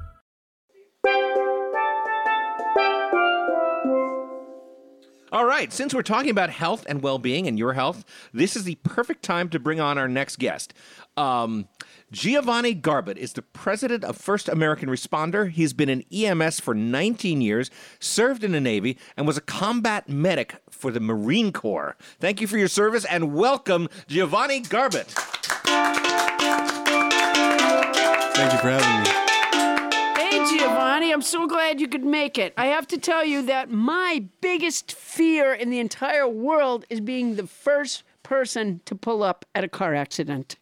All 5.33 5.45
right, 5.45 5.71
since 5.71 5.93
we're 5.93 6.01
talking 6.01 6.29
about 6.29 6.49
health 6.49 6.85
and 6.87 7.01
well 7.01 7.17
being 7.17 7.47
and 7.47 7.57
your 7.57 7.73
health, 7.73 8.03
this 8.33 8.55
is 8.55 8.65
the 8.65 8.75
perfect 8.83 9.23
time 9.23 9.49
to 9.49 9.59
bring 9.59 9.79
on 9.79 9.97
our 9.97 10.07
next 10.07 10.37
guest. 10.39 10.73
Um, 11.17 11.69
Giovanni 12.11 12.75
Garbutt 12.75 13.17
is 13.17 13.33
the 13.33 13.41
president 13.41 14.03
of 14.03 14.17
First 14.17 14.49
American 14.49 14.89
Responder. 14.89 15.49
He's 15.49 15.73
been 15.73 15.89
in 15.89 16.03
EMS 16.11 16.59
for 16.59 16.75
19 16.75 17.41
years, 17.41 17.71
served 17.99 18.43
in 18.43 18.51
the 18.51 18.61
Navy, 18.61 18.97
and 19.15 19.25
was 19.25 19.37
a 19.37 19.41
combat 19.41 20.09
medic 20.09 20.55
for 20.69 20.91
the 20.91 20.99
Marine 20.99 21.51
Corps. 21.53 21.95
Thank 22.19 22.41
you 22.41 22.47
for 22.47 22.57
your 22.57 22.67
service 22.67 23.05
and 23.05 23.33
welcome, 23.33 23.87
Giovanni 24.07 24.61
Garbutt. 24.61 25.07
Thank 28.35 28.53
you 28.53 28.59
for 28.59 28.69
having 28.69 29.13
me. 29.13 29.20
Giovanni, 30.61 31.11
I'm 31.11 31.23
so 31.23 31.47
glad 31.47 31.81
you 31.81 31.87
could 31.87 32.05
make 32.05 32.37
it. 32.37 32.53
I 32.55 32.67
have 32.67 32.85
to 32.89 32.97
tell 32.99 33.25
you 33.25 33.41
that 33.47 33.71
my 33.71 34.25
biggest 34.41 34.91
fear 34.91 35.53
in 35.53 35.71
the 35.71 35.79
entire 35.79 36.27
world 36.27 36.85
is 36.87 37.01
being 37.01 37.35
the 37.35 37.47
first 37.47 38.03
person 38.21 38.79
to 38.85 38.93
pull 38.93 39.23
up 39.23 39.43
at 39.55 39.63
a 39.63 39.67
car 39.67 39.95
accident. 39.95 40.57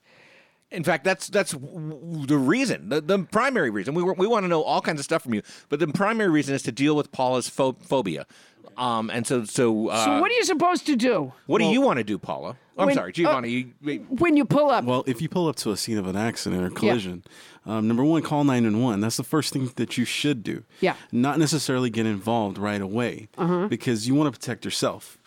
In 0.71 0.85
fact, 0.85 1.03
that's 1.03 1.27
that's 1.27 1.51
the 1.51 2.37
reason, 2.37 2.87
the, 2.87 3.01
the 3.01 3.19
primary 3.19 3.69
reason. 3.69 3.93
We, 3.93 4.03
we 4.03 4.25
want 4.25 4.45
to 4.45 4.47
know 4.47 4.61
all 4.61 4.79
kinds 4.81 5.01
of 5.01 5.03
stuff 5.03 5.23
from 5.23 5.33
you, 5.33 5.41
but 5.67 5.79
the 5.79 5.87
primary 5.87 6.29
reason 6.29 6.55
is 6.55 6.63
to 6.63 6.71
deal 6.71 6.95
with 6.95 7.11
Paula's 7.11 7.49
pho- 7.49 7.75
phobia. 7.81 8.25
Um, 8.79 9.09
and 9.09 9.27
so, 9.27 9.43
so, 9.43 9.89
uh, 9.89 10.05
So, 10.05 10.21
what 10.21 10.31
are 10.31 10.35
you 10.35 10.45
supposed 10.45 10.85
to 10.85 10.95
do 10.95 11.33
what 11.47 11.59
do 11.59 11.65
you 11.65 11.81
want 11.81 11.97
to 11.97 12.03
do, 12.03 12.17
Paula? 12.17 12.55
I'm 12.77 12.85
When- 12.85 12.95
sorry, 12.95 13.11
Giovanni. 13.11 13.49
you, 13.49 13.71
wait, 13.83 14.05
when 14.09 14.37
you 14.37 14.45
pull 14.45 14.69
up? 14.69 14.85
Well, 14.85 15.03
if 15.05 15.21
you 15.21 15.27
pull 15.27 15.49
up 15.49 15.57
to 15.57 15.71
a 15.71 15.77
scene 15.77 15.97
of 15.97 16.07
an 16.07 16.15
accident 16.15 16.63
or 16.63 16.69
collision, 16.69 17.25
um, 17.65 17.89
number 17.89 18.05
one, 18.05 18.21
call 18.21 18.45
911. 18.45 19.01
That's 19.01 19.17
the 19.17 19.23
first 19.25 19.51
thing 19.51 19.69
that 19.75 19.97
you 19.97 20.05
should 20.05 20.43
do. 20.43 20.63
Yeah. 20.79 20.95
Not 21.11 21.39
necessarily 21.39 21.89
get 21.89 22.05
involved 22.05 22.57
right 22.57 22.81
away 22.81 23.27
because 23.67 24.07
you 24.07 24.15
want 24.15 24.33
to 24.33 24.39
protect 24.39 24.63
yourself. 24.63 25.17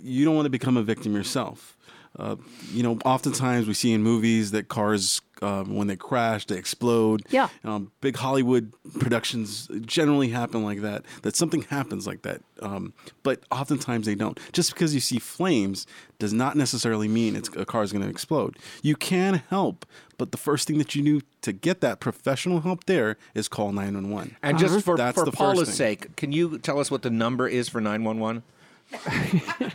You 0.00 0.24
don't 0.24 0.36
want 0.36 0.46
to 0.46 0.50
become 0.50 0.76
a 0.76 0.82
victim 0.84 1.14
yourself. 1.14 1.76
Uh, 2.18 2.36
you 2.72 2.82
know, 2.82 2.98
oftentimes 3.04 3.66
we 3.68 3.74
see 3.74 3.92
in 3.92 4.02
movies 4.02 4.50
that 4.50 4.68
cars, 4.68 5.22
um, 5.42 5.76
when 5.76 5.86
they 5.86 5.96
crash, 5.96 6.44
they 6.44 6.56
explode. 6.56 7.22
Yeah. 7.30 7.48
Um, 7.64 7.92
big 8.00 8.16
Hollywood 8.16 8.72
productions 8.98 9.68
generally 9.82 10.28
happen 10.28 10.64
like 10.64 10.80
that, 10.82 11.04
that 11.22 11.36
something 11.36 11.62
happens 11.62 12.06
like 12.06 12.22
that. 12.22 12.42
Um, 12.62 12.92
but 13.22 13.44
oftentimes 13.52 14.06
they 14.06 14.16
don't. 14.16 14.38
Just 14.52 14.74
because 14.74 14.92
you 14.92 15.00
see 15.00 15.18
flames 15.18 15.86
does 16.18 16.32
not 16.32 16.56
necessarily 16.56 17.08
mean 17.08 17.36
it's, 17.36 17.48
a 17.56 17.64
car 17.64 17.84
is 17.84 17.92
going 17.92 18.04
to 18.04 18.10
explode. 18.10 18.58
You 18.82 18.96
can 18.96 19.42
help, 19.48 19.86
but 20.18 20.32
the 20.32 20.38
first 20.38 20.66
thing 20.66 20.78
that 20.78 20.94
you 20.94 21.02
do 21.02 21.20
to 21.42 21.52
get 21.52 21.80
that 21.80 22.00
professional 22.00 22.60
help 22.60 22.84
there 22.84 23.16
is 23.34 23.48
call 23.48 23.72
911. 23.72 24.36
and 24.42 24.58
just 24.58 24.84
for, 24.84 24.96
That's 24.96 25.14
for 25.14 25.24
the 25.24 25.30
first 25.30 25.38
Paula's 25.38 25.68
thing. 25.68 25.76
sake, 25.76 26.16
can 26.16 26.32
you 26.32 26.58
tell 26.58 26.80
us 26.80 26.90
what 26.90 27.02
the 27.02 27.10
number 27.10 27.46
is 27.48 27.68
for 27.68 27.80
911? 27.80 28.42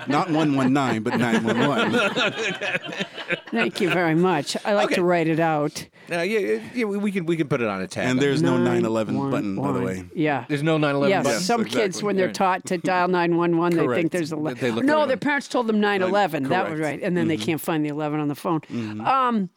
Not 0.07 0.29
119, 0.29 1.03
but 1.03 1.17
911. 1.17 3.05
Thank 3.51 3.81
you 3.81 3.89
very 3.89 4.15
much. 4.15 4.57
I 4.65 4.73
like 4.73 4.85
Okay. 4.87 4.95
to 4.95 5.03
write 5.03 5.27
it 5.27 5.39
out. 5.39 5.87
Uh, 6.11 6.17
yeah, 6.21 6.39
yeah, 6.39 6.59
yeah, 6.75 6.85
we 6.85 7.11
can 7.11 7.25
we 7.25 7.35
can 7.35 7.47
put 7.47 7.61
it 7.61 7.67
on 7.67 7.81
a 7.81 7.87
tab. 7.87 8.07
and 8.09 8.19
there's 8.21 8.41
no 8.41 8.57
911 8.57 9.15
911. 9.15 9.31
button, 9.31 9.55
by 9.55 9.71
the 9.79 9.85
way. 9.85 10.03
Yeah. 10.13 10.45
there's 10.47 10.61
no 10.61 10.77
911 10.77 11.09
Yes, 11.09 11.23
button. 11.23 11.39
some 11.41 11.65
kids 11.65 12.03
when 12.03 12.15
they're 12.15 12.31
taught 12.31 12.65
to 12.65 12.77
dial 12.77 13.07
911, 13.07 13.77
they 13.87 13.95
think 14.01 14.11
there's 14.11 14.31
a 14.31 14.35
They- 14.35 14.53
they 14.53 14.71
look 14.71 14.85
no. 14.85 14.97
around. 14.99 15.07
Their 15.07 15.17
parents 15.17 15.47
told 15.47 15.67
them 15.67 15.79
911. 15.79 16.43
that 16.49 16.65
was. 16.69 16.73
Mm-hmm. 16.73 16.81
right, 16.83 16.99
and 17.01 17.15
then 17.17 17.27
they 17.27 17.37
can't 17.37 17.61
find 17.61 17.83
the 17.83 17.89
11 17.89 18.19
on 18.19 18.27
the 18.27 18.35
phone. 18.35 18.61
Um, 19.03 19.49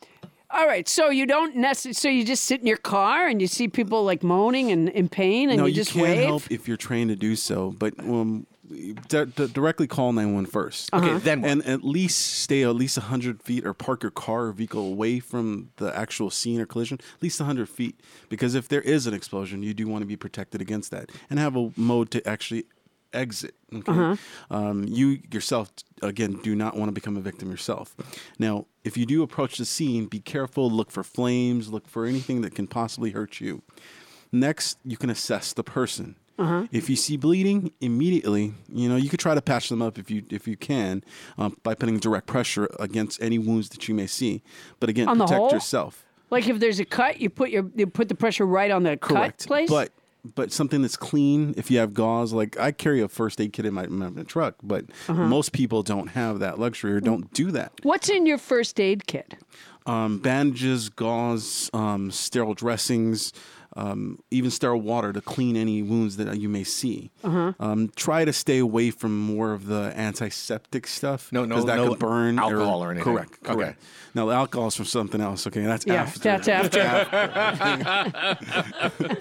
all 0.50 0.66
right, 0.66 0.88
so 0.88 1.10
you 1.10 1.26
don't 1.26 1.56
necessarily. 1.56 1.92
So 1.94 2.08
you 2.08 2.24
just 2.24 2.44
sit 2.44 2.60
in 2.60 2.66
your 2.66 2.78
car 2.78 3.26
and 3.26 3.40
you 3.42 3.46
see 3.46 3.68
people 3.68 4.02
like 4.04 4.22
moaning 4.22 4.70
and 4.70 4.88
in 4.88 5.08
pain, 5.10 5.50
and 5.50 5.58
no, 5.58 5.64
you 5.66 5.70
you, 5.70 5.74
just 5.74 5.92
can 5.92 6.00
wave. 6.02 6.24
help 6.24 6.42
if 6.50 6.66
you're 6.66 6.78
trained 6.78 7.10
to 7.10 7.16
do 7.16 7.36
so, 7.36 7.74
but 7.78 7.98
um, 8.00 8.46
di- 9.08 9.24
di- 9.24 9.46
directly 9.46 9.86
call 9.86 10.12
911 10.12 10.50
first. 10.50 10.90
Uh-huh. 10.92 11.04
Okay, 11.04 11.18
then 11.18 11.42
what? 11.42 11.50
and 11.50 11.66
at 11.66 11.84
least 11.84 12.18
stay 12.18 12.62
at 12.62 12.74
least 12.74 12.98
100 12.98 13.42
feet 13.42 13.66
or 13.66 13.74
park 13.74 14.02
your 14.02 14.10
car 14.10 14.46
or 14.46 14.52
vehicle 14.52 14.86
away 14.86 15.20
from 15.20 15.70
the 15.76 15.96
actual 15.96 16.30
scene 16.30 16.60
or 16.60 16.66
collision, 16.66 16.98
at 17.16 17.22
least 17.22 17.40
100 17.40 17.68
feet. 17.68 18.00
Because 18.28 18.54
if 18.54 18.68
there 18.68 18.82
is 18.82 19.06
an 19.06 19.14
explosion, 19.14 19.62
you 19.62 19.74
do 19.74 19.88
want 19.88 20.02
to 20.02 20.06
be 20.06 20.16
protected 20.16 20.60
against 20.60 20.90
that 20.90 21.10
and 21.30 21.38
have 21.38 21.56
a 21.56 21.70
mode 21.76 22.10
to 22.12 22.26
actually 22.28 22.64
exit. 23.12 23.54
Okay. 23.74 23.92
Uh-huh. 23.92 24.16
Um, 24.50 24.84
you 24.86 25.20
yourself, 25.30 25.70
again, 26.02 26.38
do 26.42 26.54
not 26.54 26.76
want 26.76 26.88
to 26.88 26.92
become 26.92 27.16
a 27.16 27.20
victim 27.20 27.50
yourself. 27.50 27.94
Now, 28.38 28.66
if 28.84 28.96
you 28.96 29.06
do 29.06 29.22
approach 29.22 29.58
the 29.58 29.64
scene, 29.64 30.06
be 30.06 30.20
careful, 30.20 30.70
look 30.70 30.90
for 30.90 31.02
flames, 31.02 31.72
look 31.72 31.88
for 31.88 32.06
anything 32.06 32.40
that 32.42 32.54
can 32.54 32.66
possibly 32.66 33.10
hurt 33.10 33.40
you. 33.40 33.62
Next, 34.30 34.78
you 34.84 34.96
can 34.96 35.10
assess 35.10 35.52
the 35.52 35.64
person. 35.64 36.16
Uh-huh. 36.38 36.66
If 36.70 36.88
you 36.88 36.96
see 36.96 37.16
bleeding 37.16 37.72
immediately, 37.80 38.54
you 38.72 38.88
know 38.88 38.96
you 38.96 39.08
could 39.08 39.20
try 39.20 39.34
to 39.34 39.42
patch 39.42 39.68
them 39.68 39.82
up 39.82 39.98
if 39.98 40.10
you 40.10 40.22
if 40.30 40.46
you 40.46 40.56
can 40.56 41.02
um, 41.36 41.56
by 41.62 41.74
putting 41.74 41.98
direct 41.98 42.26
pressure 42.26 42.68
against 42.78 43.20
any 43.22 43.38
wounds 43.38 43.68
that 43.70 43.88
you 43.88 43.94
may 43.94 44.06
see. 44.06 44.42
But 44.80 44.88
again, 44.88 45.08
On 45.08 45.18
protect 45.18 45.52
yourself. 45.52 46.04
like 46.30 46.46
if 46.48 46.60
there's 46.60 46.78
a 46.80 46.84
cut, 46.84 47.20
you 47.20 47.28
put 47.30 47.50
your 47.50 47.64
you 47.74 47.86
put 47.86 48.08
the 48.08 48.14
pressure 48.14 48.46
right 48.46 48.70
on 48.70 48.84
the 48.84 48.96
Correct. 48.96 49.40
cut 49.40 49.46
place. 49.48 49.68
But 49.68 49.90
but 50.34 50.52
something 50.52 50.82
that's 50.82 50.96
clean. 50.96 51.54
If 51.56 51.70
you 51.70 51.78
have 51.78 51.92
gauze, 51.94 52.32
like 52.32 52.58
I 52.58 52.70
carry 52.72 53.00
a 53.00 53.08
first 53.08 53.40
aid 53.40 53.52
kit 53.52 53.64
in 53.66 53.74
my, 53.74 53.86
my 53.86 54.22
truck, 54.24 54.56
but 54.62 54.84
Uh-huh. 55.08 55.26
most 55.26 55.52
people 55.52 55.82
don't 55.82 56.08
have 56.08 56.38
that 56.40 56.58
luxury 56.58 56.92
or 56.92 57.00
don't 57.00 57.32
do 57.32 57.50
that. 57.52 57.72
what's 57.82 58.08
in 58.08 58.26
your 58.26 58.38
first 58.38 58.78
aid 58.80 59.06
kit? 59.06 59.34
Um, 59.86 60.18
bandages, 60.18 60.88
gauze, 60.90 61.70
um, 61.72 62.10
sterile 62.10 62.52
dressings. 62.54 63.32
Um, 63.80 64.18
even 64.32 64.50
sterile 64.50 64.80
water 64.80 65.12
to 65.12 65.20
clean 65.20 65.56
any 65.56 65.84
wounds 65.84 66.16
that 66.16 66.36
you 66.40 66.48
may 66.48 66.64
see. 66.64 67.12
Uh-huh. 67.22 67.52
Um, 67.60 67.92
try 67.94 68.24
to 68.24 68.32
stay 68.32 68.58
away 68.58 68.90
from 68.90 69.16
more 69.16 69.52
of 69.52 69.66
the 69.66 69.92
antiseptic 69.96 70.88
stuff. 70.88 71.30
No, 71.30 71.44
no- 71.44 71.54
'cause 71.54 71.66
that 71.66 71.76
no 71.76 71.90
could 71.90 72.00
burn 72.00 72.40
alcohol 72.40 72.82
or 72.82 72.90
anything. 72.90 73.04
Correct, 73.04 73.38
Okay. 73.48 73.76
Now 74.16 74.26
the 74.26 74.32
alcohol 74.34 74.66
is 74.66 74.74
from 74.74 74.86
something 74.86 75.20
else. 75.20 75.46
Okay, 75.46 75.62
that's 75.62 75.86
Yeah, 75.86 75.94
after. 76.02 76.18
that's 76.18 76.48
after. 76.48 76.80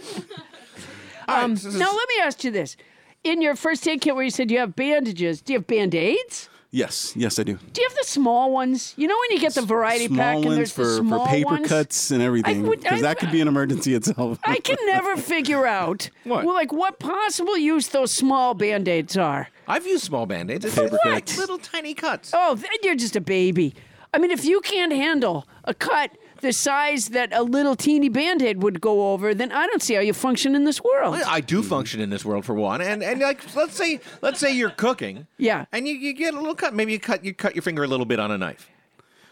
um, 1.28 1.54
now 1.54 1.92
let 1.94 2.10
me 2.10 2.16
ask 2.24 2.44
you 2.44 2.52
this: 2.52 2.78
in 3.24 3.42
your 3.42 3.56
first 3.56 3.88
aid 3.88 4.02
kit, 4.02 4.16
where 4.16 4.24
you 4.24 4.32
said 4.32 4.50
you 4.50 4.60
have 4.60 4.76
bandages, 4.76 5.42
do 5.42 5.54
you 5.54 5.60
have 5.60 5.68
band 5.68 5.94
aids? 5.94 6.50
Yes, 6.70 7.14
yes, 7.16 7.40
I 7.40 7.44
do. 7.44 7.54
Do 7.72 7.82
you 7.82 7.88
have 7.88 7.98
the 7.98 8.04
small 8.06 8.52
ones? 8.52 8.94
You 8.98 9.08
know 9.08 9.16
when 9.18 9.38
you 9.38 9.40
get 9.42 9.54
the 9.54 9.62
variety 9.62 10.08
Small 10.08 10.18
pack 10.18 10.36
and 10.36 10.46
ones 10.46 10.58
there's 10.58 10.72
for, 10.74 10.84
the 10.86 10.96
small 10.98 11.20
ones 11.20 11.30
for 11.30 11.36
paper 11.36 11.50
ones? 11.50 11.68
cuts 11.70 12.12
and 12.12 12.22
everything, 12.22 12.68
would- 12.68 12.82
because 12.82 13.00
I- 13.00 13.02
that 13.04 13.20
could 13.20 13.32
be 13.32 13.40
an 13.40 13.48
emergency 13.48 13.94
itself. 13.94 14.38
I 14.46 14.60
can 14.60 14.78
never 14.86 15.16
figure 15.16 15.66
out 15.66 16.10
What? 16.26 16.44
well, 16.46 16.54
like 16.54 16.74
what 16.74 17.00
possible 17.00 17.58
use 17.58 17.88
those 17.90 18.12
small 18.12 18.54
band 18.54 18.88
aids 18.90 19.16
are. 19.18 19.48
I've 19.68 19.88
used 19.88 20.04
small 20.04 20.26
band-aids. 20.26 20.66
It's 20.66 20.76
Paper 20.76 20.92
little, 20.92 21.12
cuts. 21.12 21.38
little 21.38 21.58
tiny 21.58 21.94
cuts. 21.94 22.32
Oh, 22.34 22.56
then 22.56 22.70
you're 22.84 22.96
just 22.96 23.16
a 23.16 23.22
baby. 23.22 23.74
I 24.14 24.18
mean, 24.18 24.32
if 24.32 24.46
you 24.46 24.62
can't 24.62 24.94
handle 24.94 25.46
a 25.66 25.74
cut 25.74 26.12
the 26.42 26.54
size 26.54 27.10
that 27.10 27.32
a 27.34 27.44
little 27.44 27.76
teeny 27.76 28.10
band 28.10 28.42
aid 28.42 28.62
would 28.64 28.80
go 28.82 29.12
over, 29.14 29.34
then 29.34 29.52
I 29.52 29.68
don't 29.68 29.82
see 29.82 29.94
how 29.96 30.02
you 30.02 30.14
function 30.14 30.56
in 30.56 30.64
this 30.66 30.82
world. 30.84 31.16
I 31.28 31.42
do 31.42 31.62
function 31.64 32.00
in 32.02 32.10
this 32.10 32.24
world 32.26 32.46
for 32.46 32.54
one, 32.54 32.82
and 32.82 33.04
and 33.04 33.20
like 33.22 33.56
let's 33.56 33.76
say 33.76 34.00
let's 34.22 34.40
say 34.40 34.54
you're 34.56 34.70
cooking, 34.72 35.28
Yeah. 35.38 35.66
and 35.72 35.88
you, 35.88 35.94
you 35.96 36.14
get 36.14 36.34
a 36.34 36.38
little 36.38 36.56
cut. 36.56 36.74
Maybe 36.74 36.92
you 36.94 37.00
cut 37.00 37.24
you 37.26 37.34
cut 37.34 37.56
your 37.56 37.62
finger 37.64 37.84
a 37.84 37.88
little 37.88 38.06
bit 38.06 38.20
on 38.20 38.32
a 38.32 38.38
knife. 38.38 38.70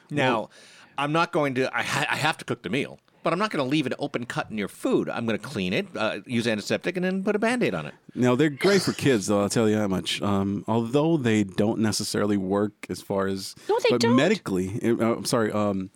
Now, 0.09 0.49
I'm 0.97 1.11
not 1.11 1.31
going 1.31 1.55
to. 1.55 1.75
I, 1.75 1.83
ha- 1.83 2.05
I 2.09 2.15
have 2.15 2.37
to 2.37 2.45
cook 2.45 2.61
the 2.63 2.69
meal. 2.69 2.99
but 3.23 3.33
I'm 3.33 3.39
not 3.39 3.49
going 3.49 3.63
to 3.65 3.69
leave 3.69 3.87
an 3.87 3.95
open 3.97 4.25
cut 4.27 4.51
in 4.51 4.57
your 4.59 4.67
food. 4.67 5.09
I'm 5.09 5.25
going 5.25 5.37
to 5.39 5.43
clean 5.43 5.73
it, 5.73 5.87
uh, 5.95 6.19
use 6.27 6.45
antiseptic, 6.47 6.95
and 6.95 7.03
then 7.03 7.23
put 7.23 7.35
a 7.35 7.39
band-aid 7.39 7.73
on 7.73 7.87
it. 7.87 7.95
Now 8.13 8.35
they're 8.35 8.51
great 8.51 8.83
for 8.83 8.93
kids, 8.93 9.25
though. 9.25 9.41
I'll 9.41 9.49
tell 9.49 9.67
you 9.67 9.77
that 9.77 9.89
much. 9.89 10.21
Um, 10.21 10.63
although 10.67 11.17
they 11.17 11.43
don't 11.43 11.79
necessarily 11.79 12.37
work 12.37 12.73
as 12.87 13.01
far 13.01 13.25
as 13.25 13.55
No, 13.67 13.79
they 13.81 13.89
but 13.89 14.01
don't. 14.01 14.15
medically. 14.15 14.79
uh, 14.83 15.15
I'm 15.15 15.25
sorry. 15.25 15.51
Um, 15.51 15.89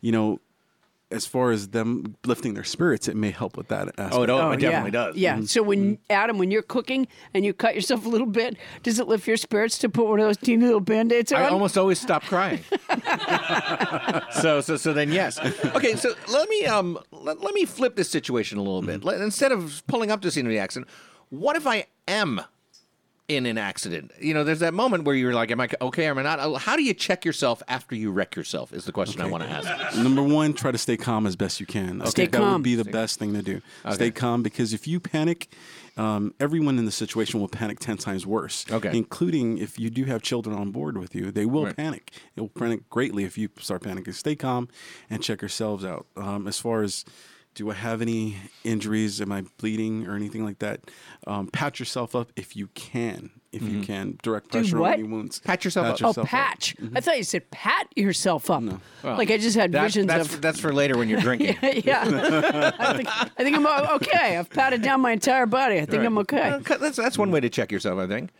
you 0.00 0.10
know, 0.10 0.40
as 1.10 1.26
far 1.26 1.50
as 1.50 1.68
them 1.68 2.16
lifting 2.24 2.54
their 2.54 2.64
spirits, 2.64 3.08
it 3.08 3.16
may 3.16 3.30
help 3.30 3.56
with 3.56 3.68
that 3.68 3.88
aspect. 3.98 4.14
Oh, 4.14 4.22
it, 4.22 4.30
Oh, 4.30 4.52
it 4.52 4.60
definitely 4.60 4.90
yeah. 4.90 5.06
does. 5.06 5.16
Yeah. 5.16 5.34
Mm-hmm. 5.34 5.44
So 5.44 5.62
when 5.62 5.78
mm-hmm. 5.94 6.02
Adam, 6.10 6.38
when 6.38 6.50
you're 6.50 6.62
cooking 6.62 7.08
and 7.34 7.44
you 7.44 7.52
cut 7.52 7.74
yourself 7.74 8.06
a 8.06 8.08
little 8.08 8.26
bit, 8.26 8.56
does 8.82 8.98
it 8.98 9.08
lift 9.08 9.26
your 9.26 9.36
spirits 9.36 9.78
to 9.78 9.88
put 9.88 10.06
one 10.06 10.20
of 10.20 10.26
those 10.26 10.36
teeny 10.36 10.64
little 10.64 10.80
band-aids 10.80 11.32
on? 11.32 11.42
I 11.42 11.48
almost 11.48 11.76
always 11.76 12.00
stop 12.00 12.22
crying. 12.24 12.60
so 14.40 14.60
so 14.60 14.76
so 14.76 14.92
then 14.92 15.12
yes. 15.12 15.38
Okay, 15.74 15.96
so 15.96 16.14
let 16.28 16.48
me 16.48 16.66
um 16.66 16.98
let, 17.12 17.40
let 17.40 17.54
me 17.54 17.64
flip 17.64 17.96
this 17.96 18.08
situation 18.08 18.58
a 18.58 18.62
little 18.62 18.82
bit. 18.82 19.00
Mm-hmm. 19.00 19.08
Let, 19.08 19.20
instead 19.20 19.52
of 19.52 19.82
pulling 19.86 20.10
up 20.10 20.22
the 20.22 20.30
scene 20.30 20.46
of 20.46 20.50
the 20.50 20.58
accident, 20.58 20.88
what 21.28 21.56
if 21.56 21.66
I 21.66 21.86
am 22.08 22.40
in 23.36 23.46
an 23.46 23.56
accident? 23.58 24.10
You 24.20 24.34
know, 24.34 24.42
there's 24.42 24.58
that 24.58 24.74
moment 24.74 25.04
where 25.04 25.14
you're 25.14 25.32
like, 25.32 25.50
am 25.52 25.60
I 25.60 25.68
okay 25.80 26.06
am 26.06 26.18
I 26.18 26.22
not? 26.22 26.60
How 26.60 26.74
do 26.76 26.82
you 26.82 26.92
check 26.92 27.24
yourself 27.24 27.62
after 27.68 27.94
you 27.94 28.10
wreck 28.10 28.34
yourself? 28.34 28.72
Is 28.72 28.84
the 28.86 28.92
question 28.92 29.20
I 29.20 29.26
want 29.26 29.44
to 29.44 29.48
ask. 29.48 29.96
Number 29.96 30.22
one, 30.22 30.52
try 30.52 30.72
to 30.72 30.78
stay 30.78 30.96
calm 30.96 31.26
as 31.26 31.36
best 31.36 31.60
you 31.60 31.66
can. 31.66 32.02
I 32.02 32.06
Stay 32.06 32.22
think 32.22 32.32
that 32.32 32.38
calm. 32.38 32.54
would 32.54 32.62
be 32.62 32.74
the 32.74 32.84
best 32.84 33.18
thing 33.20 33.32
to 33.34 33.42
do. 33.42 33.62
Stay 33.92 34.10
calm 34.10 34.42
because 34.42 34.72
if 34.72 34.88
you 34.88 34.98
panic, 34.98 35.48
um, 35.96 36.34
everyone 36.40 36.78
in 36.78 36.86
the 36.86 36.90
situation 36.92 37.38
will 37.40 37.48
panic 37.48 37.78
ten 37.78 37.96
times 37.96 38.26
worse. 38.26 38.64
Okay. 38.70 38.90
including 38.96 39.58
if 39.58 39.78
you 39.78 39.90
do 39.90 40.04
have 40.06 40.22
children 40.22 40.56
on 40.56 40.70
board 40.72 40.98
with 40.98 41.14
you, 41.14 41.30
they 41.30 41.46
will 41.46 41.66
Right. 41.66 41.76
panic. 41.76 42.10
It 42.34 42.40
will 42.40 42.48
panic 42.48 42.88
greatly 42.90 43.22
if 43.24 43.38
you 43.38 43.48
start 43.60 43.82
panicking. 43.82 44.14
Stay 44.14 44.34
calm 44.34 44.68
and 45.08 45.22
check 45.22 45.40
yourselves 45.40 45.84
out. 45.84 46.06
Um, 46.16 46.48
as 46.48 46.58
far 46.58 46.82
as 46.82 47.04
do 47.54 47.70
I 47.70 47.74
have 47.74 48.00
any 48.00 48.36
injuries? 48.64 49.20
Am 49.20 49.32
I 49.32 49.44
bleeding 49.58 50.06
or 50.06 50.14
anything 50.14 50.44
like 50.44 50.58
that? 50.60 50.80
Um, 51.26 51.48
pat 51.48 51.78
yourself 51.78 52.14
up 52.14 52.32
if 52.36 52.56
you 52.56 52.68
can. 52.68 53.30
If 53.52 53.62
you 53.62 53.68
mm-hmm. 53.68 53.82
can, 53.82 54.18
direct 54.22 54.52
pressure 54.52 54.78
what? 54.78 54.92
on 54.92 55.00
any 55.00 55.02
wounds. 55.02 55.40
Pat 55.40 55.64
yourself 55.64 55.84
up. 55.84 55.90
Oh, 55.94 55.94
yourself 55.94 56.18
up. 56.18 56.26
patch. 56.26 56.76
Mm-hmm. 56.76 56.96
I 56.96 57.00
thought 57.00 57.16
you 57.16 57.24
said 57.24 57.50
pat 57.50 57.88
yourself 57.96 58.48
up. 58.48 58.62
Well, 58.62 59.16
like 59.16 59.32
I 59.32 59.38
just 59.38 59.56
had 59.56 59.72
That- 59.72 59.82
visions 59.82 60.06
that's 60.06 60.34
of. 60.34 60.40
that's 60.40 60.60
for 60.60 60.72
later 60.72 60.96
when 60.96 61.08
you're 61.08 61.20
drinking. 61.20 61.56
yeah. 61.84 62.74
I 62.78 62.94
think, 62.96 63.08
I 63.08 63.42
think 63.42 63.56
I'm 63.56 63.66
okay. 63.66 64.38
I've 64.38 64.50
patted 64.50 64.82
down 64.82 65.00
my 65.00 65.10
entire 65.10 65.46
body. 65.46 65.80
I 65.80 65.84
think 65.84 66.04
I'm 66.04 66.18
okay. 66.18 66.50
Uh, 66.50 66.60
well, 66.68 66.78
That's 66.78 66.96
that's 66.96 67.18
one 67.18 67.32
way 67.32 67.40
to 67.40 67.50
check 67.50 67.72
yourself, 67.72 67.98
I 67.98 68.06
think. 68.06 68.30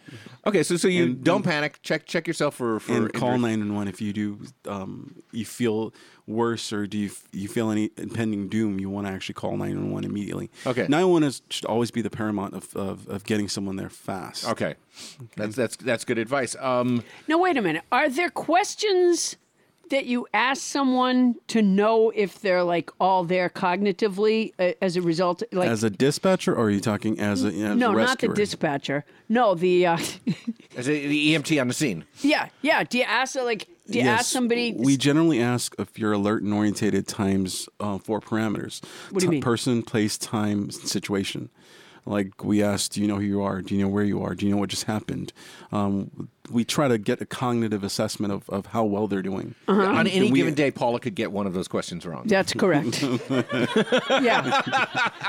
Okay, 0.47 0.63
so 0.63 0.77
so 0.77 0.89
you 0.89 1.13
don't 1.15 1.43
panic. 1.43 1.81
Check 1.83 2.07
check 2.07 2.27
yourself 2.27 2.55
for 2.55 2.81
for 2.81 2.93
and 2.93 3.13
call 3.13 3.39
911 3.39 3.89
if 3.89 4.01
you 4.01 4.13
do 4.13 4.39
um, 4.67 5.23
you 5.33 5.45
feel 5.45 5.93
worse 6.27 6.73
or 6.73 6.87
do 6.87 6.97
you, 6.97 7.11
you 7.33 7.49
feel 7.49 7.71
any 7.71 7.91
impending 7.97 8.49
doom 8.49 8.79
you 8.79 8.89
want 8.89 9.07
to 9.07 9.13
actually 9.13 9.35
call 9.35 9.57
911 9.57 10.09
immediately 10.09 10.49
Okay. 10.65 10.83
911 10.89 11.33
should 11.51 11.65
always 11.65 11.91
be 11.91 12.03
the 12.03 12.11
paramount 12.11 12.55
of, 12.55 12.75
of, 12.77 13.09
of 13.09 13.25
getting 13.25 13.49
someone 13.49 13.75
there 13.77 13.91
fast 13.91 14.47
Okay, 14.49 14.75
that's 15.37 15.57
that's 15.57 15.77
that's 15.77 16.05
good 16.05 16.19
advice. 16.19 16.55
Um, 16.61 17.03
Now, 17.29 17.39
wait 17.39 17.57
a 17.57 17.63
minute. 17.63 17.83
Are 17.91 18.09
there 18.09 18.31
questions 18.31 19.37
that 19.91 20.07
you 20.07 20.27
ask 20.35 20.63
someone 20.63 21.37
to 21.49 21.63
know 21.63 22.11
if 22.11 22.41
they're 22.41 22.65
like 22.65 22.91
all 22.99 23.23
there 23.25 23.49
cognitively 23.49 24.53
uh, 24.59 24.73
as 24.81 24.97
a 24.97 25.03
result? 25.03 25.43
Like, 25.53 25.69
as 25.69 25.85
a 25.85 25.91
dispatcher 25.91 26.55
or 26.55 26.65
are 26.65 26.71
you 26.71 26.81
talking 26.81 27.21
as 27.21 27.45
a, 27.45 27.49
as 27.49 27.77
no, 27.77 27.91
a 27.93 27.97
not 27.97 28.19
the 28.19 28.29
dispatcher. 28.29 29.05
No, 29.29 29.55
the 29.55 29.87
uh, 29.87 29.99
as 30.77 30.89
a, 30.89 31.07
the 31.07 31.35
EMT 31.35 31.61
on 31.61 31.69
the 31.69 31.75
scene. 31.75 32.05
yeah, 32.23 32.49
yeah. 32.63 32.83
Do 32.85 32.99
you 32.99 33.05
ask 33.05 33.37
like? 33.37 33.69
Do 33.91 33.99
you 33.99 34.05
Yes, 34.05 34.21
ask 34.21 34.31
somebody? 34.33 34.73
We 34.77 34.97
generally 34.97 35.43
ask 35.43 35.75
if 35.79 35.99
you're 35.99 36.13
alert 36.13 36.43
and 36.45 36.55
orientated 36.55 37.09
times 37.09 37.69
uh, 37.81 37.99
four 37.99 38.21
parameters. 38.21 38.81
What 39.11 39.21
do 39.21 39.27
you 39.27 39.31
Ti- 39.31 39.35
mean? 39.37 39.43
Person, 39.43 39.83
place, 39.83 40.17
time, 40.17 40.71
situation. 40.71 41.51
Like 42.07 42.45
we 42.45 42.63
ask, 42.63 42.93
do 42.93 43.01
you 43.01 43.09
know 43.09 43.17
who 43.17 43.23
you 43.23 43.43
are? 43.43 43.61
Do 43.63 43.75
you 43.75 43.83
know 43.83 43.89
where 43.89 44.05
you 44.05 44.23
are? 44.23 44.35
Do 44.37 44.47
you 44.47 44.53
know 44.53 44.59
what 44.59 44.71
just 44.71 44.85
happened? 44.85 45.33
Um, 45.73 46.29
we 46.51 46.65
try 46.65 46.89
to 46.89 46.99
get 46.99 47.21
a 47.21 47.27
cognitive 47.27 47.85
assessment 47.85 48.33
of, 48.33 48.49
of 48.51 48.67
how 48.67 48.85
well 48.85 49.07
they're 49.07 49.23
doing. 49.23 49.55
Uh-huh. 49.69 49.83
On 49.83 50.07
any 50.07 50.31
we- 50.33 50.39
given 50.41 50.55
day, 50.55 50.71
Paula 50.71 51.01
could 51.01 51.15
get 51.15 51.33
one 51.33 51.47
of 51.47 51.55
those 51.55 51.69
questions 51.69 52.07
wrong. 52.07 52.25
That's 52.27 52.53
correct. 52.53 53.03
yeah. 54.11 54.63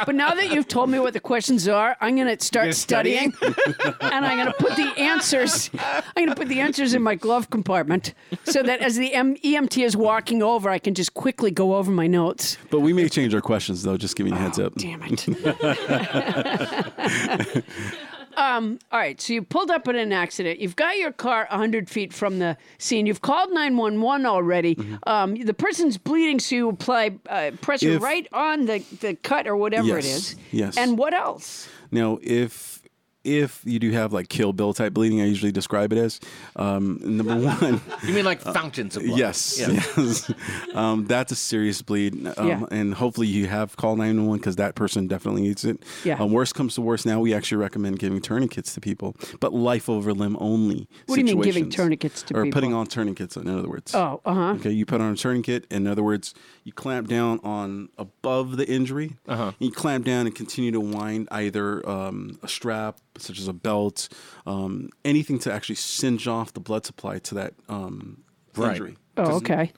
But 0.05 0.15
now 0.15 0.33
that 0.33 0.49
you've 0.51 0.67
told 0.67 0.89
me 0.89 0.99
what 0.99 1.13
the 1.13 1.19
questions 1.19 1.67
are, 1.67 1.95
I'm 2.01 2.15
going 2.15 2.35
to 2.35 2.43
start 2.43 2.65
You're 2.65 2.73
studying? 2.73 3.31
studying, 3.33 3.55
and 4.01 4.25
I'm 4.25 4.37
going 4.37 4.47
to 4.47 4.53
put 4.53 4.75
the 4.75 4.91
answers. 4.99 5.69
I'm 5.73 6.25
going 6.25 6.29
to 6.29 6.35
put 6.35 6.47
the 6.47 6.59
answers 6.59 6.93
in 6.93 7.01
my 7.01 7.15
glove 7.15 7.49
compartment 7.49 8.13
so 8.45 8.63
that 8.63 8.79
as 8.81 8.97
the 8.97 9.13
M- 9.13 9.35
EMT 9.37 9.83
is 9.85 9.95
walking 9.95 10.41
over, 10.43 10.69
I 10.69 10.79
can 10.79 10.93
just 10.93 11.13
quickly 11.13 11.51
go 11.51 11.75
over 11.75 11.91
my 11.91 12.07
notes. 12.07 12.57
But 12.69 12.79
we 12.81 12.93
may 12.93 13.09
change 13.09 13.33
our 13.35 13.41
questions 13.41 13.83
though. 13.83 13.97
Just 13.97 14.15
giving 14.15 14.33
you 14.33 14.39
a 14.39 14.41
heads 14.41 14.59
up. 14.59 14.73
Damn 14.75 15.01
it. 15.03 15.27
um, 18.37 18.79
all 18.91 18.99
right, 18.99 19.19
so 19.19 19.33
you 19.33 19.41
pulled 19.41 19.71
up 19.71 19.87
in 19.87 19.95
an 19.95 20.11
accident. 20.11 20.59
You've 20.59 20.75
got 20.75 20.97
your 20.97 21.11
car 21.11 21.47
100 21.49 21.89
feet 21.89 22.13
from 22.13 22.39
the 22.39 22.57
scene. 22.77 23.05
You've 23.05 23.21
called 23.21 23.51
911 23.51 24.25
already. 24.25 24.77
Um, 25.07 25.35
the 25.35 25.53
person's 25.53 25.97
bleeding, 25.97 26.39
so 26.39 26.55
you 26.55 26.69
apply 26.69 27.11
uh, 27.29 27.51
pressure 27.61 27.87
Mm-hmm. 27.87 27.95
If- 27.97 28.01
right 28.03 28.27
on 28.33 28.65
the, 28.65 28.79
the 29.01 29.15
cut 29.15 29.47
or 29.47 29.55
whatever 29.55 29.97
it 29.97 30.05
Yes, 30.05 30.15
is. 30.15 30.35
yes. 30.51 30.77
And 30.77 30.97
what 30.97 31.13
else? 31.13 31.67
Now, 31.91 32.19
if 32.21 32.80
if 33.23 33.61
you 33.65 33.79
do 33.79 33.91
have 33.91 34.13
like 34.13 34.29
Kill 34.29 34.53
Bill 34.53 34.73
type 34.73 34.93
bleeding, 34.93 35.21
I 35.21 35.25
usually 35.25 35.51
describe 35.51 35.91
it 35.93 35.97
as 35.99 36.19
um, 36.55 36.99
number 37.03 37.35
one. 37.61 37.81
You 38.03 38.13
mean 38.13 38.25
like 38.25 38.41
fountains 38.41 38.97
of 38.97 39.03
blood? 39.03 39.19
Yes, 39.19 39.59
Yeah. 39.59 39.71
yes. 39.97 40.31
um, 40.73 41.05
that's 41.05 41.31
a 41.31 41.35
serious 41.35 41.81
bleed, 41.81 42.13
um, 42.37 42.47
Yeah. 42.47 42.65
and 42.71 42.93
hopefully 42.93 43.27
you 43.27 43.47
have 43.47 43.77
called 43.77 43.99
nine 43.99 44.17
one 44.17 44.27
one 44.27 44.37
because 44.39 44.55
that 44.55 44.75
person 44.75 45.07
definitely 45.07 45.41
needs 45.43 45.65
it. 45.65 45.83
Yeah. 46.03 46.21
Um, 46.21 46.31
worst 46.31 46.55
comes 46.55 46.75
to 46.75 46.81
worst, 46.81 47.05
now 47.05 47.19
we 47.19 47.33
actually 47.33 47.57
recommend 47.57 47.99
giving 47.99 48.21
tourniquets 48.21 48.73
to 48.73 48.81
people, 48.81 49.15
but 49.39 49.53
life 49.53 49.87
over 49.89 50.13
limb 50.13 50.37
only. 50.39 50.87
What 51.05 51.15
do 51.15 51.21
you 51.21 51.25
mean 51.27 51.41
giving 51.41 51.69
tourniquets 51.69 52.21
to 52.23 52.27
people? 52.29 52.41
or 52.41 52.45
people? 52.45 52.57
putting 52.57 52.73
on 52.73 52.87
tourniquets? 52.87 53.35
In 53.37 53.47
other 53.47 53.69
words. 53.69 53.93
Oh, 53.93 54.21
uh 54.25 54.33
huh. 54.33 54.53
Okay, 54.53 54.71
you 54.71 54.85
put 54.85 55.01
on 55.01 55.13
a 55.13 55.15
tourniquet. 55.15 55.65
In 55.69 55.85
other 55.87 56.03
words, 56.03 56.33
you 56.63 56.71
clamp 56.73 57.07
down 57.07 57.39
on 57.43 57.89
above 57.97 58.57
the 58.57 58.67
injury. 58.67 59.17
Uh-huh. 59.27 59.51
You 59.59 59.71
clamp 59.71 60.05
down 60.05 60.25
and 60.25 60.35
continue 60.35 60.71
to 60.71 60.79
wind 60.79 61.27
either 61.31 61.87
um, 61.87 62.39
a 62.43 62.47
strap, 62.47 62.97
such 63.17 63.39
as 63.39 63.47
a 63.47 63.53
belt, 63.53 64.09
um, 64.45 64.89
anything 65.05 65.39
to 65.39 65.51
actually 65.53 65.75
singe 65.75 66.27
off 66.27 66.53
the 66.53 66.59
blood 66.59 66.85
supply 66.85 67.19
to 67.19 67.35
that 67.35 67.53
um, 67.69 68.23
Right. 68.55 68.71
injury. 68.71 68.97
Oh, 69.17 69.35
okay. 69.37 69.71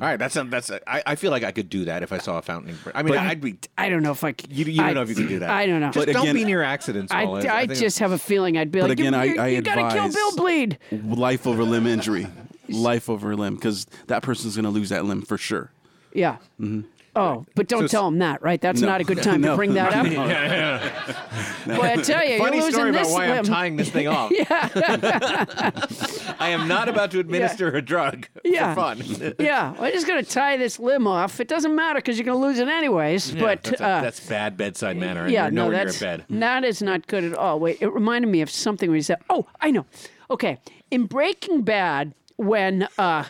All 0.00 0.06
right, 0.06 0.16
that's 0.16 0.36
a, 0.36 0.44
that's. 0.44 0.70
A, 0.70 0.80
I, 0.88 1.02
I 1.06 1.14
feel 1.16 1.32
like 1.32 1.42
I 1.42 1.50
could 1.50 1.68
do 1.68 1.86
that 1.86 2.04
if 2.04 2.12
I 2.12 2.18
saw 2.18 2.38
a 2.38 2.42
fountain. 2.42 2.78
I 2.94 3.02
mean, 3.02 3.16
I'd 3.16 3.40
be. 3.40 3.58
I 3.76 3.88
don't 3.88 4.04
know 4.04 4.12
if 4.12 4.22
I 4.22 4.30
c- 4.30 4.46
You, 4.48 4.64
you 4.66 4.76
don't 4.76 4.86
I- 4.86 4.92
know 4.92 5.02
if 5.02 5.08
you 5.08 5.16
could 5.16 5.28
do 5.28 5.38
that. 5.40 5.50
I 5.50 5.66
don't 5.66 5.80
know. 5.80 5.90
Just 5.90 6.06
But 6.06 6.12
don't 6.12 6.22
again- 6.22 6.34
be 6.36 6.44
near 6.44 6.62
accidents. 6.62 7.12
I, 7.12 7.24
Paula. 7.24 7.48
I, 7.48 7.66
just 7.66 7.98
have 7.98 8.12
a 8.12 8.18
feeling 8.18 8.56
I'd 8.56 8.70
be 8.70 8.78
But 8.78 8.90
like, 8.90 9.00
again, 9.00 9.12
you, 9.14 9.18
I- 9.18 9.24
you, 9.24 9.40
I 9.40 9.46
you 9.48 9.62
gotta 9.62 9.92
kill 9.92 10.12
Bill 10.12 10.36
Bleed. 10.36 10.78
life 10.92 11.48
over 11.48 11.64
limb 11.64 11.88
injury, 11.88 12.28
life 12.68 13.10
over 13.10 13.34
limb, 13.34 13.56
because 13.56 13.86
that 14.06 14.22
person's 14.22 14.54
going 14.54 14.66
to 14.66 14.70
lose 14.70 14.90
that 14.90 15.04
limb 15.04 15.22
for 15.22 15.36
sure. 15.36 15.72
Yeah. 16.14 16.36
Mm-hmm. 16.60 16.82
Oh, 17.18 17.44
but 17.54 17.68
don't 17.68 17.90
tell 17.90 18.06
him 18.08 18.18
that, 18.18 18.42
right? 18.42 18.60
That's 18.60 18.80
not 18.80 19.00
a 19.00 19.04
good 19.04 19.22
time 19.22 19.42
to 19.42 19.56
bring 19.56 19.74
that 19.74 19.92
up. 19.94 20.06
Boy, 21.66 21.82
I 21.82 21.96
tell 21.96 22.24
you, 22.26 22.38
Funny 22.38 22.56
you're 22.58 22.64
losing 22.66 22.72
story 22.72 22.90
about 22.90 23.04
this 23.04 23.12
why 23.12 23.26
I'm 23.26 23.44
tying 23.44 23.76
this 23.76 23.90
thing 23.90 24.08
off. 24.08 24.30
I 26.38 26.48
am 26.50 26.68
not 26.68 26.88
about 26.88 27.10
to 27.12 27.20
administer 27.20 27.68
a 27.68 27.82
drug 27.82 28.26
Yeah. 28.44 28.74
for 28.74 28.80
fun. 28.80 29.34
yeah, 29.38 29.74
I'm 29.78 29.92
just 29.92 30.06
gonna 30.06 30.22
tie 30.22 30.56
this 30.56 30.78
limb 30.78 31.06
off. 31.06 31.40
It 31.40 31.48
doesn't 31.48 31.74
matter 31.74 31.98
because 31.98 32.18
you're 32.18 32.24
gonna 32.26 32.38
lose 32.38 32.58
it 32.58 32.68
anyways. 32.68 33.32
but 33.32 33.62
that's, 33.64 33.80
a- 33.80 33.84
uh, 33.84 34.00
that's 34.02 34.26
bad 34.26 34.56
bedside 34.56 34.96
manner. 34.96 35.24
And 35.24 35.32
yeah, 35.32 35.48
no, 35.50 35.70
that's 35.70 36.00
you're 36.00 36.10
in 36.10 36.18
bed. 36.20 36.26
that 36.40 36.64
is 36.64 36.82
not 36.82 37.06
good 37.06 37.24
at 37.24 37.34
all. 37.34 37.58
Wait, 37.60 37.78
it 37.80 37.88
reminded 37.92 38.28
me 38.30 38.40
of 38.40 38.50
something 38.50 38.92
you 38.92 39.02
said, 39.02 39.18
"Oh, 39.28 39.46
I 39.60 39.70
know." 39.70 39.86
Okay, 40.30 40.58
in 40.90 41.06
Breaking 41.06 41.62
Bad, 41.62 42.14
when 42.36 42.86
uh, 42.98 43.24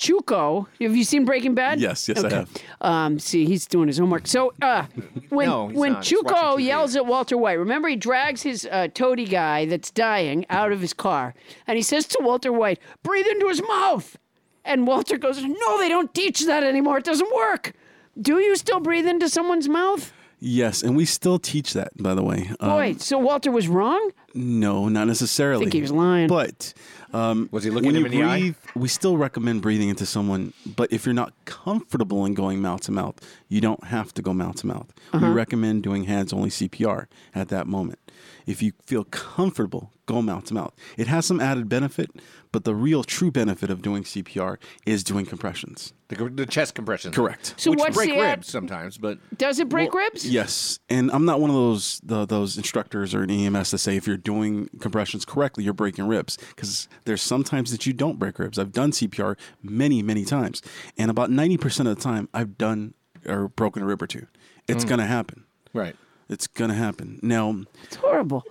Tuco, 0.00 0.66
have 0.80 0.96
you 0.96 1.04
seen 1.04 1.26
Breaking 1.26 1.54
Bad? 1.54 1.78
Yes, 1.78 2.08
yes, 2.08 2.24
I 2.24 2.30
have. 2.30 2.50
Um, 2.80 3.18
see, 3.18 3.44
he's 3.44 3.66
doing 3.66 3.86
his 3.86 3.98
homework. 3.98 4.26
So, 4.26 4.54
uh, 4.62 4.86
when 5.28 5.46
No, 5.48 5.68
he's 5.68 5.76
when 5.76 5.92
not. 5.92 6.06
He's 6.06 6.18
watching 6.22 6.36
Tuco 6.38 6.56
TV. 6.56 6.64
yells 6.64 6.96
at 6.96 7.04
Walter 7.04 7.36
White, 7.36 7.58
remember 7.58 7.86
he 7.88 7.96
drags 7.96 8.42
his 8.42 8.66
uh, 8.70 8.88
toady 8.94 9.26
guy 9.26 9.66
that's 9.66 9.90
dying 9.90 10.46
out 10.48 10.72
of 10.72 10.80
his 10.80 10.94
car, 10.94 11.34
and 11.66 11.76
he 11.76 11.82
says 11.82 12.06
to 12.06 12.18
Walter 12.22 12.50
White, 12.50 12.78
"Breathe 13.02 13.26
into 13.26 13.46
his 13.48 13.60
mouth." 13.62 14.16
And 14.64 14.86
Walter 14.86 15.18
goes, 15.18 15.42
"No, 15.44 15.78
they 15.78 15.88
don't 15.90 16.12
teach 16.14 16.46
that 16.46 16.64
anymore. 16.64 16.96
It 16.98 17.04
doesn't 17.04 17.32
work." 17.34 17.72
Do 18.20 18.38
you 18.38 18.56
still 18.56 18.80
breathe 18.80 19.06
into 19.06 19.28
someone's 19.28 19.68
mouth? 19.68 20.12
Yes, 20.42 20.82
and 20.82 20.96
we 20.96 21.04
still 21.04 21.38
teach 21.38 21.74
that, 21.74 21.90
by 21.98 22.14
the 22.14 22.22
way. 22.22 22.50
Um, 22.60 22.70
Boy, 22.70 22.94
so 22.98 23.18
Walter 23.18 23.50
was 23.50 23.68
wrong? 23.68 24.10
no, 24.34 24.88
not 24.88 25.06
necessarily. 25.06 25.66
think 25.66 25.74
he 25.74 25.82
was 25.82 25.92
lying. 25.92 26.26
But 26.26 26.72
um, 27.12 27.48
Was 27.52 27.64
he 27.64 27.70
looking 27.70 27.86
when 27.92 27.96
him 27.96 28.02
you 28.02 28.06
in 28.06 28.12
the 28.12 28.22
eye? 28.22 28.40
breathe, 28.40 28.56
we 28.74 28.88
still 28.88 29.16
recommend 29.16 29.62
breathing 29.62 29.88
into 29.88 30.06
someone. 30.06 30.52
But 30.64 30.92
if 30.92 31.04
you're 31.06 31.14
not 31.14 31.32
comfortable 31.44 32.24
in 32.24 32.34
going 32.34 32.60
mouth 32.60 32.82
to 32.82 32.92
mouth, 32.92 33.16
you 33.48 33.60
don't 33.60 33.84
have 33.84 34.12
to 34.14 34.22
go 34.22 34.32
mouth 34.32 34.56
to 34.56 34.66
mouth. 34.66 34.92
Uh-huh. 35.12 35.26
We 35.26 35.32
recommend 35.32 35.82
doing 35.82 36.04
hands 36.04 36.32
only 36.32 36.50
CPR 36.50 37.06
at 37.34 37.48
that 37.48 37.66
moment. 37.66 37.98
If 38.46 38.62
you 38.62 38.72
feel 38.86 39.04
comfortable, 39.04 39.92
go 40.06 40.20
mouth 40.22 40.44
to 40.46 40.54
mouth. 40.54 40.74
It 40.96 41.06
has 41.06 41.26
some 41.26 41.40
added 41.40 41.68
benefit, 41.68 42.10
but 42.52 42.64
the 42.64 42.74
real 42.74 43.04
true 43.04 43.30
benefit 43.30 43.70
of 43.70 43.82
doing 43.82 44.02
CPR 44.02 44.56
is 44.84 45.04
doing 45.04 45.24
compressions. 45.26 45.92
The, 46.08 46.28
the 46.28 46.46
chest 46.46 46.74
compressions. 46.74 47.14
Correct. 47.14 47.54
So 47.56 47.70
Which 47.70 47.78
what's 47.78 47.96
break 47.96 48.10
the 48.10 48.18
ad- 48.18 48.38
ribs 48.38 48.48
sometimes, 48.48 48.98
but 48.98 49.18
Does 49.38 49.60
it 49.60 49.68
break 49.68 49.94
ribs? 49.94 50.28
Yes, 50.28 50.80
and 50.88 51.10
I'm 51.12 51.24
not 51.24 51.40
one 51.40 51.50
of 51.50 51.56
those 51.56 52.00
the, 52.02 52.26
those 52.26 52.56
instructors 52.56 53.14
or 53.14 53.22
an 53.22 53.30
EMS 53.30 53.70
to 53.70 53.78
say 53.78 53.96
if 53.96 54.06
you're 54.06 54.16
doing 54.16 54.68
compressions 54.80 55.24
correctly, 55.24 55.62
you're 55.62 55.72
breaking 55.72 56.08
ribs 56.08 56.36
because 56.54 56.88
there's 57.04 57.22
sometimes 57.22 57.70
that 57.70 57.86
you 57.86 57.92
don't 57.92 58.18
break 58.18 58.38
ribs. 58.38 58.58
I've 58.58 58.72
done 58.72 58.90
CPR 58.90 59.38
many, 59.62 60.02
many 60.02 60.24
times, 60.24 60.62
and 60.98 61.10
about 61.10 61.30
90% 61.30 61.80
of 61.80 61.96
the 61.96 62.02
time, 62.02 62.28
I've 62.34 62.58
done 62.58 62.94
or 63.26 63.48
broken 63.48 63.82
a 63.82 63.86
rib 63.86 64.02
or 64.02 64.06
two. 64.06 64.26
It's 64.66 64.84
mm. 64.84 64.88
gonna 64.88 65.06
happen. 65.06 65.44
right. 65.72 65.96
It's 66.30 66.46
gonna 66.46 66.74
happen. 66.74 67.18
Now, 67.22 67.64
It's 67.84 67.96
horrible. 67.96 68.42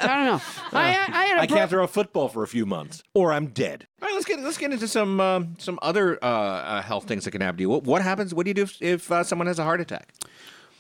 don't 0.08 0.26
know. 0.26 0.42
I, 0.74 0.90
I, 0.90 1.08
I 1.12 1.26
had 1.26 1.38
a 1.38 1.42
I 1.42 1.48
bro- 1.48 1.58
can't 1.58 1.70
throw 1.70 1.84
a 1.84 1.88
football 1.88 2.30
for 2.30 2.44
a 2.44 2.48
few 2.48 2.66
months, 2.66 3.04
or 3.14 3.32
I'm 3.32 3.48
dead. 3.48 3.88
All 4.02 4.08
right, 4.08 4.14
let's 4.16 4.26
get 4.26 4.40
let's 4.40 4.58
get 4.58 4.72
into 4.72 4.88
some 4.88 5.20
um, 5.20 5.56
some 5.60 5.78
other 5.82 6.18
uh, 6.24 6.28
uh, 6.28 6.82
health 6.82 7.06
things 7.08 7.26
that 7.26 7.32
can 7.32 7.42
happen 7.42 7.58
to 7.58 7.62
you. 7.62 7.70
What, 7.70 7.84
what 7.84 8.02
happens? 8.02 8.34
What 8.34 8.46
do 8.46 8.50
you 8.50 8.54
do 8.56 8.64
if, 8.64 8.82
if 8.82 9.12
uh, 9.12 9.24
someone 9.24 9.48
has 9.48 9.60
a 9.60 9.64
heart 9.64 9.82
attack? 9.82 10.14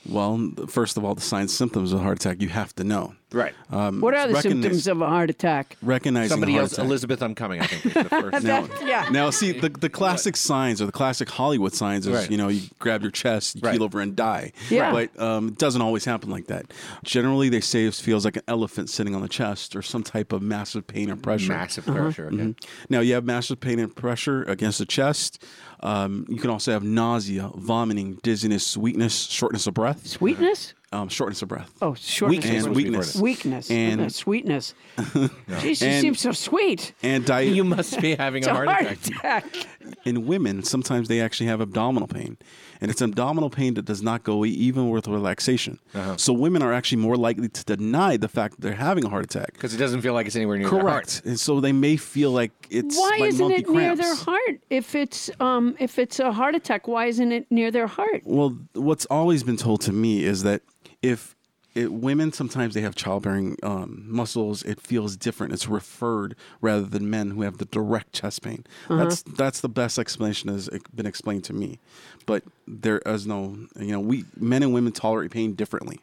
Well, 0.07 0.51
first 0.67 0.97
of 0.97 1.03
all, 1.05 1.15
the 1.15 1.21
signs 1.21 1.53
symptoms 1.55 1.91
of 1.93 1.99
a 1.99 2.03
heart 2.03 2.17
attack 2.19 2.41
you 2.41 2.49
have 2.49 2.75
to 2.75 2.83
know. 2.83 3.15
Right. 3.31 3.53
Um, 3.69 3.99
What 4.01 4.13
are 4.13 4.27
the 4.27 4.33
recognize- 4.35 4.61
symptoms 4.61 4.87
of 4.87 5.01
a 5.01 5.07
heart 5.07 5.29
attack? 5.29 5.75
recognizing 5.81 6.29
Somebody 6.29 6.53
a 6.53 6.55
heart 6.55 6.63
else, 6.65 6.73
attack. 6.73 6.85
Elizabeth, 6.85 7.21
I'm 7.23 7.35
coming. 7.35 7.59
I 7.59 7.65
think 7.67 7.85
is 7.87 7.93
the 7.93 8.03
first. 8.09 8.43
Now, 8.45 8.69
yeah. 8.85 9.09
now 9.11 9.29
see 9.31 9.51
the, 9.51 9.67
the 9.69 9.89
classic 9.89 10.37
signs 10.37 10.81
or 10.81 10.85
the 10.85 10.91
classic 10.93 11.29
Hollywood 11.29 11.73
signs 11.73 12.07
is 12.07 12.13
Right. 12.13 12.31
you 12.31 12.37
know 12.37 12.47
you 12.47 12.61
grab 12.79 13.01
your 13.01 13.11
chest, 13.11 13.55
you 13.55 13.61
Right. 13.63 13.73
keel 13.73 13.83
over 13.83 13.99
and 13.99 14.15
die. 14.15 14.53
Yeah. 14.69 14.91
But 14.91 15.19
um, 15.19 15.49
it 15.49 15.57
doesn't 15.57 15.81
always 15.81 16.05
happen 16.05 16.29
like 16.29 16.47
that. 16.47 16.71
Generally, 17.03 17.49
they 17.49 17.61
say 17.61 17.85
it 17.85 17.95
feels 17.95 18.23
like 18.25 18.37
an 18.37 18.43
elephant 18.47 18.89
sitting 18.89 19.15
on 19.15 19.21
the 19.21 19.27
chest 19.27 19.75
or 19.75 19.81
some 19.81 20.03
type 20.03 20.31
of 20.31 20.41
massive 20.41 20.85
pain 20.87 21.09
or 21.09 21.15
pressure. 21.17 21.51
Massive 21.51 21.85
pressure. 21.85 22.29
Okay. 22.31 22.55
Now 22.89 22.99
you 23.01 23.15
have 23.15 23.25
massive 23.25 23.59
pain 23.59 23.79
and 23.79 23.93
pressure 23.93 24.43
against 24.43 24.79
the 24.79 24.85
chest. 24.85 25.43
Um, 25.82 26.26
you 26.30 26.38
can 26.38 26.49
also 26.49 26.71
have 26.71 26.84
nausea, 26.84 27.49
vomiting, 27.55 28.19
dizziness, 28.23 28.76
weakness, 28.78 29.26
shortness 29.28 29.67
of 29.67 29.73
breath. 29.73 30.05
Sweetness? 30.07 30.73
Um, 30.91 31.09
shortness 31.09 31.41
of 31.41 31.49
breath. 31.49 31.71
Oh, 31.82 31.93
shortness. 31.95 32.45
and 32.45 32.57
of 32.57 32.63
breath. 32.63 32.76
weakness. 32.76 33.15
Weakness. 33.17 33.69
And- 33.71 33.99
Okay, 34.01 34.09
sweetness. 34.09 34.73
Jeez, 34.97 35.82
you 35.82 35.88
And- 35.88 36.01
seem 36.01 36.15
so 36.15 36.32
sweet. 36.32 36.93
And 37.03 37.26
diet. 37.26 37.53
You 37.53 37.63
must 37.65 37.99
be 37.99 38.15
having 38.15 38.43
It's 38.43 38.47
a 38.47 38.51
a 38.51 38.53
heart 38.53 38.69
heart 38.69 38.91
attack. 38.91 39.45
Attack. 39.88 40.07
in 40.07 40.25
women, 40.25 40.63
sometimes 40.63 41.07
they 41.07 41.21
actually 41.21 41.47
have 41.47 41.61
abdominal 41.61 42.07
pain. 42.07 42.38
And 42.81 42.91
it's 42.91 43.01
abdominal 43.01 43.49
pain 43.49 43.75
that 43.75 43.86
does 43.86 44.01
not 44.01 44.23
go 44.23 44.33
away 44.33 44.49
even 44.49 44.89
with 44.89 45.07
relaxation. 45.07 45.79
Uh-huh. 45.93 46.17
So 46.17 46.33
women 46.33 46.61
are 46.61 46.73
actually 46.73 47.01
more 47.01 47.15
likely 47.15 47.49
to 47.49 47.63
deny 47.63 48.17
the 48.17 48.27
fact 48.27 48.55
that 48.55 48.61
they're 48.61 48.73
having 48.73 49.05
a 49.05 49.09
heart 49.09 49.23
attack. 49.23 49.53
Because 49.53 49.73
it 49.73 49.77
doesn't 49.77 50.01
feel 50.01 50.13
like 50.13 50.27
it's 50.27 50.36
anywhere 50.36 50.57
near 50.57 50.69
their 50.69 50.79
heart. 50.79 50.91
Correct. 50.91 51.21
And 51.25 51.39
so 51.39 51.59
they 51.59 51.71
may 51.71 51.97
feel 51.97 52.31
like 52.31 52.51
it's 52.69 52.97
Why 52.97 53.17
like 53.19 53.29
isn't 53.29 53.47
monkey 53.47 53.61
it 53.61 53.69
near 53.69 53.95
their 53.95 54.15
heart? 54.15 54.59
If 54.69 54.95
it's 54.95 55.29
um 55.39 55.75
if 55.79 55.97
it's 55.97 56.19
a 56.19 56.31
heart 56.31 56.55
attack, 56.55 56.88
why 56.88 57.05
isn't 57.05 57.31
it 57.31 57.49
near 57.49 57.71
their 57.71 57.88
heart? 57.88 58.21
Well, 58.25 58.57
what's 58.73 59.05
always 59.05 59.43
been 59.43 59.57
told 59.57 59.81
to 59.81 59.93
me 59.93 60.23
is 60.23 60.43
that 60.43 60.61
if 61.01 61.36
it, 61.76 61.91
women 61.91 62.32
sometimes 62.32 62.73
they 62.73 62.82
have 62.82 62.95
childbearing 62.95 63.57
um, 63.61 64.05
muscles, 64.07 64.63
it 64.63 64.80
feels 64.80 65.15
different. 65.17 65.53
It's 65.53 65.67
referred 65.67 66.36
rather 66.61 66.84
than 66.86 67.09
men 67.09 67.32
who 67.32 67.41
have 67.41 67.57
the 67.57 67.65
direct 67.65 68.13
chest 68.13 68.41
pain. 68.41 68.65
Uh-huh. 68.89 69.03
That's 69.03 69.21
that's 69.23 69.61
the 69.61 69.69
best 69.69 69.99
explanation 69.99 70.49
has 70.49 70.69
been 70.93 71.05
explained 71.05 71.43
to 71.45 71.53
me. 71.53 71.80
But 72.26 72.43
there 72.65 72.99
is 72.99 73.28
no, 73.28 73.57
you 73.78 73.91
know, 73.91 73.99
we 73.99 74.26
men 74.38 74.63
and 74.63 74.73
women 74.73 74.93
tolerate 74.93 75.32
pain 75.32 75.53
differently. 75.53 75.99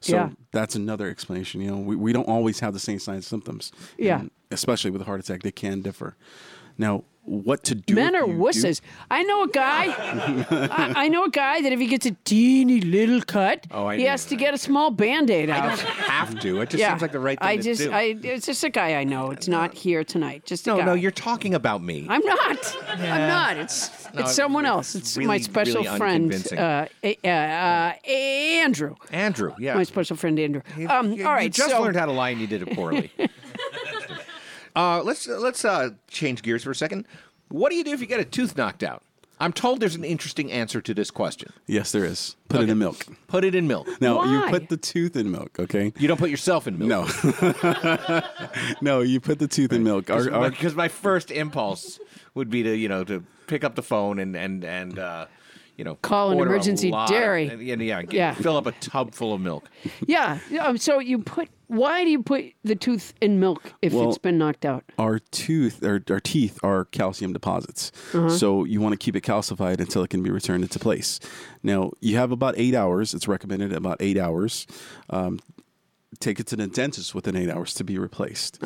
So 0.00 0.16
Yeah. 0.16 0.30
that's 0.50 0.74
another 0.74 1.08
explanation. 1.08 1.60
You 1.60 1.70
know, 1.70 1.78
we, 1.78 1.94
we 1.94 2.12
don't 2.12 2.26
always 2.28 2.58
have 2.60 2.72
the 2.72 2.80
same 2.80 2.98
signs 2.98 3.18
and 3.18 3.24
symptoms. 3.24 3.70
Yeah. 3.96 4.20
And 4.20 4.30
especially 4.50 4.90
with 4.90 5.00
a 5.00 5.04
heart 5.04 5.20
attack, 5.20 5.42
they 5.44 5.52
can 5.52 5.80
differ. 5.80 6.16
Now, 6.76 7.04
what 7.24 7.62
to 7.64 7.74
do? 7.74 7.94
Men 7.94 8.14
are 8.16 8.26
you 8.26 8.32
do- 8.32 8.38
wusses. 8.38 8.80
I 9.10 9.22
know 9.22 9.44
a 9.44 9.48
guy. 9.48 9.84
I, 10.50 11.04
I 11.04 11.08
know 11.08 11.24
a 11.24 11.30
guy 11.30 11.62
that 11.62 11.72
if 11.72 11.78
he 11.78 11.86
gets 11.86 12.04
a 12.06 12.10
teeny 12.24 12.80
little 12.80 13.20
cut, 13.22 13.66
Oh, 13.70 13.88
he 13.90 13.98
knew 13.98 14.08
has 14.08 14.26
to 14.26 14.36
get 14.36 14.54
a 14.54 14.58
small 14.58 14.90
band-aid 14.90 15.48
I 15.48 15.56
out. 15.58 15.78
don't 15.78 15.80
have 15.80 16.40
to. 16.40 16.60
It 16.62 16.70
just 16.70 16.80
yeah, 16.80 16.90
seems 16.90 17.02
like 17.02 17.12
the 17.12 17.20
right 17.20 17.38
thing 17.38 17.48
I 17.48 17.56
to 17.56 17.62
just, 17.62 17.80
do. 17.82 17.92
I, 17.92 18.16
it's 18.22 18.46
just 18.46 18.64
a 18.64 18.70
guy 18.70 18.96
I 18.96 19.04
know. 19.04 19.30
It's 19.30 19.46
not 19.48 19.72
here 19.72 20.02
tonight. 20.04 20.44
Just 20.46 20.66
a 20.66 20.70
no, 20.70 20.78
guy. 20.78 20.84
no, 20.84 20.94
you're 20.94 21.10
talking 21.12 21.54
about 21.54 21.82
me. 21.82 22.06
I'm 22.08 22.24
not. 22.24 22.76
I'm 22.88 23.00
not. 23.28 23.56
It's 23.56 23.90
No, 24.12 24.20
it's 24.22 24.34
someone 24.34 24.64
it's 24.64 24.70
else. 24.70 24.94
It's 24.96 25.16
really, 25.16 25.28
my 25.28 25.38
special 25.38 25.82
really 25.84 25.96
friend, 25.98 26.46
uh, 26.52 26.86
uh, 27.04 27.28
uh, 27.28 27.92
Andrew. 28.06 28.96
Andrew, 29.10 29.54
yeah. 29.58 29.74
My 29.74 29.84
special 29.84 30.16
friend 30.16 30.38
Andrew. 30.38 30.62
You- 30.76 30.88
Um, 30.88 31.12
you, 31.12 31.24
all 31.26 31.32
right, 31.32 31.44
you 31.44 31.50
just 31.50 31.70
so 31.70 31.80
learned 31.82 31.96
how 31.96 32.06
to 32.06 32.12
lie 32.12 32.30
and 32.30 32.40
you 32.40 32.46
did 32.46 32.62
it 32.62 32.74
poorly. 32.74 33.10
uh, 34.76 35.02
let's 35.02 35.26
let's 35.26 35.64
uh, 35.64 35.90
change 36.08 36.42
gears 36.42 36.64
for 36.64 36.70
a 36.70 36.74
second. 36.74 37.06
What 37.48 37.70
do 37.70 37.76
you 37.76 37.84
do 37.84 37.92
if 37.92 38.00
you 38.00 38.06
get 38.06 38.20
a 38.20 38.24
tooth 38.24 38.56
knocked 38.56 38.82
out? 38.82 39.02
I'm 39.42 39.52
told 39.52 39.80
there's 39.80 39.96
an 39.96 40.04
interesting 40.04 40.52
answer 40.52 40.80
to 40.80 40.94
this 40.94 41.10
question. 41.10 41.52
Yes, 41.66 41.90
there 41.90 42.04
is. 42.04 42.36
Put 42.48 42.60
it 42.60 42.68
in 42.68 42.78
milk. 42.78 43.04
Put 43.26 43.44
it 43.44 43.56
in 43.56 43.66
milk. 43.66 43.88
Now 44.00 44.22
you 44.22 44.48
put 44.48 44.68
the 44.68 44.76
tooth 44.76 45.16
in 45.16 45.32
milk, 45.32 45.58
okay? 45.58 45.92
You 45.98 46.06
don't 46.06 46.16
put 46.16 46.30
yourself 46.30 46.68
in 46.68 46.78
milk. 46.78 47.08
No, 47.24 48.22
no, 48.80 49.00
you 49.00 49.18
put 49.18 49.40
the 49.40 49.48
tooth 49.48 49.72
in 49.72 49.82
milk. 49.82 50.10
Our, 50.10 50.32
our, 50.32 50.50
because 50.50 50.76
my 50.76 50.86
first 50.86 51.32
impulse 51.32 51.98
would 52.34 52.50
be 52.50 52.62
to 52.62 52.76
you 52.76 52.88
know 52.88 53.02
to 53.02 53.24
pick 53.48 53.64
up 53.64 53.74
the 53.74 53.82
phone 53.82 54.20
and 54.20 54.36
and 54.36 54.64
and 54.64 54.98
uh, 54.98 55.26
you 55.76 55.84
know 55.84 55.96
Call 56.02 56.30
an 56.30 56.38
emergency 56.40 56.90
lot- 56.90 57.08
dairy. 57.08 57.48
and, 57.48 57.60
and 57.62 57.82
yeah, 57.82 58.02
get- 58.02 58.12
Yeah. 58.12 58.34
fill 58.34 58.56
up 58.56 58.66
a 58.66 58.72
tub 58.72 59.14
full 59.14 59.32
of 59.34 59.40
milk. 59.40 59.68
yeah, 60.06 60.38
um, 60.60 60.78
so 60.78 60.98
you 60.98 61.18
put. 61.18 61.48
Why 61.68 62.04
do 62.04 62.10
you 62.10 62.22
put 62.22 62.44
the 62.64 62.74
tooth 62.76 63.14
in 63.22 63.40
milk 63.40 63.72
if 63.80 63.94
Well- 63.94 64.08
it's 64.10 64.18
been 64.18 64.36
knocked 64.36 64.66
out? 64.66 64.84
our 64.98 65.18
tooth, 65.18 65.82
our, 65.82 66.02
our 66.10 66.20
teeth 66.20 66.58
are 66.62 66.84
calcium 66.86 67.32
deposits. 67.32 67.90
So 68.28 68.64
you 68.64 68.80
want 68.82 68.92
to 68.92 68.98
keep 68.98 69.16
it 69.16 69.22
calcified 69.22 69.80
until 69.80 70.02
it 70.02 70.10
can 70.10 70.22
be 70.22 70.28
returned 70.30 70.64
into 70.64 70.78
place. 70.78 71.18
Now 71.62 71.92
you 72.00 72.18
have 72.18 72.30
about 72.30 72.54
eight 72.58 72.74
hours. 72.74 73.14
It's 73.14 73.26
recommended 73.26 73.72
about 73.72 73.96
eight 74.00 74.18
hours. 74.18 74.66
Um, 75.08 75.38
take 76.20 76.38
it 76.38 76.46
to 76.48 76.56
the 76.56 76.66
dentist 76.66 77.14
within 77.14 77.34
eight 77.36 77.48
hours 77.48 77.72
to 77.74 77.84
be 77.84 77.96
replaced. 77.98 78.58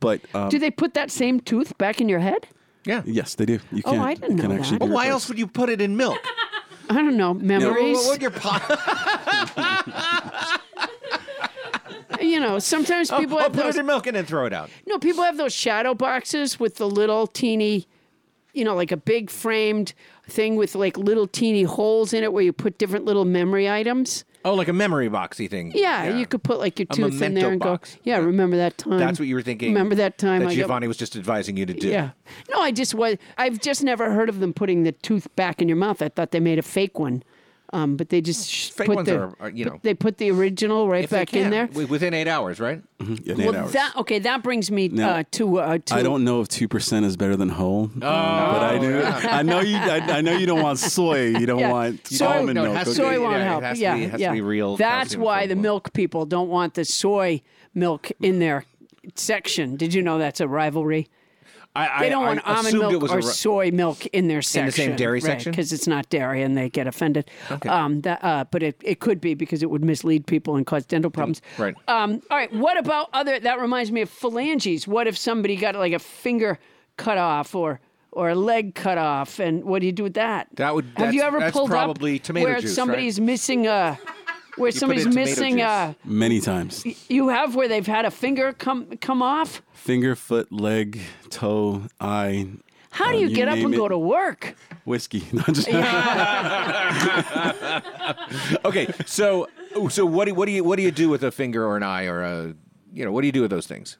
But 0.00 0.20
um, 0.34 0.48
Do 0.48 0.58
they 0.58 0.72
put 0.72 0.94
that 0.94 1.12
same 1.12 1.38
tooth 1.38 1.78
back 1.78 2.00
in 2.00 2.08
your 2.08 2.18
head? 2.20 2.48
Yeah. 2.84 3.02
yes, 3.04 3.34
they 3.34 3.44
do. 3.46 3.58
You 3.72 3.82
Oh, 3.84 3.92
can. 3.92 4.00
I 4.00 4.14
didn't 4.14 4.38
can 4.38 4.48
know 4.50 4.56
actually 4.56 4.78
that. 4.78 4.84
Well, 4.86 4.94
why 4.94 5.08
else 5.08 5.28
would 5.28 5.38
you 5.38 5.46
put 5.46 5.68
it 5.68 5.80
in 5.80 5.96
milk? 5.96 6.18
I 6.90 6.94
don't 6.94 7.16
know. 7.18 7.34
Memories. 7.34 7.98
What 7.98 8.12
would 8.12 8.22
your 8.22 8.30
po- 8.30 8.56
you 12.20 12.40
know, 12.40 12.58
sometimes 12.58 13.10
people 13.10 13.36
oh, 13.38 13.42
have 13.42 13.52
put 13.52 13.64
those. 13.64 13.76
it 13.76 13.80
in 13.80 13.86
milk 13.86 14.06
and 14.06 14.16
then 14.16 14.24
throw 14.24 14.46
it 14.46 14.52
out. 14.52 14.70
No, 14.86 14.98
people 14.98 15.22
have 15.22 15.36
those 15.36 15.54
shadow 15.54 15.94
boxes 15.94 16.58
with 16.58 16.76
the 16.76 16.88
little 16.88 17.26
teeny, 17.26 17.86
you 18.54 18.64
know, 18.64 18.74
like 18.74 18.90
a 18.90 18.96
big 18.96 19.28
framed 19.30 19.92
thing 20.26 20.56
with 20.56 20.74
like 20.74 20.96
little 20.96 21.26
teeny 21.26 21.64
holes 21.64 22.12
in 22.12 22.24
it 22.24 22.32
where 22.32 22.42
you 22.42 22.52
put 22.52 22.78
different 22.78 23.04
little 23.04 23.24
memory 23.24 23.68
items. 23.68 24.24
Oh, 24.44 24.54
like 24.54 24.68
a 24.68 24.72
memory 24.72 25.10
boxy 25.10 25.50
thing. 25.50 25.72
Yeah, 25.74 26.16
you 26.16 26.26
could 26.26 26.42
put 26.42 26.58
like 26.58 26.78
your 26.78 26.86
A 26.90 26.94
tooth 26.94 27.12
in 27.14 27.18
memento 27.18 27.40
there 27.40 27.50
and 27.52 27.60
box. 27.60 27.94
go, 27.96 28.00
yeah, 28.04 28.16
remember 28.18 28.56
that 28.56 28.78
time. 28.78 28.98
That's 28.98 29.18
what 29.18 29.26
you 29.28 29.34
were 29.34 29.42
thinking. 29.42 29.68
Remember 29.72 29.94
that 29.96 30.16
time 30.18 30.40
that 30.40 30.46
I 30.46 30.54
got- 30.54 30.60
Giovanni 30.60 30.86
was 30.88 30.96
just 30.96 31.16
advising 31.16 31.56
you 31.56 31.66
to 31.66 31.74
do. 31.74 31.88
Yeah. 31.88 32.10
No, 32.50 32.60
I 32.60 32.70
just 32.70 32.94
was. 32.94 33.16
I've 33.36 33.60
just 33.60 33.82
never 33.82 34.12
heard 34.12 34.28
of 34.28 34.40
them 34.40 34.54
putting 34.54 34.84
the 34.84 34.92
tooth 34.92 35.26
back 35.36 35.60
in 35.60 35.68
your 35.68 35.76
mouth. 35.76 36.00
I 36.02 36.08
thought 36.08 36.30
they 36.30 36.40
made 36.40 36.58
a 36.58 36.62
fake 36.62 36.98
one, 36.98 37.22
um, 37.72 37.96
but 37.96 38.08
they 38.08 38.20
just 38.20 38.48
sh- 38.50 38.70
Fake 38.70 38.86
put 38.86 38.96
ones 38.96 39.08
the, 39.08 39.18
are- 39.18 39.34
are, 39.40 39.50
you 39.50 39.64
know- 39.64 39.78
they 39.82 39.94
put 39.94 40.16
the 40.18 40.30
original 40.30 40.88
right 40.88 41.04
If 41.04 41.10
they 41.10 41.18
back 41.18 41.34
in 41.34 41.42
can, 41.42 41.50
there. 41.50 41.66
wi- 41.66 41.88
within 41.90 42.14
eight 42.14 42.28
hours, 42.28 42.58
right? 42.60 42.82
in 43.00 43.18
eight 43.28 43.36
well, 43.38 43.54
hours? 43.56 43.72
that 43.72 43.92
okay. 43.96 44.18
That 44.18 44.42
brings 44.42 44.70
me 44.70 44.88
Now, 44.88 45.10
uh, 45.10 45.22
to 45.32 45.58
uh, 45.60 45.78
to. 45.86 45.94
I 45.94 46.02
don't 46.02 46.24
know 46.24 46.40
if 46.40 46.48
two 46.48 46.66
percent 46.68 47.04
is 47.06 47.16
better 47.16 47.36
than 47.36 47.48
whole, 47.50 47.88
but 47.94 48.06
I 48.08 48.78
do. 48.78 49.02
I 49.04 49.42
know 49.42 49.60
you. 49.60 49.76
I, 49.76 49.96
I 50.18 50.20
know 50.20 50.32
you 50.36 50.46
don't 50.46 50.62
want 50.62 50.78
soy. 50.78 51.26
You 51.38 51.46
don't 51.46 51.58
Yeah. 51.60 51.72
want 51.72 52.06
Soy- 52.06 52.26
almond 52.26 52.54
no, 52.56 52.62
it 52.62 52.64
milk. 52.66 52.76
has 52.76 52.86
to 52.96 53.02
okay? 53.02 53.10
soy 53.10 53.12
be- 53.12 53.18
won't 53.18 53.32
yeah, 53.36 53.40
it 53.42 53.44
help. 53.48 53.62
has 53.62 53.76
to 53.78 53.82
yeah, 53.82 53.94
be- 53.96 54.02
it 54.04 54.10
has 54.10 54.18
to 54.18 54.22
yeah. 54.22 54.32
be 54.32 54.40
real 54.40 54.76
That's 54.76 55.10
calcium 55.10 55.22
why 55.22 55.46
the 55.46 55.54
milk. 55.56 55.62
milk 55.62 55.92
people 55.92 56.26
don't 56.26 56.48
want 56.48 56.74
the 56.74 56.84
soy 56.84 57.42
milk 57.74 58.10
in 58.20 58.38
their 58.38 58.64
section. 59.14 59.76
Did 59.76 59.94
you 59.94 60.02
know 60.02 60.18
that's 60.18 60.40
a 60.40 60.48
rivalry? 60.48 61.08
I, 61.86 62.00
They 62.02 62.08
don't 62.08 62.24
want 62.24 62.40
I 62.46 62.50
almond 62.56 62.66
assumed 62.68 62.82
it 62.94 62.98
milk 63.00 63.10
or 63.12 63.18
a, 63.18 63.22
soy 63.22 63.70
milk 63.70 64.06
in 64.06 64.28
their 64.28 64.42
section. 64.42 64.60
In 64.60 64.66
the 64.66 64.72
same 64.72 64.96
dairy 64.96 65.20
section? 65.20 65.52
because 65.52 65.72
it's 65.72 65.86
not 65.86 66.08
dairy 66.08 66.42
and 66.42 66.56
they 66.56 66.68
get 66.70 66.86
offended. 66.86 67.30
Um, 67.66 68.00
that, 68.02 68.22
uh, 68.22 68.44
but 68.50 68.62
it, 68.62 68.80
it 68.82 69.00
could 69.00 69.20
be 69.20 69.34
because 69.34 69.62
it 69.62 69.70
would 69.70 69.84
mislead 69.84 70.26
people 70.26 70.56
and 70.56 70.66
cause 70.66 70.84
dental 70.86 71.10
problems. 71.10 71.42
right. 71.58 71.74
Um, 71.88 72.22
all 72.30 72.36
right. 72.36 72.52
What 72.52 72.78
about 72.78 73.08
other? 73.12 73.38
That 73.38 73.60
reminds 73.60 73.92
me 73.92 74.02
of 74.02 74.10
phalanges. 74.10 74.86
What 74.88 75.06
if 75.06 75.16
somebody 75.16 75.56
got 75.56 75.74
like 75.74 75.92
a 75.92 75.98
finger 75.98 76.58
cut 76.96 77.18
off 77.18 77.54
or 77.54 77.80
or 78.10 78.30
a 78.30 78.34
leg 78.34 78.74
cut 78.74 78.98
off, 78.98 79.38
and 79.38 79.62
what 79.64 79.80
do 79.80 79.86
you 79.86 79.92
do 79.92 80.02
with 80.02 80.14
that? 80.14 80.48
That 80.54 80.74
would- 80.74 80.90
Have 80.96 81.14
you 81.14 81.22
ever 81.22 81.38
that's 81.38 81.52
pulled 81.52 81.70
probably 81.70 82.16
up 82.16 82.22
tomato 82.22 82.48
where 82.48 82.60
juice, 82.60 82.74
somebody's 82.74 83.20
missing 83.20 83.66
a 83.66 83.98
where 84.58 84.72
put 84.72 84.78
somebody's 84.78 85.06
missing 85.06 85.58
juice. 85.58 85.62
a 85.62 85.96
Many 86.04 86.40
times. 86.40 86.84
you 87.08 87.28
have 87.28 87.54
where 87.54 87.68
they've 87.68 87.86
had 87.86 88.04
a 88.04 88.10
finger 88.10 88.52
come 88.52 88.96
come 88.98 89.22
off? 89.22 89.62
Finger, 89.72 90.16
foot, 90.16 90.50
leg, 90.52 91.00
toe, 91.30 91.84
eye. 92.00 92.48
How 92.90 93.06
uh, 93.06 93.12
do 93.12 93.18
you, 93.18 93.28
you 93.28 93.36
get 93.36 93.48
up 93.48 93.58
and 93.58 93.74
it. 93.74 93.76
go 93.76 93.88
to 93.88 93.98
work? 93.98 94.56
Whiskey. 94.84 95.22
No, 95.32 95.42
just 95.42 95.68
Okay, 98.64 98.88
so 99.06 99.48
so 99.90 100.06
what 100.06 100.26
do 100.26 100.34
what 100.34 100.46
do 100.46 100.52
you 100.52 100.64
what 100.64 100.76
do 100.76 100.82
you 100.82 100.90
do 100.90 101.08
with 101.08 101.22
a 101.22 101.30
finger 101.30 101.64
or 101.64 101.76
an 101.76 101.82
eye 101.82 102.06
or 102.06 102.22
a 102.22 102.54
you 102.92 103.04
know 103.04 103.12
what 103.12 103.20
do 103.20 103.26
you 103.26 103.32
do 103.32 103.42
with 103.42 103.50
those 103.50 103.66
things? 103.66 103.98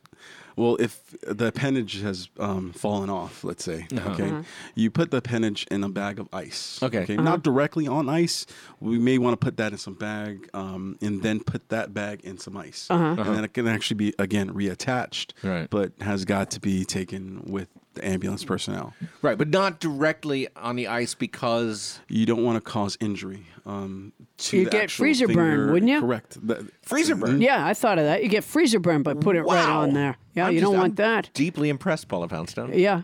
Well, 0.58 0.76
if 0.80 0.92
the 1.22 1.46
appendage 1.46 2.00
has 2.02 2.28
um, 2.40 2.72
fallen 2.72 3.08
off, 3.10 3.44
let's 3.44 3.62
say, 3.64 3.86
Uh-huh. 3.96 4.10
okay, 4.10 4.32
you 4.74 4.90
put 4.90 5.10
the 5.12 5.18
appendage 5.18 5.66
in 5.70 5.84
a 5.84 5.88
bag 5.88 6.18
of 6.18 6.28
ice. 6.32 6.82
Okay. 6.82 7.04
Uh-huh. 7.04 7.22
Not 7.22 7.42
directly 7.44 7.86
on 7.86 8.08
ice. 8.08 8.44
We 8.80 8.98
may 8.98 9.18
want 9.18 9.34
to 9.38 9.44
put 9.44 9.56
that 9.58 9.70
in 9.72 9.78
some 9.78 9.94
bag 9.94 10.50
um, 10.54 10.98
and 11.00 11.22
then 11.22 11.40
put 11.40 11.68
that 11.68 11.94
bag 11.94 12.22
in 12.24 12.38
some 12.38 12.56
ice. 12.56 12.88
Uh-huh. 12.90 13.14
And 13.22 13.36
then 13.36 13.44
it 13.44 13.54
can 13.54 13.68
actually 13.68 13.96
be, 13.96 14.14
again, 14.18 14.52
reattached, 14.52 15.32
Right. 15.44 15.70
but 15.70 15.92
has 16.00 16.24
got 16.24 16.50
to 16.50 16.60
be 16.60 16.84
taken 16.84 17.42
with 17.46 17.68
the 17.98 18.06
ambulance 18.08 18.44
personnel. 18.44 18.94
Right, 19.22 19.36
but 19.38 19.48
not 19.48 19.80
directly 19.80 20.48
on 20.56 20.76
the 20.76 20.86
ice 20.88 21.14
because 21.14 22.00
You 22.08 22.26
don't 22.26 22.42
want 22.42 22.56
to 22.56 22.60
cause 22.70 22.96
injury 23.00 23.46
um, 23.66 24.12
to 24.38 24.56
You'd 24.58 24.66
the 24.66 24.70
get 24.70 24.82
actual 24.84 25.02
freezer 25.04 25.26
burn, 25.26 25.34
finger. 25.36 25.72
wouldn't 25.72 25.90
you? 25.90 26.00
Correct. 26.00 26.46
The- 26.46 26.68
freezer 26.82 27.14
burn. 27.14 27.40
Yeah, 27.42 27.66
I 27.66 27.74
thought 27.74 27.98
of 27.98 28.04
that. 28.04 28.22
You 28.22 28.28
get 28.28 28.42
freezer 28.44 28.78
burn 28.80 29.02
by 29.02 29.14
putting 29.14 29.40
it 29.42 29.44
right 29.44 29.66
Wow. 29.66 29.80
on 29.82 29.92
there. 29.92 30.16
Yeah, 30.34 30.46
I'm 30.46 30.52
you 30.54 30.60
just- 30.60 30.66
don't 30.70 30.76
I'm 30.76 30.80
want 30.82 30.96
that. 30.96 31.30
Deeply 31.34 31.68
impressed, 31.68 32.08
Paula 32.08 32.28
Poundstone. 32.28 32.72
Yeah. 32.72 33.02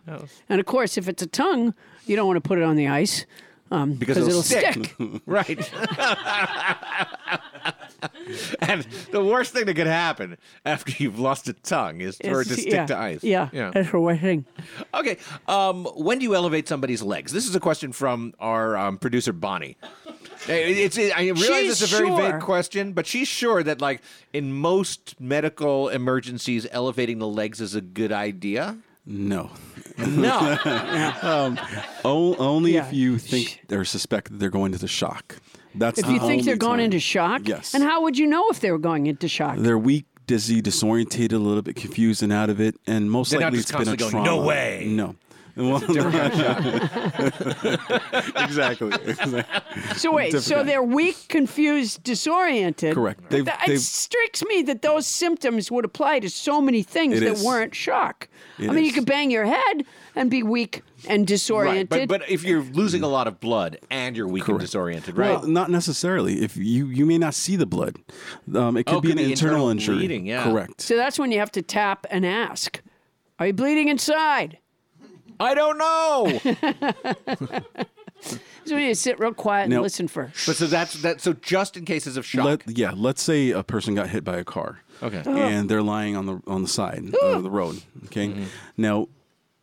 And 0.48 0.60
of 0.60 0.66
course, 0.66 0.96
if 0.96 1.08
it's 1.08 1.22
a 1.22 1.26
tongue, 1.26 1.74
you 2.06 2.16
don't 2.16 2.26
want 2.26 2.36
to 2.42 2.46
put 2.48 2.58
it 2.58 2.64
on 2.64 2.76
the 2.76 2.88
ice 2.88 3.26
um, 3.70 3.94
Because 3.94 4.16
it'll, 4.16 4.28
it'll 4.30 4.42
stick. 4.42 4.72
stick. 4.72 5.22
Right. 5.26 5.58
and 8.60 8.82
the 9.12 9.24
worst 9.24 9.52
thing 9.52 9.66
that 9.66 9.74
could 9.74 9.86
happen 9.86 10.36
after 10.64 10.92
you've 11.02 11.18
lost 11.18 11.48
a 11.48 11.52
tongue 11.52 12.00
is 12.00 12.16
for 12.18 12.42
it 12.42 12.46
to 12.48 12.54
stick 12.54 12.72
yeah, 12.72 12.86
to 12.86 12.96
ice. 12.98 13.22
Yeah, 13.24 13.48
Yeah. 13.52 13.70
that's 13.72 13.90
the 13.90 14.00
worst 14.00 14.20
thing. 14.20 14.44
Okay. 14.92 15.18
Um, 15.48 15.84
when 15.96 16.18
do 16.18 16.24
you 16.24 16.34
elevate 16.34 16.68
somebody's 16.68 17.02
legs? 17.02 17.32
This 17.32 17.46
is 17.48 17.54
a 17.54 17.60
question 17.60 17.92
from 17.92 18.34
our 18.40 18.76
um, 18.76 18.98
producer 18.98 19.32
Bonnie. 19.32 19.76
It's, 20.46 20.98
I 20.98 21.22
realize 21.22 21.40
She's 21.44 21.82
it's 21.82 21.92
a 21.92 21.96
very 21.96 22.08
sure. 22.08 22.32
vague 22.32 22.40
question, 22.42 22.92
but 22.92 23.06
she's 23.06 23.28
sure 23.28 23.62
that, 23.62 23.80
like 23.80 24.02
in 24.34 24.52
most 24.52 25.18
medical 25.18 25.88
emergencies, 25.88 26.66
elevating 26.70 27.18
the 27.18 27.26
legs 27.28 27.60
is 27.62 27.74
a 27.74 27.80
good 27.80 28.12
idea. 28.12 28.76
No. 29.06 29.50
No. 29.98 30.58
O- 32.04 32.36
only 32.36 32.74
Yeah. 32.74 32.86
if 32.86 32.92
you 32.92 33.18
think 33.18 33.64
or 33.70 33.84
suspect 33.84 34.30
that 34.30 34.38
they're 34.38 34.50
going 34.50 34.72
to 34.72 34.78
the 34.78 34.88
shock. 34.88 35.36
That's 35.74 35.98
If 35.98 36.06
the 36.06 36.12
you 36.12 36.20
think 36.20 36.44
they're 36.44 36.52
only 36.54 36.58
going 36.58 36.78
time. 36.78 36.84
into 36.86 37.00
shock, 37.00 37.42
Yes. 37.48 37.74
And 37.74 37.82
how 37.82 38.02
would 38.02 38.16
you 38.18 38.26
know 38.26 38.48
if 38.50 38.60
they 38.60 38.70
were 38.70 38.78
going 38.78 39.06
into 39.06 39.26
shock? 39.28 39.56
They're 39.58 39.78
weak, 39.78 40.04
dizzy, 40.26 40.62
disorientated, 40.62 41.32
a 41.32 41.38
little 41.38 41.62
bit 41.62 41.76
confused 41.76 42.22
and 42.22 42.32
out 42.32 42.48
of 42.50 42.60
it, 42.60 42.76
and 42.86 43.10
most 43.10 43.30
They're 43.30 43.40
not 43.40 43.46
likely 43.46 43.58
just 43.58 43.70
it's 43.70 43.78
been 43.78 43.88
a 43.94 43.96
constantly 43.96 44.24
trauma. 44.24 44.40
"No 44.40 44.46
way." 44.46 44.84
No. 44.88 45.16
Well, 45.56 45.76
exactly. 48.36 48.90
exactly. 48.92 49.44
So 49.96 50.12
wait, 50.12 50.32
so 50.32 50.38
Different. 50.40 50.66
they're 50.66 50.82
weak, 50.82 51.16
confused, 51.28 52.02
disoriented. 52.04 52.94
Correct. 52.94 53.28
They've- 53.30 53.44
That- 53.44 53.60
they've- 53.66 53.76
it 53.76 53.80
strikes 53.82 54.44
me 54.44 54.62
that 54.62 54.82
those 54.82 55.06
symptoms 55.06 55.70
would 55.70 55.84
apply 55.84 56.20
to 56.20 56.30
so 56.30 56.60
many 56.60 56.82
things 56.82 57.16
It 57.18 57.20
that 57.20 57.32
is. 57.34 57.44
weren't 57.44 57.74
shock. 57.74 58.28
It 58.58 58.68
I 58.70 58.72
mean, 58.72 58.84
you 58.84 58.92
could 58.92 59.06
bang 59.06 59.30
your 59.30 59.44
head 59.46 59.84
and 60.16 60.30
be 60.30 60.42
weak 60.42 60.82
and 61.08 61.20
right. 61.20 61.26
disoriented. 61.26 61.88
But, 61.88 62.08
but 62.08 62.30
if 62.30 62.44
you're 62.44 62.62
losing 62.62 63.02
a 63.02 63.08
lot 63.08 63.26
of 63.26 63.40
blood 63.40 63.78
and 63.90 64.16
you're 64.16 64.28
weak 64.28 64.48
and 64.48 64.58
disoriented, 64.58 65.16
right? 65.16 65.30
Well, 65.40 65.46
not 65.46 65.70
necessarily. 65.70 66.42
If 66.42 66.56
you 66.56 66.86
you 66.86 67.06
may 67.06 67.18
not 67.18 67.34
see 67.34 67.56
the 67.56 67.66
blood, 67.66 67.96
um, 68.54 68.76
it 68.76 68.84
could 68.86 68.96
Oh, 68.96 69.00
be 69.00 69.08
could 69.08 69.18
an 69.18 69.24
be 69.26 69.32
internal 69.32 69.68
internal, 69.68 69.70
injury. 69.70 69.96
bleeding, 69.96 70.26
yeah. 70.26 70.44
Correct. 70.44 70.80
so 70.80 70.96
that's 70.96 71.18
when 71.18 71.32
you 71.32 71.38
have 71.38 71.52
to 71.52 71.62
tap 71.62 72.06
and 72.10 72.24
ask, 72.26 72.80
"Are 73.38 73.46
you 73.46 73.52
bleeding 73.52 73.88
inside?" 73.88 74.58
I 75.40 75.54
don't 75.54 75.78
know. 75.78 76.40
So 78.66 78.78
you 78.78 78.94
sit 78.94 79.18
real 79.20 79.34
quiet 79.34 79.64
and 79.64 79.74
Now- 79.74 79.82
listen 79.82 80.08
for. 80.08 80.32
but 80.46 80.56
so 80.56 80.66
that's 80.66 80.94
that. 81.02 81.20
So 81.20 81.34
just 81.34 81.76
in 81.76 81.84
cases 81.84 82.16
of 82.16 82.24
shock. 82.24 82.44
Let, 82.66 82.78
yeah, 82.78 82.92
let's 82.96 83.22
say 83.22 83.50
a 83.50 83.62
person 83.62 83.94
got 83.94 84.08
hit 84.08 84.24
by 84.24 84.38
a 84.38 84.44
car. 84.44 84.80
Okay. 85.02 85.22
And 85.26 85.68
they're 85.68 85.82
lying 85.82 86.16
on 86.16 86.24
the 86.26 86.40
on 86.46 86.62
the 86.62 86.68
side 86.68 87.12
of 87.22 87.42
the 87.42 87.50
road. 87.50 87.82
Okay. 88.06 88.28
Mm-hmm. 88.28 88.44
Now, 88.78 89.08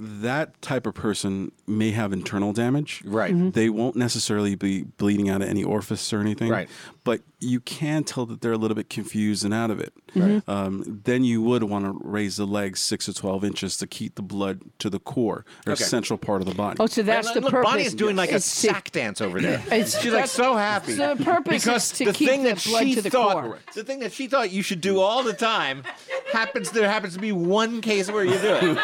that 0.03 0.59
type 0.63 0.87
of 0.87 0.95
person 0.95 1.51
may 1.67 1.91
have 1.91 2.11
internal 2.11 2.53
damage. 2.53 3.03
Right. 3.05 3.33
Mm-hmm. 3.33 3.49
Mhm. 3.49 3.53
They 3.53 3.69
won't 3.69 3.95
necessarily 3.95 4.55
be 4.55 4.83
bleeding 4.83 5.29
out 5.29 5.41
of 5.43 5.47
any 5.47 5.63
orifice 5.63 6.11
or 6.11 6.19
anything. 6.19 6.49
Right. 6.49 6.67
But 7.03 7.21
you 7.39 7.59
can 7.59 8.03
tell 8.03 8.25
that 8.25 8.41
they're 8.41 8.51
a 8.51 8.57
little 8.57 8.75
bit 8.75 8.89
confused 8.89 9.45
and 9.45 9.53
out 9.53 9.69
of 9.69 9.79
it. 9.79 9.93
Mm-hmm. 10.15 10.49
Um, 10.51 11.01
then 11.05 11.23
you 11.23 11.41
would 11.41 11.63
want 11.63 11.85
to 11.85 11.97
raise 12.05 12.35
the 12.37 12.45
legs 12.45 12.79
six 12.81 13.05
to 13.05 13.13
twelve 13.13 13.43
inches 13.45 13.77
to 13.77 13.87
keep 13.87 14.15
the 14.15 14.21
blood 14.21 14.61
to 14.79 14.89
the 14.89 14.99
core 14.99 15.45
or 15.65 15.73
Okay. 15.73 15.83
central 15.83 16.17
part 16.17 16.41
of 16.41 16.47
the 16.47 16.53
body. 16.55 16.77
Oh, 16.79 16.85
so 16.87 17.01
that's 17.01 17.27
And 17.27 17.37
the 17.37 17.41
look, 17.41 17.51
purpose. 17.51 17.71
Bonnie 17.71 17.83
is 17.85 17.93
doing 17.93 18.15
like 18.17 18.31
a 18.31 18.35
It's 18.35 18.61
to- 18.61 18.67
sack 18.67 18.91
dance 18.91 19.21
over 19.21 19.39
there. 19.39 19.59
It's- 19.67 20.01
She's 20.01 20.11
like 20.11 20.27
so 20.27 20.55
happy. 20.55 20.95
so 20.95 21.15
the 21.15 21.23
purpose 21.23 21.63
because 21.63 21.91
is 21.91 21.97
to 21.99 22.05
the 22.05 22.13
keep 22.13 22.27
thing 22.29 22.43
the 22.43 22.53
that 22.55 22.63
blood 22.65 22.83
she 22.83 22.95
to 22.95 23.01
the 23.01 23.09
thought, 23.09 23.43
core. 23.43 23.59
the 23.73 23.83
thing 23.83 23.99
that 23.99 24.11
she 24.11 24.27
thought 24.27 24.51
you 24.51 24.61
should 24.63 24.81
do 24.81 24.99
all 24.99 25.23
the 25.23 25.33
time, 25.33 25.83
happens 26.31 26.71
there 26.71 26.89
happens 26.89 27.13
to 27.13 27.19
be 27.19 27.31
one 27.31 27.79
case 27.81 28.11
where 28.11 28.25
you 28.25 28.37
do 28.37 28.77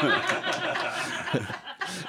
it. 1.34 1.44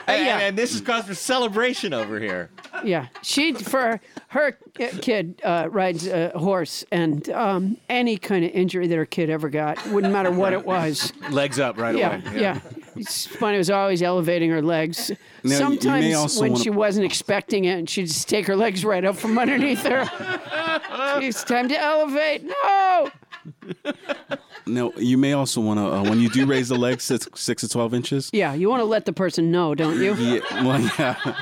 and, 0.06 0.26
Yeah. 0.26 0.38
and 0.40 0.56
this 0.58 0.74
is 0.74 0.80
cause 0.80 1.04
for 1.04 1.14
celebration 1.14 1.92
over 1.94 2.18
here. 2.20 2.50
Yeah, 2.84 3.06
she 3.22 3.52
for 3.54 4.00
her 4.28 4.52
kid 5.00 5.40
uh, 5.44 5.68
rides 5.70 6.06
a 6.06 6.30
horse, 6.30 6.84
and 6.92 7.28
um, 7.30 7.76
any 7.88 8.16
kind 8.18 8.44
of 8.44 8.50
injury 8.52 8.86
that 8.86 8.96
her 8.96 9.06
kid 9.06 9.30
ever 9.30 9.48
got, 9.48 9.84
wouldn't 9.88 10.12
matter 10.12 10.30
what 10.30 10.52
it 10.52 10.64
was. 10.64 11.12
Legs 11.30 11.58
up 11.58 11.78
right 11.78 11.96
Yeah, 11.96 12.22
away. 12.26 12.40
yeah. 12.40 12.60
It's 12.96 13.26
funny. 13.26 13.54
It 13.56 13.58
was 13.58 13.70
always 13.70 14.02
elevating 14.02 14.50
her 14.50 14.62
legs. 14.62 15.10
Now, 15.10 15.14
you- 15.14 15.78
you 15.80 15.90
may 15.90 16.12
Sometimes 16.12 16.40
when 16.40 16.52
wanna- 16.52 16.62
she 16.64 16.70
wasn't 16.70 17.06
expecting 17.06 17.64
it, 17.64 17.78
and 17.78 17.88
she'd 17.90 18.06
just 18.06 18.28
take 18.28 18.46
her 18.46 18.56
legs 18.56 18.84
right 18.84 19.04
up 19.04 19.16
from 19.16 19.38
underneath 19.38 19.82
her. 19.84 20.08
it's 21.22 21.42
time 21.44 21.68
to 21.68 21.78
elevate. 21.80 22.44
No. 22.44 23.10
Now, 24.68 24.92
you 24.96 25.18
may 25.18 25.32
also 25.32 25.60
want 25.60 25.78
to, 25.80 25.86
uh, 25.86 26.02
when 26.04 26.20
you 26.20 26.28
do 26.28 26.46
raise 26.46 26.68
the 26.68 26.76
legs 26.76 27.04
six, 27.04 27.26
six 27.34 27.62
to 27.62 27.68
12 27.68 27.94
inches. 27.94 28.30
Yeah, 28.32 28.54
you 28.54 28.68
want 28.70 28.80
to 28.80 28.84
let 28.84 29.04
the 29.04 29.12
person 29.12 29.50
know, 29.50 29.74
don't 29.74 29.98
you? 30.00 30.14
Yeah, 30.14 30.40
well, 30.64 30.80
yeah, 30.98 31.34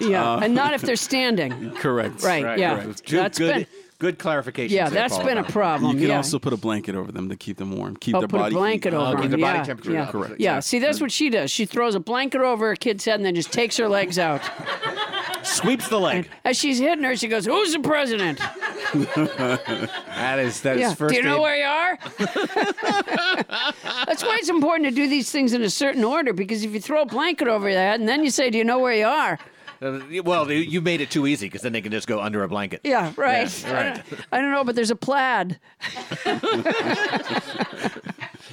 Yeah, 0.00 0.38
and 0.42 0.54
not 0.54 0.74
if 0.74 0.82
they're 0.82 0.96
standing. 0.96 1.70
correct. 1.72 2.22
Right. 2.22 2.44
Right, 2.44 2.58
yeah, 2.58 2.76
right. 2.76 3.02
Good, 3.06 3.18
that's 3.20 3.38
good, 3.38 3.54
been. 3.54 3.66
good 3.98 4.18
clarification. 4.18 4.76
Yeah, 4.76 4.88
that's 4.90 5.14
Paula. 5.14 5.24
been 5.28 5.38
a 5.38 5.44
problem. 5.44 5.92
You 5.96 6.00
can 6.02 6.08
yeah. 6.10 6.16
also 6.16 6.38
put 6.38 6.52
a 6.52 6.56
blanket 6.56 6.94
over 6.94 7.10
them 7.12 7.28
to 7.28 7.36
keep 7.36 7.56
them 7.56 7.76
warm, 7.76 7.96
keep 7.96 8.14
Oh, 8.14 8.20
their 8.20 8.28
put 8.28 8.38
body 8.38 8.54
a 8.54 8.58
blanket 8.58 8.92
heat. 8.92 8.98
over 8.98 9.12
keep 9.22 9.30
them. 9.30 9.40
the 9.40 9.44
body 9.46 9.58
yeah, 9.58 9.64
temperature 9.64 9.92
yeah. 9.92 10.02
up. 10.04 10.10
Correct. 10.10 10.34
Yeah, 10.40 10.60
see, 10.60 10.78
that's 10.78 11.00
what 11.00 11.10
she 11.12 11.30
does. 11.30 11.50
She 11.50 11.64
throws 11.66 11.94
a 11.94 12.00
blanket 12.00 12.40
over 12.40 12.68
her 12.68 12.76
kid's 12.76 13.04
head 13.04 13.16
and 13.16 13.24
then 13.24 13.34
just 13.34 13.52
takes 13.52 13.76
her 13.78 13.88
legs 13.88 14.18
out. 14.18 14.42
Sweeps 15.54 15.88
the 15.88 15.98
leg. 16.00 16.28
As 16.44 16.56
she's 16.58 16.78
hitting 16.78 17.04
her, 17.04 17.16
she 17.16 17.28
goes, 17.28 17.46
"Who's 17.46 17.72
the 17.72 17.80
president?" 17.80 18.38
That 18.94 20.38
is 20.38 20.60
that 20.62 20.76
is 20.76 20.80
Yeah. 20.82 20.94
first 20.94 21.10
Do 21.14 21.16
you 21.16 21.22
know 21.22 21.36
aid. 21.36 21.42
where 21.42 21.56
you 21.56 21.64
are? 21.64 21.98
That's 24.06 24.22
why 24.22 24.36
it's 24.40 24.48
important 24.48 24.88
to 24.88 24.94
do 24.94 25.08
these 25.08 25.30
things 25.30 25.52
in 25.52 25.62
a 25.62 25.70
certain 25.70 26.04
order 26.04 26.32
because 26.32 26.62
if 26.64 26.72
you 26.72 26.80
throw 26.80 27.02
a 27.02 27.06
blanket 27.06 27.48
over 27.48 27.68
your 27.68 27.78
head 27.78 28.00
and 28.00 28.08
then 28.08 28.22
you 28.24 28.30
say, 28.30 28.50
"Do 28.50 28.58
you 28.58 28.64
know 28.64 28.78
where 28.78 28.94
you 28.94 29.06
are?" 29.06 29.38
Uh, 29.82 30.00
Well, 30.24 30.50
you- 30.50 30.58
you 30.74 30.80
made 30.80 31.00
it 31.00 31.10
too 31.10 31.26
easy 31.26 31.46
because 31.46 31.62
then 31.62 31.72
they 31.72 31.80
can 31.82 31.92
just 31.92 32.06
go 32.06 32.20
under 32.20 32.42
a 32.44 32.48
blanket. 32.48 32.80
Yeah, 32.84 33.12
right. 33.16 33.50
Yeah, 33.64 33.72
right. 33.90 34.02
I 34.32 34.40
don't 34.40 34.50
know, 34.52 34.64
but 34.64 34.74
there's 34.76 34.90
a 34.92 34.96
plaid. 34.96 35.58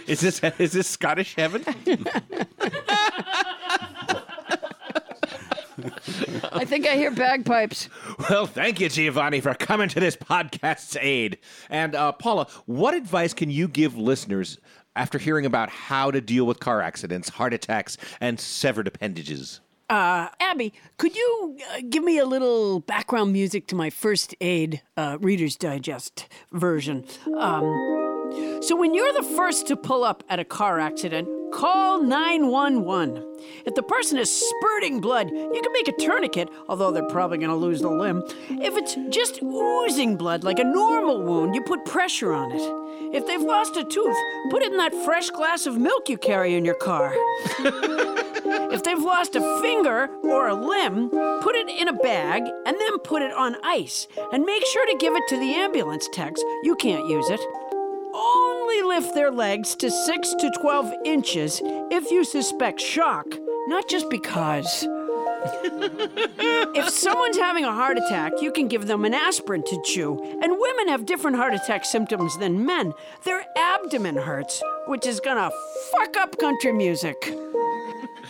Is 0.08 0.20
this 0.20 0.41
is 0.58 0.72
this 0.74 0.88
Scottish 0.88 1.36
heaven? 1.36 1.64
I 6.51 6.65
think 6.65 6.88
I 6.88 6.95
hear 6.95 7.11
bagpipes. 7.11 7.89
Well, 8.29 8.45
thank 8.45 8.79
you, 8.79 8.89
Giovanni, 8.89 9.41
for 9.41 9.53
coming 9.53 9.89
to 9.89 9.99
this 9.99 10.15
podcast's 10.15 10.97
aid. 10.99 11.38
And 11.69 11.95
uh, 11.95 12.11
Paula, 12.11 12.47
what 12.65 12.93
advice 12.93 13.34
can 13.34 13.49
you 13.49 13.67
give 13.67 13.97
listeners 13.97 14.57
after 14.95 15.17
hearing 15.17 15.45
about 15.45 15.69
how 15.69 16.11
to 16.11 16.21
deal 16.21 16.45
with 16.45 16.59
car 16.59 16.82
accidents, 16.82 17.29
heart 17.29 17.53
attacks, 17.53 17.97
and 18.19 18.39
severed 18.39 18.88
appendages? 18.88 19.61
Abby, 19.91 20.73
could 20.97 21.15
you 21.15 21.57
uh, 21.71 21.82
give 21.89 22.03
me 22.03 22.17
a 22.17 22.25
little 22.25 22.79
background 22.82 23.34
music 23.34 23.67
to 23.67 23.75
my 23.75 23.89
first 23.89 24.36
aid 24.41 24.82
uh, 24.95 25.17
Reader's 25.19 25.55
Digest 25.55 26.27
version? 26.51 27.05
Um, 27.38 28.11
so, 28.61 28.75
when 28.75 28.93
you're 28.93 29.13
the 29.13 29.23
first 29.36 29.67
to 29.67 29.75
pull 29.75 30.03
up 30.03 30.23
at 30.29 30.39
a 30.39 30.45
car 30.45 30.79
accident, 30.79 31.27
call 31.51 32.01
911. 32.01 33.23
If 33.65 33.75
the 33.75 33.84
person 33.84 34.17
is 34.17 34.32
spurting 34.32 35.01
blood, 35.01 35.29
you 35.29 35.59
can 35.61 35.73
make 35.73 35.88
a 35.88 35.93
tourniquet, 35.93 36.49
although 36.69 36.91
they're 36.91 37.07
probably 37.09 37.38
going 37.38 37.49
to 37.49 37.55
lose 37.55 37.82
the 37.82 37.89
limb. 37.89 38.23
If 38.49 38.77
it's 38.77 38.95
just 39.09 39.41
oozing 39.41 40.15
blood 40.15 40.43
like 40.43 40.59
a 40.59 40.63
normal 40.63 41.21
wound, 41.21 41.55
you 41.55 41.61
put 41.61 41.86
pressure 41.86 42.34
on 42.34 42.51
it. 42.51 42.61
If 43.15 43.27
they've 43.27 43.41
lost 43.41 43.75
a 43.75 43.84
tooth, 43.84 44.17
put 44.49 44.63
it 44.63 44.71
in 44.71 44.77
that 44.77 44.93
fresh 45.03 45.29
glass 45.29 45.65
of 45.65 45.77
milk 45.77 46.07
you 46.07 46.17
carry 46.17 46.55
in 46.55 46.65
your 46.65 46.75
car. 46.75 47.13
If 48.43 48.84
they've 48.84 48.99
lost 48.99 49.36
a 49.36 49.61
finger 49.61 50.09
or 50.23 50.47
a 50.47 50.53
limb, 50.53 51.09
put 51.09 51.55
it 51.55 51.69
in 51.69 51.88
a 51.88 51.93
bag 51.93 52.43
and 52.65 52.77
then 52.77 52.99
put 52.99 53.21
it 53.21 53.32
on 53.34 53.55
ice. 53.63 54.07
And 54.34 54.43
make 54.43 54.65
sure 54.65 54.86
to 54.88 54.97
give 54.97 55.15
it 55.15 55.23
to 55.29 55.38
the 55.38 55.53
ambulance 55.55 56.07
techs. 56.11 56.41
You 56.63 56.75
can't 56.75 57.07
use 57.07 57.29
it. 57.29 57.39
Only 58.14 58.82
lift 58.84 59.14
their 59.14 59.32
legs 59.32 59.76
to 59.76 59.89
6 59.89 60.34
to 60.39 60.51
12 60.62 60.93
inches 61.05 61.62
if 61.64 62.12
you 62.12 62.24
suspect 62.24 62.80
shock 62.80 63.28
not 63.68 63.88
just 63.88 64.09
because. 64.09 64.88
if 65.43 66.89
someone's 66.89 67.38
having 67.38 67.64
a 67.64 67.72
heart 67.72 67.97
attack, 67.97 68.34
you 68.41 68.51
can 68.51 68.68
give 68.68 68.86
them 68.88 69.05
an 69.05 69.14
aspirin 69.14 69.64
to 69.64 69.82
chew. 69.86 70.22
And 70.41 70.59
women 70.59 70.88
have 70.88 71.05
different 71.05 71.38
heart 71.38 71.53
attack 71.53 71.86
symptoms 71.86 72.38
than 72.38 72.66
men. 72.66 72.93
Their 73.24 73.45
abdomen 73.57 74.18
hurts, 74.18 74.62
which 74.88 75.07
is 75.07 75.20
gonna 75.20 75.51
fuck 75.91 76.18
up 76.18 76.38
country 76.38 76.74
music. 76.74 77.34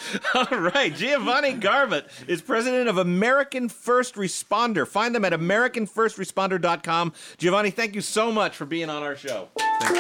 All 0.34 0.58
right, 0.60 0.94
Giovanni 0.96 1.54
Garbutt 1.54 2.06
is 2.28 2.42
president 2.42 2.90
of 2.90 2.98
American 2.98 3.70
First 3.70 4.16
Responder. 4.16 4.88
Find 4.88 5.14
them 5.14 5.26
at 5.26 5.34
AmericanFirstResponder.com. 5.34 7.14
Giovanni, 7.38 7.72
thank 7.72 7.96
you 7.96 8.02
so 8.02 8.32
much 8.32 8.56
for 8.56 8.66
being 8.66 8.90
on 8.90 9.04
our 9.04 9.16
show. 9.16 9.50
Thank 9.82 9.98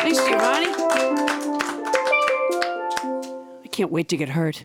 Thanks, 0.00 0.18
Giovanni. 0.18 0.66
I 3.62 3.68
can't 3.70 3.90
wait 3.90 4.08
to 4.08 4.16
get 4.16 4.30
hurt. 4.30 4.64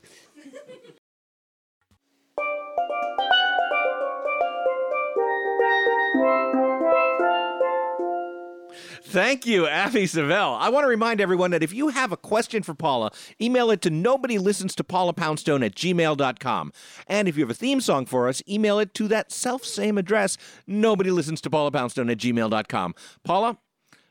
Thank 9.16 9.45
you, 9.45 9.66
Abby 9.66 10.07
Savell. 10.07 10.57
I 10.59 10.68
want 10.68 10.84
to 10.84 10.89
remind 10.89 11.22
everyone 11.22 11.51
that 11.51 11.63
if 11.63 11.74
you 11.74 11.88
have 11.88 12.11
a 12.11 12.18
question 12.18 12.63
for 12.63 12.74
Paula, 12.74 13.11
email 13.41 13.72
it 13.72 13.82
to 13.84 13.89
nobody 13.89 14.38
listens 14.38 14.76
to 14.76 14.84
Paula 14.84 15.13
Poundstone 15.13 15.63
at 15.63 15.74
gmail.com. 15.74 16.74
And 17.07 17.30
if 17.30 17.38
you 17.38 17.43
have 17.43 17.49
a 17.49 17.53
theme 17.53 17.80
song 17.80 18.05
for 18.05 18.28
us, 18.28 18.43
email 18.45 18.78
it 18.78 18.93
to 18.95 19.07
that 19.07 19.32
self 19.32 19.63
same 19.63 19.97
address, 19.97 20.36
nobody 20.68 21.11
listens 21.11 21.39
to 21.43 21.49
Paula 21.49 21.72
Poundstone 21.72 22.09
at 22.09 22.18
gmail.com. 22.18 22.93
Paula, 23.24 23.57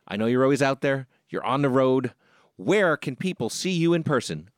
I 0.09 0.17
know 0.17 0.25
you're 0.25 0.43
always 0.43 0.63
out 0.63 0.81
there, 0.81 1.07
you're 1.29 1.45
on 1.45 1.61
the 1.61 1.69
road. 1.69 2.15
Where 2.57 2.97
can 2.97 3.15
people 3.15 3.51
see 3.51 3.73
you 3.73 3.93
in 3.93 4.05
person? 4.05 4.49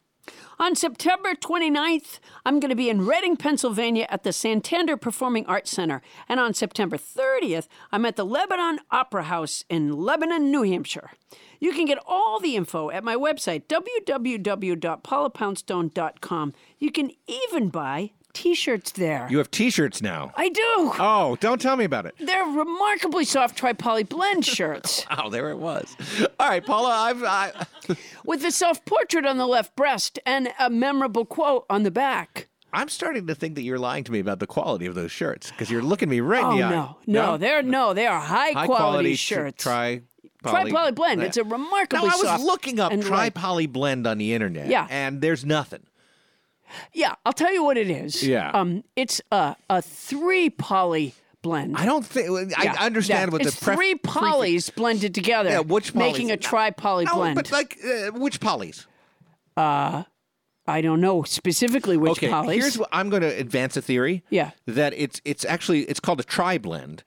On 0.59 0.75
September 0.75 1.35
29th, 1.35 2.19
I'm 2.47 2.61
going 2.61 2.71
to 2.71 2.77
be 2.77 2.89
in 2.89 3.05
Reading, 3.05 3.37
Pennsylvania 3.37 4.07
at 4.09 4.23
the 4.23 4.33
Santander 4.33 4.97
Performing 4.97 5.45
Arts 5.45 5.71
Center. 5.71 6.01
And 6.31 6.41
on 6.41 6.55
September 6.55 6.97
30th, 6.97 7.69
I'm 7.93 8.07
at 8.07 8.17
the 8.17 8.25
Lebanon 8.25 8.79
Opera 8.91 9.25
House 9.25 9.67
in 9.69 9.93
Lebanon, 9.93 10.51
New 10.51 10.63
Hampshire. 10.63 11.11
You 11.61 11.73
can 11.73 11.85
get 11.85 11.99
all 12.07 12.41
the 12.41 12.57
info 12.57 12.89
at 12.89 13.05
my 13.05 13.17
website, 13.17 13.67
www.paulapoundstone.com. 13.67 16.55
You 16.79 16.91
can 16.91 17.11
even 17.27 17.69
buy 17.69 18.13
t 18.37 18.55
shirts 18.55 18.91
there. 18.93 19.27
You 19.31 19.39
have 19.39 19.51
t 19.51 19.71
shirts 19.71 20.03
now. 20.03 20.31
I 20.37 20.51
do. 20.51 20.63
Oh, 20.99 21.37
don't 21.41 21.59
tell 21.61 21.75
me 21.77 21.85
about 21.85 22.05
it. 22.05 22.15
They're 22.21 22.45
remarkably 22.45 23.25
soft 23.25 23.57
tri-poly 23.57 24.03
blend 24.05 24.45
shirts 24.57 25.07
Oh, 25.11 25.31
there 25.31 25.51
it 25.51 25.57
was. 25.59 25.97
All 26.39 26.49
right, 26.49 26.65
Paula, 26.65 26.91
I've. 26.91 27.23
I, 27.25 27.67
with 28.27 28.43
the 28.43 28.51
self-portrait 28.51 29.25
on 29.25 29.39
the 29.39 29.47
left 29.47 29.75
breast 29.75 30.19
and 30.27 30.49
a 30.59 30.69
memorable 30.69 31.25
quote 31.25 31.65
on 31.71 31.83
the 31.83 31.91
back. 31.91 32.49
I'm 32.75 32.91
starting 32.91 33.27
to 33.29 33.35
think 33.35 33.55
that 33.55 33.63
you're 33.63 33.79
lying 33.79 34.05
to 34.05 34.13
me 34.13 34.19
about 34.19 34.39
the 34.39 34.47
quality 34.47 34.85
of 34.85 34.95
those 34.95 35.11
shirts 35.11 35.51
because 35.51 35.71
you're 35.71 35.83
looking 35.83 36.11
me 36.11 36.21
right 36.21 36.45
Oh 36.45 36.51
in 36.51 36.57
the 36.59 36.65
eye. 36.65 36.71
no, 36.71 36.97
no, 37.07 37.37
they're 37.39 37.63
no, 37.63 37.95
they 37.95 38.07
are 38.07 38.21
high, 38.21 38.51
high 38.53 38.67
quality, 38.67 38.67
quality 38.67 39.15
shirts. 39.15 39.63
Tri 39.63 40.03
Tri-poly 40.45 40.93
blend. 40.93 41.23
It's 41.23 41.39
a 41.39 41.43
No, 41.43 41.51
remarkably 41.51 42.11
I 42.13 42.17
was 42.35 42.45
looking 42.45 42.79
up 42.79 42.93
tri 43.01 43.31
poly 43.31 43.67
blend 43.67 44.07
on 44.07 44.19
the 44.19 44.35
internet. 44.35 44.69
Yeah. 44.69 44.87
And 44.91 45.21
there's 45.23 45.45
nothing. 45.45 45.85
Yeah, 46.93 47.15
I'll 47.25 47.33
tell 47.33 47.53
you 47.53 47.65
what 47.65 47.77
it 47.77 47.89
is. 47.91 48.23
Yeah. 48.27 48.51
Um, 48.53 48.85
it's 48.97 49.21
a 49.33 49.57
a 49.71 49.81
three 49.83 50.51
poly 50.51 51.15
blend. 51.43 51.77
I 51.77 51.85
don't 51.85 52.05
think. 52.05 52.53
I 52.59 52.65
Yeah, 52.65 52.75
understand 52.81 53.29
yeah. 53.29 53.33
what 53.33 53.43
it's 53.47 53.59
the 53.59 53.65
pref- 53.65 53.77
three 53.77 53.95
polys 53.95 54.75
blended 54.75 55.15
together. 55.15 55.51
Yeah, 55.51 55.61
which 55.61 55.95
making 55.95 56.29
polys? 56.29 56.33
a 56.33 56.37
tri 56.37 56.71
poly 56.71 57.05
No, 57.05 57.15
blend. 57.15 57.35
but 57.37 57.51
like 57.53 57.79
uh, 57.85 58.11
which 58.13 58.41
polys? 58.41 58.87
I 60.69 60.81
don't 60.81 61.01
know 61.01 61.23
specifically 61.23 61.97
which 61.97 62.13
okay, 62.13 62.29
polys. 62.29 62.55
here's 62.55 62.79
what 62.79 62.89
I'm 62.93 63.09
going 63.09 63.23
to 63.23 63.29
advance 63.29 63.77
a 63.77 63.83
theory. 63.83 64.25
Yeah. 64.31 64.51
That 64.67 64.93
it's 64.97 65.21
it's 65.25 65.45
actually 65.45 65.83
it's 65.83 66.01
called 66.01 66.21
a 66.21 66.25
tri 66.25 66.59
blend. 66.59 67.05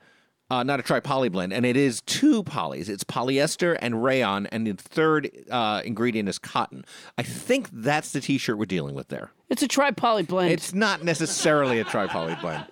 Uh, 0.51 0.63
not 0.63 0.79
a 0.79 0.83
tri 0.83 0.99
poly 0.99 1.29
blend, 1.29 1.53
and 1.53 1.63
it 1.65 1.77
is 1.77 2.01
two 2.01 2.43
polys. 2.43 2.89
It's 2.89 3.03
polyester 3.03 3.77
and 3.79 4.03
rayon, 4.03 4.47
and 4.47 4.65
the 4.65 4.73
third 4.73 5.29
uh, 5.51 5.81
ingredient 5.85 6.27
is 6.27 6.39
cotton. 6.39 6.85
I 7.19 7.23
think 7.23 7.69
that's 7.71 8.13
the 8.13 8.19
T-shirt 8.21 8.57
we're 8.57 8.65
dealing 8.65 8.95
with 8.95 9.09
there. 9.09 9.31
it's 9.49 9.61
a 9.61 9.67
tri 9.67 9.91
poly 9.91 10.23
blend. 10.23 10.51
It's 10.51 10.73
not 10.73 11.03
necessarily 11.03 11.79
a 11.79 11.83
tri 11.83 12.07
poly 12.07 12.35
blend. 12.41 12.65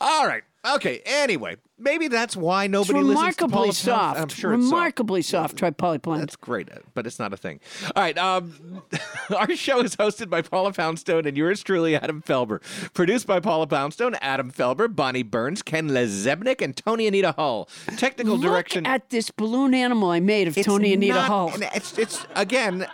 All 0.00 0.26
right. 0.26 0.42
Okay. 0.74 1.00
Anyway, 1.06 1.56
maybe 1.78 2.08
that's 2.08 2.36
why 2.36 2.64
It's 2.64 2.72
nobody 2.72 3.00
listens 3.00 3.36
to 3.36 3.44
remarkably 3.46 3.52
Paula 3.52 3.64
Pound- 3.66 3.74
soft. 3.76 4.20
I'm 4.20 4.28
sure 4.28 4.54
it's 4.54 4.64
soft. 4.64 4.72
remarkably 4.74 5.22
soft 5.22 5.56
tri 5.56 5.70
poly 5.70 5.98
blend. 5.98 6.22
That's 6.22 6.36
great, 6.36 6.68
but 6.94 7.06
it's 7.06 7.18
not 7.18 7.32
a 7.32 7.36
thing. 7.36 7.60
All 7.96 8.02
right. 8.02 8.16
Um, 8.18 8.82
our 9.36 9.54
show 9.54 9.80
is 9.80 9.96
hosted 9.96 10.28
by 10.30 10.42
Paula 10.42 10.72
Poundstone 10.72 11.26
and 11.26 11.36
yours 11.36 11.62
truly, 11.62 11.94
Adam 11.96 12.22
Felber. 12.22 12.60
Produced 12.94 13.26
by 13.26 13.40
Paula 13.40 13.66
Poundstone, 13.66 14.14
Adam 14.20 14.50
Felber, 14.50 14.94
Bonnie 14.94 15.22
Burns, 15.22 15.62
Ken 15.62 15.88
LaZebnik, 15.90 16.60
and 16.62 16.76
Tony 16.76 17.06
Anita 17.06 17.32
Hull. 17.32 17.68
Technical 17.96 18.36
Look 18.36 18.42
direction. 18.50 18.86
at 18.86 19.10
this 19.10 19.30
balloon 19.30 19.74
animal 19.74 20.10
I 20.10 20.20
made 20.20 20.48
of 20.48 20.56
It's 20.58 20.66
Tony 20.66 20.92
Anita 20.92 21.14
not- 21.14 21.26
Hull. 21.28 21.52
It's, 21.74 21.96
it's 21.98 22.26
again. 22.34 22.86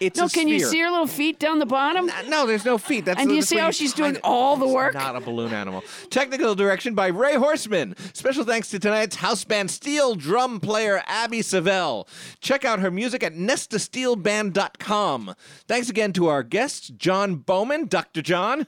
It's 0.00 0.18
No, 0.18 0.28
can 0.28 0.48
you 0.48 0.60
see 0.60 0.80
her 0.80 0.90
little 0.90 1.06
feet 1.06 1.38
down 1.38 1.58
the 1.58 1.66
bottom? 1.66 2.10
No, 2.28 2.46
there's 2.46 2.64
no 2.64 2.78
feet. 2.78 3.04
That's 3.04 3.20
And 3.20 3.28
do 3.28 3.34
you 3.34 3.42
see 3.42 3.58
how 3.58 3.70
she's 3.70 3.92
doing 3.92 4.18
all 4.22 4.56
the 4.56 4.68
work? 4.68 4.94
Not 4.94 5.16
a 5.16 5.20
balloon 5.20 5.52
animal. 5.52 5.82
Technical 6.10 6.54
direction 6.54 6.94
by 6.94 7.08
Ray 7.08 7.34
Horseman. 7.34 7.94
Special 8.12 8.44
thanks 8.44 8.70
to 8.70 8.78
tonight's 8.78 9.16
house 9.16 9.44
band 9.44 9.70
steel 9.70 10.14
drum 10.14 10.60
player 10.60 11.02
Abby 11.06 11.42
Savell. 11.42 12.08
Check 12.40 12.64
out 12.64 12.80
her 12.80 12.90
music 12.90 13.22
at 13.22 13.34
nestasteelband.com. 13.34 15.34
Thanks 15.66 15.90
again 15.90 16.12
to 16.12 16.28
our 16.28 16.42
guests 16.42 16.88
John 16.88 17.36
Bowman, 17.36 17.86
Dr. 17.86 18.22
John, 18.22 18.66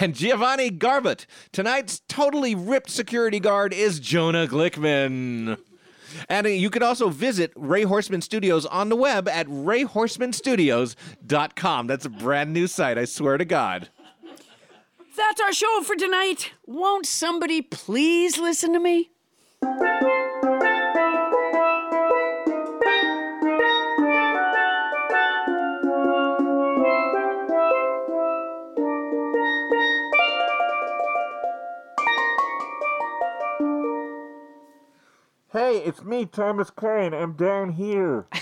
and 0.00 0.14
Giovanni 0.14 0.70
Garbutt. 0.70 1.26
Tonight's 1.52 2.02
totally 2.08 2.54
ripped 2.54 2.90
security 2.90 3.40
guard 3.40 3.72
is 3.72 4.00
Jonah 4.00 4.46
Glickman. 4.46 5.58
And 6.28 6.46
you 6.46 6.68
can 6.70 6.82
also 6.82 7.08
visit 7.08 7.52
Ray 7.56 7.82
Horseman 7.82 8.22
Studios 8.22 8.66
on 8.66 8.88
the 8.88 8.96
web 8.96 9.28
at 9.28 9.46
rayhorsemanstudios.com. 9.46 11.86
That's 11.86 12.04
a 12.04 12.10
brand 12.10 12.52
new 12.52 12.66
site, 12.66 12.98
I 12.98 13.04
swear 13.04 13.38
to 13.38 13.44
God. 13.44 13.90
That's 15.16 15.40
our 15.40 15.52
show 15.52 15.82
for 15.82 15.94
tonight. 15.96 16.52
Won't 16.66 17.06
somebody 17.06 17.62
please 17.62 18.38
listen 18.38 18.72
to 18.72 18.80
me? 18.80 19.10
Hey, 35.52 35.78
it's 35.78 36.04
me, 36.04 36.26
Thomas 36.26 36.70
Coyne. 36.70 37.12
I'm 37.12 37.32
down 37.32 37.72
here. 37.72 38.26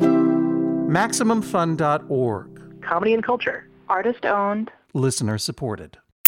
MaximumFun.org. 0.00 2.82
Comedy 2.82 3.12
and 3.12 3.22
culture. 3.22 3.68
Artist 3.90 4.24
owned. 4.24 4.70
Listener 4.94 5.36
supported. 5.36 5.98